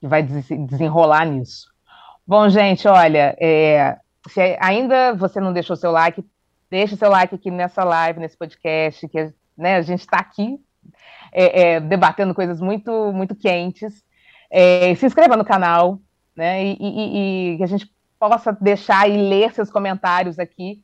que 0.00 0.06
vai 0.06 0.22
desenrolar 0.22 1.26
nisso. 1.26 1.66
Bom, 2.26 2.48
gente, 2.48 2.88
olha, 2.88 3.36
é, 3.38 3.98
se 4.28 4.56
ainda 4.60 5.12
você 5.14 5.40
não 5.40 5.52
deixou 5.52 5.76
seu 5.76 5.90
like, 5.90 6.24
deixe 6.70 6.96
seu 6.96 7.10
like 7.10 7.34
aqui 7.34 7.50
nessa 7.50 7.84
live, 7.84 8.20
nesse 8.20 8.36
podcast, 8.36 9.06
que 9.08 9.32
né, 9.56 9.76
a 9.76 9.82
gente 9.82 10.00
está 10.00 10.18
aqui 10.18 10.58
é, 11.34 11.62
é, 11.62 11.80
debatendo 11.80 12.32
coisas 12.34 12.60
muito, 12.60 13.12
muito 13.12 13.34
quentes. 13.34 14.04
É, 14.48 14.94
se 14.94 15.04
inscreva 15.04 15.36
no 15.36 15.44
canal, 15.44 15.98
né, 16.36 16.64
e, 16.64 16.76
e, 16.80 17.54
e, 17.54 17.56
que 17.56 17.64
a 17.64 17.66
gente 17.66 17.90
possa 18.18 18.56
deixar 18.58 19.10
e 19.10 19.16
ler 19.16 19.52
seus 19.52 19.70
comentários 19.70 20.38
aqui, 20.38 20.80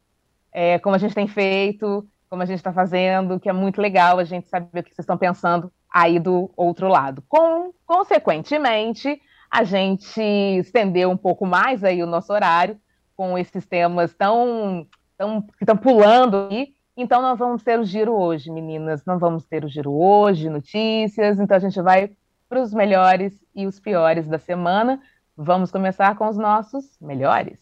é, 0.53 0.79
como 0.81 0.97
a 0.97 0.99
gente 0.99 1.15
tem 1.15 1.29
feito, 1.29 2.07
como 2.29 2.43
a 2.43 2.47
gente 2.47 2.59
está 2.59 2.73
fazendo, 2.73 3.39
que 3.39 3.49
é 3.49 3.53
muito 3.53 3.81
legal 3.81 4.19
a 4.19 4.25
gente 4.25 4.49
saber 4.49 4.81
o 4.81 4.83
que 4.83 4.91
vocês 4.91 5.05
estão 5.05 5.17
pensando 5.17 5.73
aí 5.93 6.19
do 6.19 6.51
outro 6.57 6.89
lado. 6.89 7.23
Com, 7.29 7.73
consequentemente, 7.87 9.21
a 9.51 9.63
gente 9.65 10.21
estendeu 10.21 11.11
um 11.11 11.17
pouco 11.17 11.47
mais 11.47 11.83
aí 11.85 12.03
o 12.03 12.07
nosso 12.07 12.33
horário 12.33 12.79
com 13.17 13.37
esses 13.37 13.67
temas 13.67 14.15
tão, 14.15 14.87
tão 15.17 15.43
que 15.43 15.63
estão 15.63 15.77
pulando 15.77 16.49
aí. 16.51 16.73
Então, 16.97 17.23
nós 17.23 17.39
vamos 17.39 17.63
ter 17.63 17.79
o 17.79 17.85
giro 17.85 18.13
hoje, 18.13 18.51
meninas. 18.51 19.05
Não 19.05 19.19
vamos 19.19 19.45
ter 19.45 19.65
o 19.65 19.69
giro 19.69 19.93
hoje, 19.93 20.51
notícias. 20.51 21.39
Então, 21.39 21.57
a 21.57 21.61
gente 21.61 21.81
vai 21.81 22.11
para 22.49 22.61
os 22.61 22.75
melhores 22.75 23.45
e 23.55 23.67
os 23.67 23.79
piores 23.79 24.27
da 24.27 24.39
semana. 24.39 25.01
Vamos 25.37 25.71
começar 25.71 26.17
com 26.17 26.29
os 26.29 26.37
nossos 26.37 26.99
melhores. 27.01 27.59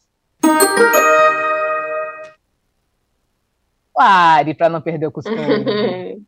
Pare 3.95 4.55
para 4.55 4.69
não 4.69 4.81
perder 4.81 5.07
o 5.07 5.13
costume. 5.13 5.37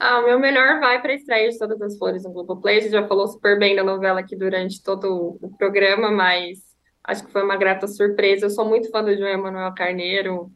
Ah, 0.00 0.18
o 0.18 0.24
meu 0.24 0.40
melhor 0.40 0.80
vai 0.80 1.00
para 1.00 1.12
a 1.12 1.14
estreia 1.14 1.48
de 1.48 1.56
Todas 1.56 1.80
as 1.80 1.96
Flores 1.96 2.24
no 2.24 2.32
Globoplay. 2.32 2.78
A 2.78 2.80
gente 2.80 2.90
já 2.90 3.06
falou 3.06 3.28
super 3.28 3.58
bem 3.58 3.76
da 3.76 3.84
novela 3.84 4.20
aqui 4.20 4.34
durante 4.34 4.82
todo 4.82 5.38
o 5.40 5.56
programa, 5.56 6.10
mas 6.10 6.58
acho 7.04 7.24
que 7.24 7.30
foi 7.30 7.44
uma 7.44 7.56
grata 7.56 7.86
surpresa. 7.86 8.46
Eu 8.46 8.50
sou 8.50 8.64
muito 8.64 8.90
fã 8.90 9.04
do 9.04 9.16
João 9.16 9.28
Emanuel 9.28 9.72
Carneiro, 9.74 10.50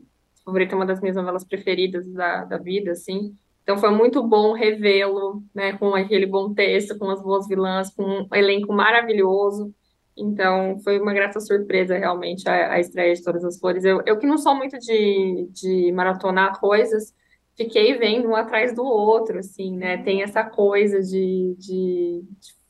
favorita, 0.45 0.76
uma 0.76 0.86
das 0.86 1.01
minhas 1.01 1.16
novelas 1.16 1.45
preferidas 1.45 2.07
da, 2.12 2.45
da 2.45 2.59
vida, 2.59 2.93
assim. 2.93 3.36
Então 3.62 3.78
foi 3.78 3.90
muito 3.90 4.22
bom 4.22 4.53
revê-lo, 4.53 5.43
né, 5.55 5.72
com 5.74 5.95
aquele 5.95 6.26
bom 6.26 6.53
texto, 6.53 6.99
com 6.99 7.09
as 7.11 7.22
boas 7.22 7.47
vilãs, 7.47 7.95
com 7.95 8.03
um 8.03 8.34
elenco 8.34 8.72
maravilhoso. 8.72 9.72
Então 10.16 10.78
foi 10.80 11.01
uma 11.01 11.14
grata 11.14 11.40
surpresa 11.40 11.97
realmente 11.97 12.49
a, 12.49 12.72
a 12.72 12.80
estreia 12.80 13.14
de 13.14 13.22
Todas 13.22 13.45
as 13.45 13.59
Flores. 13.59 13.84
Eu, 13.84 14.03
eu 14.05 14.18
que 14.18 14.26
não 14.26 14.36
sou 14.36 14.55
muito 14.55 14.78
de, 14.78 15.49
de 15.53 15.93
maratonar 15.93 16.59
coisas, 16.61 17.14
fiquei 17.57 17.97
vendo 17.97 18.28
um 18.28 18.36
atrás 18.36 18.74
do 18.74 18.84
outro, 18.84 19.38
assim, 19.38 19.76
né? 19.76 20.03
Tem 20.03 20.22
essa 20.22 20.45
coisa 20.45 21.01
de, 21.01 21.55
de, 21.59 22.24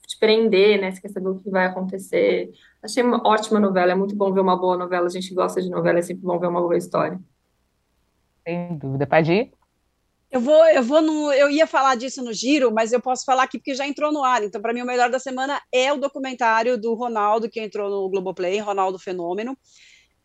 de 0.06 0.18
prender, 0.20 0.80
né? 0.80 0.90
Você 0.92 1.00
quer 1.00 1.08
saber 1.08 1.28
o 1.28 1.38
que 1.38 1.50
vai 1.50 1.66
acontecer. 1.66 2.52
Achei 2.82 3.02
uma 3.02 3.26
ótima 3.26 3.58
novela, 3.58 3.92
é 3.92 3.94
muito 3.94 4.14
bom 4.14 4.32
ver 4.32 4.40
uma 4.40 4.56
boa 4.56 4.76
novela. 4.76 5.06
A 5.06 5.10
gente 5.10 5.34
gosta 5.34 5.60
de 5.60 5.70
novela, 5.70 5.98
é 5.98 6.02
sempre 6.02 6.22
bom 6.22 6.38
ver 6.38 6.48
uma 6.48 6.60
boa 6.60 6.76
história. 6.76 7.18
Sem 8.46 8.76
dúvida. 8.76 9.06
Pode 9.06 9.32
ir? 9.32 9.52
Eu 10.30 10.40
vou, 10.40 10.64
eu 10.68 10.82
vou 10.82 11.02
no, 11.02 11.30
eu 11.32 11.50
ia 11.50 11.66
falar 11.66 11.94
disso 11.94 12.22
no 12.22 12.32
giro, 12.32 12.72
mas 12.72 12.90
eu 12.90 13.02
posso 13.02 13.22
falar 13.22 13.42
aqui 13.42 13.58
porque 13.58 13.74
já 13.74 13.86
entrou 13.86 14.10
no 14.10 14.24
ar. 14.24 14.42
Então, 14.42 14.62
para 14.62 14.72
mim, 14.72 14.80
o 14.80 14.86
melhor 14.86 15.10
da 15.10 15.18
semana 15.18 15.60
é 15.70 15.92
o 15.92 15.98
documentário 15.98 16.80
do 16.80 16.94
Ronaldo 16.94 17.50
que 17.50 17.60
entrou 17.60 17.90
no 17.90 18.08
Globoplay, 18.08 18.58
Ronaldo 18.58 18.98
Fenômeno, 18.98 19.54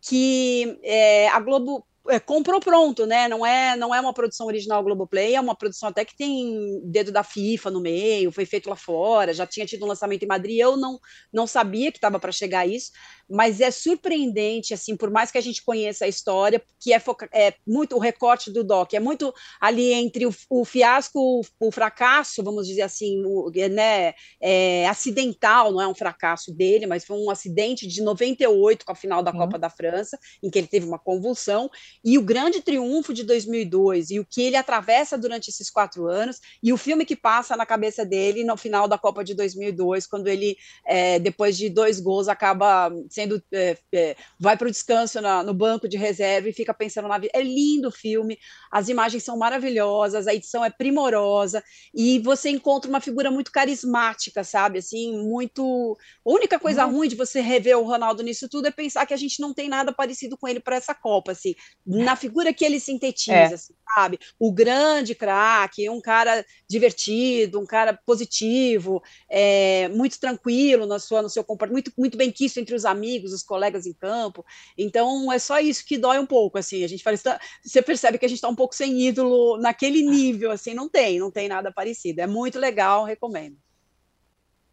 que 0.01 0.79
é, 0.81 1.27
a 1.27 1.39
Globo 1.41 1.85
é, 2.07 2.19
comprou 2.19 2.59
pronto, 2.59 3.05
né? 3.05 3.27
Não 3.27 3.45
é, 3.45 3.75
não 3.75 3.93
é 3.93 3.99
uma 3.99 4.13
produção 4.13 4.47
original 4.47 4.81
Globoplay, 4.81 5.35
é 5.35 5.41
uma 5.41 5.55
produção 5.55 5.89
até 5.89 6.05
que 6.05 6.15
tem 6.15 6.81
dedo 6.85 7.11
da 7.11 7.23
FIFA 7.23 7.71
no 7.71 7.81
meio, 7.81 8.31
foi 8.31 8.45
feito 8.45 8.69
lá 8.69 8.75
fora, 8.75 9.33
já 9.33 9.45
tinha 9.45 9.65
tido 9.65 9.83
um 9.83 9.89
lançamento 9.89 10.23
em 10.23 10.27
Madrid. 10.27 10.57
Eu 10.57 10.77
não, 10.77 10.97
não 11.33 11.45
sabia 11.45 11.91
que 11.91 11.97
estava 11.97 12.19
para 12.19 12.31
chegar 12.31 12.65
isso, 12.65 12.91
mas 13.29 13.59
é 13.59 13.69
surpreendente, 13.71 14.73
assim, 14.73 14.95
por 14.95 15.09
mais 15.09 15.31
que 15.31 15.37
a 15.37 15.41
gente 15.41 15.63
conheça 15.63 16.05
a 16.05 16.07
história, 16.07 16.61
que 16.79 16.93
é, 16.93 17.01
é 17.33 17.53
muito 17.65 17.95
o 17.95 17.99
recorte 17.99 18.51
do 18.51 18.63
Doc, 18.63 18.93
é 18.93 18.99
muito 18.99 19.33
ali 19.59 19.91
entre 19.93 20.25
o, 20.25 20.33
o 20.49 20.63
fiasco, 20.63 21.19
o, 21.19 21.41
o, 21.59 21.71
fracasso, 21.71 22.43
vamos 22.43 22.67
dizer 22.67 22.83
assim, 22.83 23.23
o, 23.25 23.51
né, 23.69 24.13
é, 24.41 24.87
acidental, 24.87 25.71
não 25.71 25.81
é 25.81 25.87
um 25.87 25.95
fracasso 25.95 26.53
dele, 26.53 26.87
mas 26.87 27.05
foi 27.05 27.17
um 27.17 27.29
acidente 27.29 27.85
de 27.85 28.01
98 28.01 28.85
com 28.85 28.91
a 28.91 28.95
final 28.95 29.21
da 29.21 29.31
Copa 29.31 29.59
da 29.59 29.69
França, 29.69 30.17
em 30.41 30.49
que 30.49 30.57
ele 30.57 30.67
teve 30.67 30.85
uma 30.85 30.99
convulsão, 30.99 31.69
e 32.03 32.17
o 32.17 32.21
grande 32.21 32.61
triunfo 32.61 33.13
de 33.13 33.23
2002, 33.23 34.11
e 34.11 34.19
o 34.19 34.25
que 34.25 34.41
ele 34.41 34.55
atravessa 34.55 35.17
durante 35.17 35.49
esses 35.49 35.69
quatro 35.69 36.07
anos, 36.07 36.39
e 36.63 36.71
o 36.71 36.77
filme 36.77 37.05
que 37.05 37.15
passa 37.15 37.57
na 37.57 37.65
cabeça 37.65 38.05
dele 38.05 38.43
no 38.43 38.55
final 38.55 38.87
da 38.87 38.97
Copa 38.97 39.23
de 39.23 39.33
2002, 39.33 40.07
quando 40.07 40.27
ele, 40.27 40.57
é, 40.85 41.19
depois 41.19 41.57
de 41.57 41.69
dois 41.69 41.99
gols, 41.99 42.27
acaba 42.27 42.89
sendo 43.17 43.41
é, 43.51 43.75
é, 43.91 44.15
vai 44.39 44.55
para 44.55 44.67
o 44.67 44.71
descanso 44.71 45.19
na, 45.19 45.41
no 45.41 45.51
banco 45.51 45.87
de 45.87 45.97
reserva 45.97 46.49
e 46.49 46.53
fica 46.53 46.71
pensando 46.71 47.07
na 47.07 47.17
vida. 47.17 47.31
É 47.33 47.41
lindo 47.41 47.87
o 47.87 47.91
filme, 47.91 48.37
as 48.71 48.89
imagens 48.89 49.23
são 49.23 49.35
maravilhosas, 49.35 50.27
a 50.27 50.35
edição 50.35 50.63
é 50.63 50.69
primorosa 50.69 51.63
e 51.91 52.19
você 52.19 52.51
encontra 52.51 52.87
uma 52.87 53.01
figura 53.01 53.31
muito 53.31 53.51
carismática, 53.51 54.43
sabe? 54.43 54.77
Assim, 54.77 55.17
muito. 55.17 55.97
A 56.23 56.29
única 56.29 56.59
coisa 56.59 56.85
uhum. 56.85 56.91
ruim 56.91 57.07
de 57.07 57.15
você 57.15 57.41
rever 57.41 57.79
o 57.79 57.87
Ronaldo 57.87 58.21
nisso 58.21 58.47
tudo 58.47 58.67
é 58.67 58.71
pensar 58.71 59.07
que 59.07 59.15
a 59.15 59.17
gente 59.17 59.41
não 59.41 59.51
tem 59.51 59.67
nada 59.67 59.91
parecido 59.91 60.37
com 60.37 60.47
ele 60.47 60.59
para 60.59 60.75
essa 60.75 60.93
Copa, 60.93 61.31
assim, 61.31 61.55
na 61.85 62.15
figura 62.15 62.53
que 62.53 62.63
ele 62.63 62.79
sintetiza, 62.79 63.33
é. 63.33 63.53
assim, 63.53 63.73
sabe? 63.95 64.19
O 64.39 64.51
grande 64.51 65.15
craque, 65.15 65.89
um 65.89 66.01
cara 66.01 66.45
divertido, 66.69 67.59
um 67.59 67.65
cara 67.65 67.99
positivo, 68.05 69.01
é, 69.27 69.87
muito 69.89 70.19
tranquilo 70.19 70.85
na 70.85 70.99
sua, 70.99 71.23
no 71.23 71.29
seu 71.29 71.43
comportamento, 71.43 71.73
muito, 71.73 71.93
muito 71.97 72.17
bem 72.17 72.31
quisto 72.31 72.59
entre 72.59 72.75
os 72.75 72.85
amigos 72.85 73.06
amigos, 73.07 73.31
os 73.31 73.43
colegas 73.43 73.85
em 73.85 73.93
campo. 73.93 74.45
Então 74.77 75.31
é 75.31 75.39
só 75.39 75.59
isso 75.59 75.85
que 75.85 75.97
dói 75.97 76.19
um 76.19 76.25
pouco, 76.25 76.57
assim. 76.57 76.83
A 76.83 76.87
gente 76.87 77.03
fala, 77.03 77.17
você 77.63 77.81
percebe 77.81 78.17
que 78.17 78.25
a 78.25 78.29
gente 78.29 78.37
está 78.37 78.49
um 78.49 78.55
pouco 78.55 78.75
sem 78.75 78.99
ídolo 79.07 79.57
naquele 79.57 80.01
nível, 80.01 80.51
assim, 80.51 80.73
não 80.73 80.89
tem, 80.89 81.19
não 81.19 81.31
tem 81.31 81.47
nada 81.47 81.71
parecido. 81.71 82.21
É 82.21 82.27
muito 82.27 82.59
legal, 82.59 83.05
recomendo. 83.05 83.55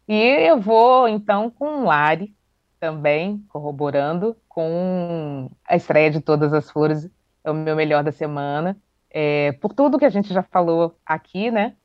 E 0.07 0.13
eu 0.13 0.59
vou 0.59 1.07
então 1.07 1.49
com 1.49 1.85
Lari 1.85 2.35
também, 2.79 3.43
corroborando 3.49 4.35
com 4.47 5.49
a 5.67 5.75
estreia 5.75 6.11
de 6.11 6.19
Todas 6.19 6.53
as 6.53 6.69
Flores, 6.69 7.09
é 7.43 7.49
o 7.49 7.53
meu 7.53 7.75
melhor 7.75 8.03
da 8.03 8.11
semana. 8.11 8.77
É, 9.09 9.53
por 9.53 9.73
tudo 9.73 9.97
que 9.97 10.05
a 10.05 10.09
gente 10.09 10.33
já 10.33 10.43
falou 10.43 10.97
aqui, 11.05 11.49
né? 11.49 11.75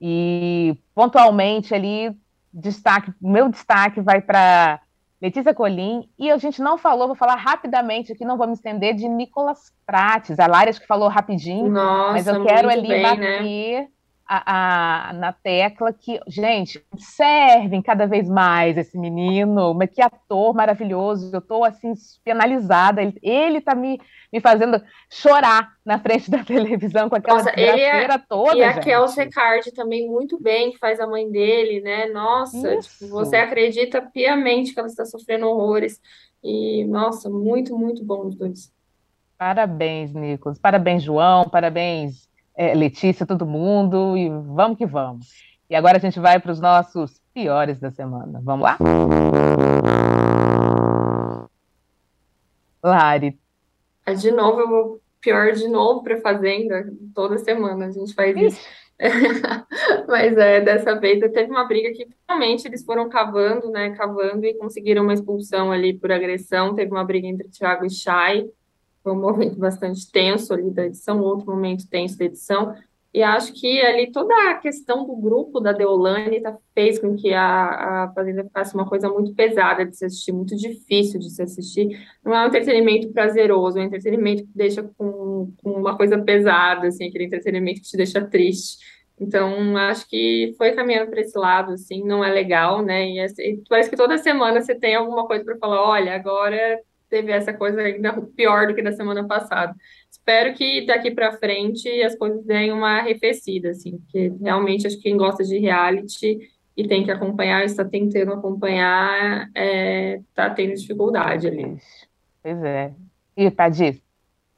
E 0.00 0.76
pontualmente 0.94 1.74
ali, 1.74 2.16
destaque, 2.52 3.12
meu 3.20 3.50
destaque 3.50 4.00
vai 4.00 4.20
para 4.20 4.80
Letícia 5.20 5.52
Colim, 5.52 6.08
e 6.18 6.30
a 6.30 6.38
gente 6.38 6.62
não 6.62 6.78
falou, 6.78 7.06
vou 7.06 7.16
falar 7.16 7.36
rapidamente 7.36 8.12
aqui, 8.12 8.24
não 8.24 8.38
vou 8.38 8.46
me 8.46 8.54
estender, 8.54 8.94
de 8.94 9.06
Nicolas 9.06 9.70
Prates. 9.84 10.38
A 10.38 10.46
Lara 10.46 10.70
acho 10.70 10.80
que 10.80 10.86
falou 10.86 11.08
rapidinho, 11.08 11.68
Nossa, 11.68 12.12
mas 12.12 12.26
eu 12.26 12.42
quero 12.42 12.70
ali 12.70 12.88
bem, 12.88 13.02
bater 13.02 13.82
né? 13.82 13.88
A, 14.32 15.08
a, 15.08 15.12
na 15.12 15.32
tecla 15.32 15.92
que, 15.92 16.20
gente, 16.28 16.80
observem 16.92 17.82
cada 17.82 18.06
vez 18.06 18.28
mais 18.28 18.78
esse 18.78 18.96
menino, 18.96 19.74
mas 19.74 19.90
que 19.90 20.00
ator 20.00 20.54
maravilhoso, 20.54 21.30
eu 21.32 21.40
estou 21.40 21.64
assim, 21.64 21.92
penalizada, 22.22 23.02
ele, 23.02 23.18
ele 23.24 23.60
tá 23.60 23.74
me, 23.74 24.00
me 24.32 24.40
fazendo 24.40 24.80
chorar 25.10 25.72
na 25.84 25.98
frente 25.98 26.30
da 26.30 26.44
televisão 26.46 27.08
com 27.08 27.16
aquela 27.16 27.38
Nossa, 27.38 27.58
ele 27.58 27.82
é, 27.82 28.18
toda, 28.18 28.56
E 28.56 28.62
a 28.62 28.70
gente. 28.74 28.84
Kelsey 28.84 29.28
Card 29.30 29.72
também 29.72 30.08
muito 30.08 30.40
bem, 30.40 30.70
que 30.70 30.78
faz 30.78 31.00
a 31.00 31.08
mãe 31.08 31.28
dele, 31.28 31.80
né? 31.80 32.06
Nossa, 32.06 32.76
tipo, 32.76 33.08
você 33.08 33.34
acredita 33.34 34.00
piamente 34.00 34.72
que 34.72 34.78
ela 34.78 34.88
está 34.88 35.04
sofrendo 35.04 35.48
horrores, 35.48 36.00
e, 36.40 36.84
nossa, 36.84 37.28
muito, 37.28 37.76
muito 37.76 38.04
bom 38.04 38.28
os 38.28 38.36
dois. 38.36 38.72
Parabéns, 39.36 40.14
Nicolas, 40.14 40.56
parabéns, 40.56 41.02
João, 41.02 41.48
parabéns, 41.48 42.29
é, 42.54 42.74
Letícia, 42.74 43.26
todo 43.26 43.46
mundo, 43.46 44.16
e 44.16 44.28
vamos 44.28 44.76
que 44.76 44.86
vamos. 44.86 45.28
E 45.68 45.74
agora 45.74 45.98
a 45.98 46.00
gente 46.00 46.18
vai 46.18 46.40
para 46.40 46.52
os 46.52 46.60
nossos 46.60 47.20
piores 47.32 47.78
da 47.78 47.90
semana. 47.90 48.40
Vamos 48.42 48.64
lá? 48.64 48.76
Lari. 52.82 53.38
Ah, 54.04 54.14
de 54.14 54.30
novo, 54.30 54.60
eu 54.60 54.68
vou 54.68 55.00
pior 55.20 55.52
de 55.52 55.68
novo 55.68 56.02
para 56.02 56.20
Fazenda, 56.20 56.90
toda 57.14 57.38
semana 57.38 57.86
a 57.86 57.90
gente 57.90 58.14
faz 58.14 58.36
isso. 58.36 58.60
Mas 60.08 60.36
é, 60.36 60.60
dessa 60.60 60.98
vez 60.98 61.20
teve 61.20 61.50
uma 61.50 61.66
briga 61.66 61.90
que 61.92 62.06
finalmente 62.26 62.66
eles 62.66 62.84
foram 62.84 63.08
cavando, 63.08 63.70
né? 63.70 63.90
Cavando 63.90 64.44
e 64.44 64.54
conseguiram 64.54 65.02
uma 65.02 65.14
expulsão 65.14 65.72
ali 65.72 65.94
por 65.94 66.12
agressão. 66.12 66.74
Teve 66.74 66.90
uma 66.90 67.04
briga 67.04 67.26
entre 67.26 67.48
Thiago 67.48 67.86
e 67.86 67.90
Chay 67.90 68.50
foi 69.02 69.12
um 69.12 69.20
momento 69.20 69.58
bastante 69.58 70.10
tenso 70.10 70.52
ali 70.52 70.70
da 70.70 70.86
edição, 70.86 71.20
outro 71.20 71.46
momento 71.46 71.88
tenso 71.88 72.18
da 72.18 72.24
edição, 72.24 72.74
e 73.12 73.24
acho 73.24 73.52
que 73.52 73.80
ali 73.80 74.12
toda 74.12 74.32
a 74.50 74.54
questão 74.54 75.04
do 75.04 75.16
grupo 75.16 75.58
da 75.58 75.72
Deolane 75.72 76.40
tá, 76.40 76.56
fez 76.72 76.96
com 76.96 77.16
que 77.16 77.34
a, 77.34 78.04
a 78.04 78.12
Fazenda 78.14 78.44
ficasse 78.44 78.72
uma 78.72 78.88
coisa 78.88 79.08
muito 79.08 79.34
pesada 79.34 79.84
de 79.84 79.96
se 79.96 80.04
assistir, 80.04 80.30
muito 80.30 80.54
difícil 80.56 81.18
de 81.18 81.28
se 81.28 81.42
assistir. 81.42 82.00
Não 82.24 82.32
é 82.32 82.44
um 82.44 82.46
entretenimento 82.46 83.12
prazeroso, 83.12 83.78
é 83.78 83.82
um 83.82 83.86
entretenimento 83.86 84.44
que 84.44 84.50
deixa 84.54 84.84
com, 84.96 85.52
com 85.60 85.72
uma 85.72 85.96
coisa 85.96 86.18
pesada, 86.22 86.86
assim, 86.86 87.08
aquele 87.08 87.24
entretenimento 87.24 87.80
que 87.80 87.88
te 87.88 87.96
deixa 87.96 88.24
triste. 88.24 88.78
Então, 89.18 89.76
acho 89.76 90.08
que 90.08 90.54
foi 90.56 90.70
caminhando 90.72 91.10
para 91.10 91.20
esse 91.20 91.36
lado, 91.36 91.72
assim, 91.72 92.04
não 92.04 92.24
é 92.24 92.32
legal, 92.32 92.80
né? 92.80 93.10
E, 93.10 93.20
assim, 93.20 93.62
parece 93.68 93.90
que 93.90 93.96
toda 93.96 94.18
semana 94.18 94.62
você 94.62 94.74
tem 94.74 94.94
alguma 94.94 95.26
coisa 95.26 95.44
para 95.44 95.58
falar, 95.58 95.82
olha, 95.82 96.14
agora 96.14 96.78
teve 97.10 97.32
essa 97.32 97.52
coisa 97.52 97.82
ainda 97.82 98.12
pior 98.36 98.68
do 98.68 98.74
que 98.74 98.82
da 98.82 98.92
semana 98.92 99.26
passada. 99.26 99.74
Espero 100.10 100.54
que 100.54 100.86
daqui 100.86 101.10
para 101.10 101.32
frente 101.32 101.88
as 102.02 102.14
coisas 102.14 102.44
deem 102.44 102.72
uma 102.72 102.98
arrefecida, 102.98 103.70
assim, 103.70 103.98
porque 103.98 104.32
realmente 104.40 104.86
acho 104.86 104.96
que 104.96 105.02
quem 105.02 105.16
gosta 105.16 105.44
de 105.44 105.58
reality 105.58 106.38
e 106.76 106.86
tem 106.86 107.04
que 107.04 107.10
acompanhar, 107.10 107.64
está 107.64 107.84
tentando 107.84 108.32
acompanhar, 108.32 109.48
está 109.48 110.44
é, 110.46 110.50
tendo 110.54 110.74
dificuldade 110.74 111.48
ali. 111.48 111.76
Pois 112.42 112.62
é. 112.62 112.94
E, 113.36 113.50
Tadi, 113.50 114.00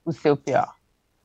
o 0.05 0.13
seu 0.13 0.37
pior? 0.37 0.75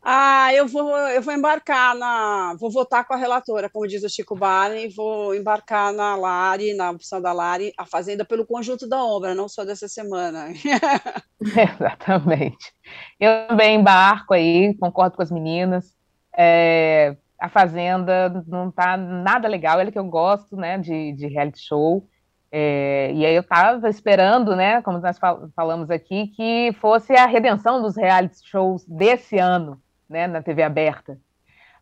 Ah, 0.09 0.53
eu 0.53 0.65
vou, 0.65 0.97
eu 1.09 1.21
vou 1.21 1.33
embarcar 1.33 1.93
na. 1.93 2.55
Vou 2.57 2.71
votar 2.71 3.05
com 3.05 3.13
a 3.13 3.17
relatora, 3.17 3.69
como 3.69 3.85
diz 3.85 4.01
o 4.05 4.09
Chico 4.09 4.37
Barney, 4.37 4.87
vou 4.87 5.35
embarcar 5.35 5.91
na 5.91 6.15
Lari, 6.15 6.73
na 6.73 6.91
opção 6.91 7.21
da 7.21 7.33
Lari, 7.33 7.73
a 7.77 7.85
Fazenda 7.85 8.23
pelo 8.23 8.45
conjunto 8.45 8.87
da 8.87 9.03
obra, 9.03 9.35
não 9.35 9.49
só 9.49 9.65
dessa 9.65 9.85
semana. 9.89 10.47
Exatamente. 11.43 12.73
Eu 13.19 13.49
também 13.49 13.75
embarco 13.77 14.33
aí, 14.33 14.73
concordo 14.79 15.17
com 15.17 15.23
as 15.23 15.29
meninas. 15.29 15.93
É, 16.37 17.17
a 17.37 17.49
Fazenda 17.49 18.29
não 18.47 18.71
tá 18.71 18.95
nada 18.95 19.45
legal, 19.49 19.81
é 19.81 19.91
que 19.91 19.99
eu 19.99 20.05
gosto, 20.05 20.55
né, 20.55 20.77
de, 20.77 21.11
de 21.17 21.27
reality 21.27 21.59
show. 21.59 22.07
É, 22.49 23.11
e 23.13 23.25
aí 23.25 23.35
eu 23.35 23.41
estava 23.41 23.89
esperando, 23.89 24.55
né, 24.55 24.81
como 24.83 24.99
nós 24.99 25.19
fal 25.19 25.49
falamos 25.53 25.89
aqui, 25.89 26.27
que 26.27 26.71
fosse 26.79 27.11
a 27.13 27.25
redenção 27.25 27.81
dos 27.81 27.97
reality 27.97 28.37
shows 28.47 28.85
desse 28.85 29.37
ano 29.37 29.77
né, 30.09 30.27
na 30.27 30.41
TV 30.41 30.63
aberta. 30.63 31.19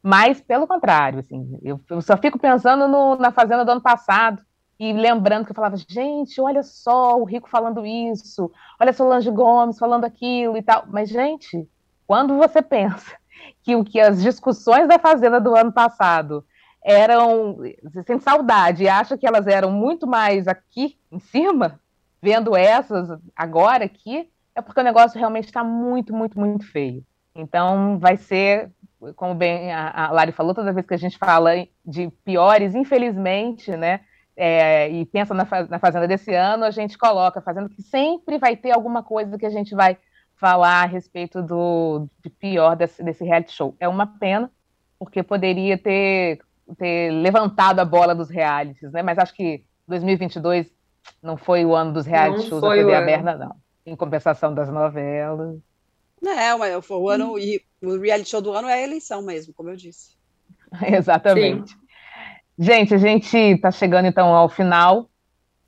Mas, 0.01 0.39
pelo 0.39 0.67
contrário, 0.67 1.19
assim, 1.19 1.59
eu, 1.63 1.79
eu 1.89 2.01
só 2.01 2.15
fico 2.15 2.37
pensando 2.37 2.87
no, 2.87 3.15
na 3.15 3.31
Fazenda 3.31 3.65
do 3.65 3.71
ano 3.71 3.81
passado 3.81 4.41
e 4.79 4.93
lembrando 4.93 5.45
que 5.45 5.51
eu 5.51 5.55
falava, 5.55 5.77
gente, 5.77 6.39
olha 6.39 6.61
só 6.61 7.17
o 7.19 7.23
Rico 7.23 7.49
falando 7.49 7.85
isso, 7.85 8.51
olha 8.79 8.93
Solange 8.93 9.31
Gomes 9.31 9.79
falando 9.79 10.05
aquilo 10.05 10.57
e 10.57 10.61
tal. 10.61 10.83
Mas, 10.87 11.09
gente, 11.09 11.67
quando 12.05 12.37
você 12.37 12.61
pensa 12.61 13.15
que 13.63 13.75
o 13.75 13.83
que 13.83 13.99
as 13.99 14.21
discussões 14.21 14.87
da 14.87 14.99
Fazenda 14.99 15.39
do 15.39 15.55
ano 15.55 15.71
passado 15.71 16.45
eram, 16.83 17.57
você 17.81 18.03
sente 18.03 18.23
saudade 18.23 18.83
e 18.83 18.89
acha 18.89 19.17
que 19.17 19.25
elas 19.25 19.47
eram 19.47 19.71
muito 19.71 20.05
mais 20.05 20.47
aqui 20.47 20.99
em 21.11 21.19
cima, 21.19 21.79
vendo 22.21 22.55
essas 22.55 23.09
agora 23.35 23.85
aqui, 23.85 24.29
é 24.53 24.61
porque 24.61 24.81
o 24.81 24.83
negócio 24.83 25.17
realmente 25.17 25.45
está 25.45 25.63
muito, 25.63 26.13
muito, 26.13 26.39
muito 26.39 26.63
feio. 26.71 27.03
Então, 27.35 27.99
vai 27.99 28.15
ser, 28.15 28.71
como 29.15 29.35
bem 29.35 29.73
a, 29.73 30.09
Lari 30.11 30.31
falou, 30.31 30.53
toda 30.53 30.71
vez 30.71 30.85
que 30.85 30.93
a 30.93 30.97
gente 30.97 31.17
fala 31.17 31.51
de 31.85 32.09
piores, 32.23 32.73
infelizmente, 32.73 33.75
né, 33.75 33.99
é, 34.37 34.89
e 34.89 35.05
pensa 35.05 35.33
na, 35.33 35.45
na 35.69 35.79
Fazenda 35.79 36.07
desse 36.07 36.33
ano, 36.33 36.63
a 36.63 36.71
gente 36.71 36.97
coloca 36.97 37.41
Fazenda 37.41 37.69
que 37.69 37.81
sempre 37.81 38.37
vai 38.37 38.55
ter 38.55 38.71
alguma 38.71 39.03
coisa 39.03 39.37
que 39.37 39.45
a 39.45 39.49
gente 39.49 39.75
vai 39.75 39.97
falar 40.35 40.83
a 40.83 40.85
respeito 40.85 41.41
do 41.41 42.07
de 42.23 42.29
pior 42.29 42.75
desse, 42.75 43.03
desse 43.03 43.23
reality 43.23 43.51
show. 43.51 43.75
É 43.79 43.87
uma 43.87 44.05
pena, 44.05 44.51
porque 44.99 45.23
poderia 45.23 45.77
ter, 45.77 46.39
ter 46.77 47.11
levantado 47.11 47.79
a 47.79 47.85
bola 47.85 48.13
dos 48.13 48.29
realities, 48.29 48.91
né? 48.91 49.01
Mas 49.01 49.17
acho 49.17 49.33
que 49.33 49.63
2022 49.87 50.73
não 51.21 51.37
foi 51.37 51.65
o 51.65 51.73
ano 51.73 51.93
dos 51.93 52.05
reality 52.05 52.41
não 52.41 52.49
shows 52.49 52.61
da 52.61 52.69
TV 52.71 52.93
aberta, 52.93 53.35
não. 53.35 53.55
Em 53.85 53.95
compensação 53.95 54.53
das 54.53 54.69
novelas. 54.69 55.57
Não, 56.25 56.57
mas 56.57 56.83
foi 56.83 56.97
o 56.97 57.07
ano, 57.07 57.37
e 57.37 57.61
o 57.83 57.99
reality 57.99 58.29
show 58.29 58.41
do 58.41 58.51
ano 58.51 58.67
é 58.67 58.73
a 58.73 58.81
eleição 58.81 59.21
mesmo, 59.21 59.53
como 59.53 59.69
eu 59.69 59.75
disse. 59.75 60.17
Exatamente. 60.81 61.69
Sim. 61.69 61.77
Gente, 62.57 62.95
a 62.95 62.97
gente 62.97 63.37
está 63.37 63.69
chegando 63.69 64.07
então 64.07 64.33
ao 64.33 64.49
final 64.49 65.07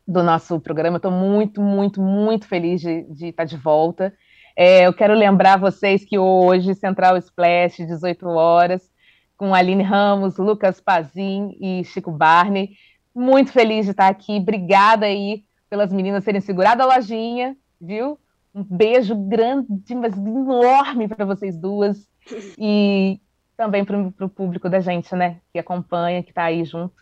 do 0.07 0.23
nosso 0.23 0.59
programa. 0.59 0.97
Estou 0.97 1.11
muito, 1.11 1.61
muito, 1.61 2.01
muito 2.01 2.47
feliz 2.47 2.81
de, 2.81 3.03
de 3.03 3.27
estar 3.27 3.43
tá 3.43 3.45
de 3.45 3.55
volta. 3.55 4.11
É, 4.55 4.87
eu 4.87 4.93
quero 4.93 5.13
lembrar 5.13 5.59
vocês 5.59 6.03
que 6.03 6.17
hoje, 6.17 6.73
Central 6.73 7.17
Splash, 7.17 7.85
18 7.85 8.25
horas, 8.25 8.89
com 9.37 9.53
Aline 9.53 9.83
Ramos, 9.83 10.37
Lucas 10.37 10.81
Pazin 10.81 11.55
e 11.61 11.83
Chico 11.83 12.11
Barney. 12.11 12.71
Muito 13.13 13.51
feliz 13.51 13.85
de 13.85 13.91
estar 13.91 14.07
aqui. 14.07 14.37
Obrigada 14.37 15.05
aí 15.05 15.43
pelas 15.69 15.93
meninas 15.93 16.23
terem 16.23 16.41
segurado 16.41 16.81
a 16.81 16.95
lojinha, 16.95 17.55
viu? 17.79 18.17
Um 18.57 18.63
beijo 18.63 19.15
grande, 19.15 19.93
mas 19.93 20.17
enorme 20.17 21.07
para 21.07 21.25
vocês 21.25 21.55
duas. 21.55 22.09
E 22.57 23.21
também 23.55 23.85
para 23.85 24.25
o 24.25 24.29
público 24.29 24.67
da 24.67 24.79
gente, 24.79 25.15
né? 25.15 25.39
Que 25.53 25.59
acompanha, 25.59 26.23
que 26.23 26.31
está 26.31 26.45
aí 26.45 26.65
junto. 26.65 26.95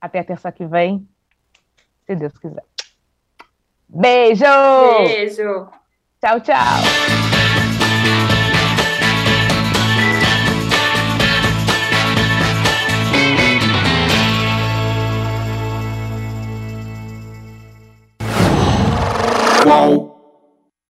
Até 0.00 0.18
a 0.18 0.24
terça 0.24 0.50
que 0.50 0.66
vem, 0.66 1.08
se 2.04 2.16
Deus 2.16 2.36
quiser. 2.36 2.64
Beijo! 3.88 4.44
Beijo! 5.06 5.68
Tchau, 6.20 6.40
tchau! 6.40 7.65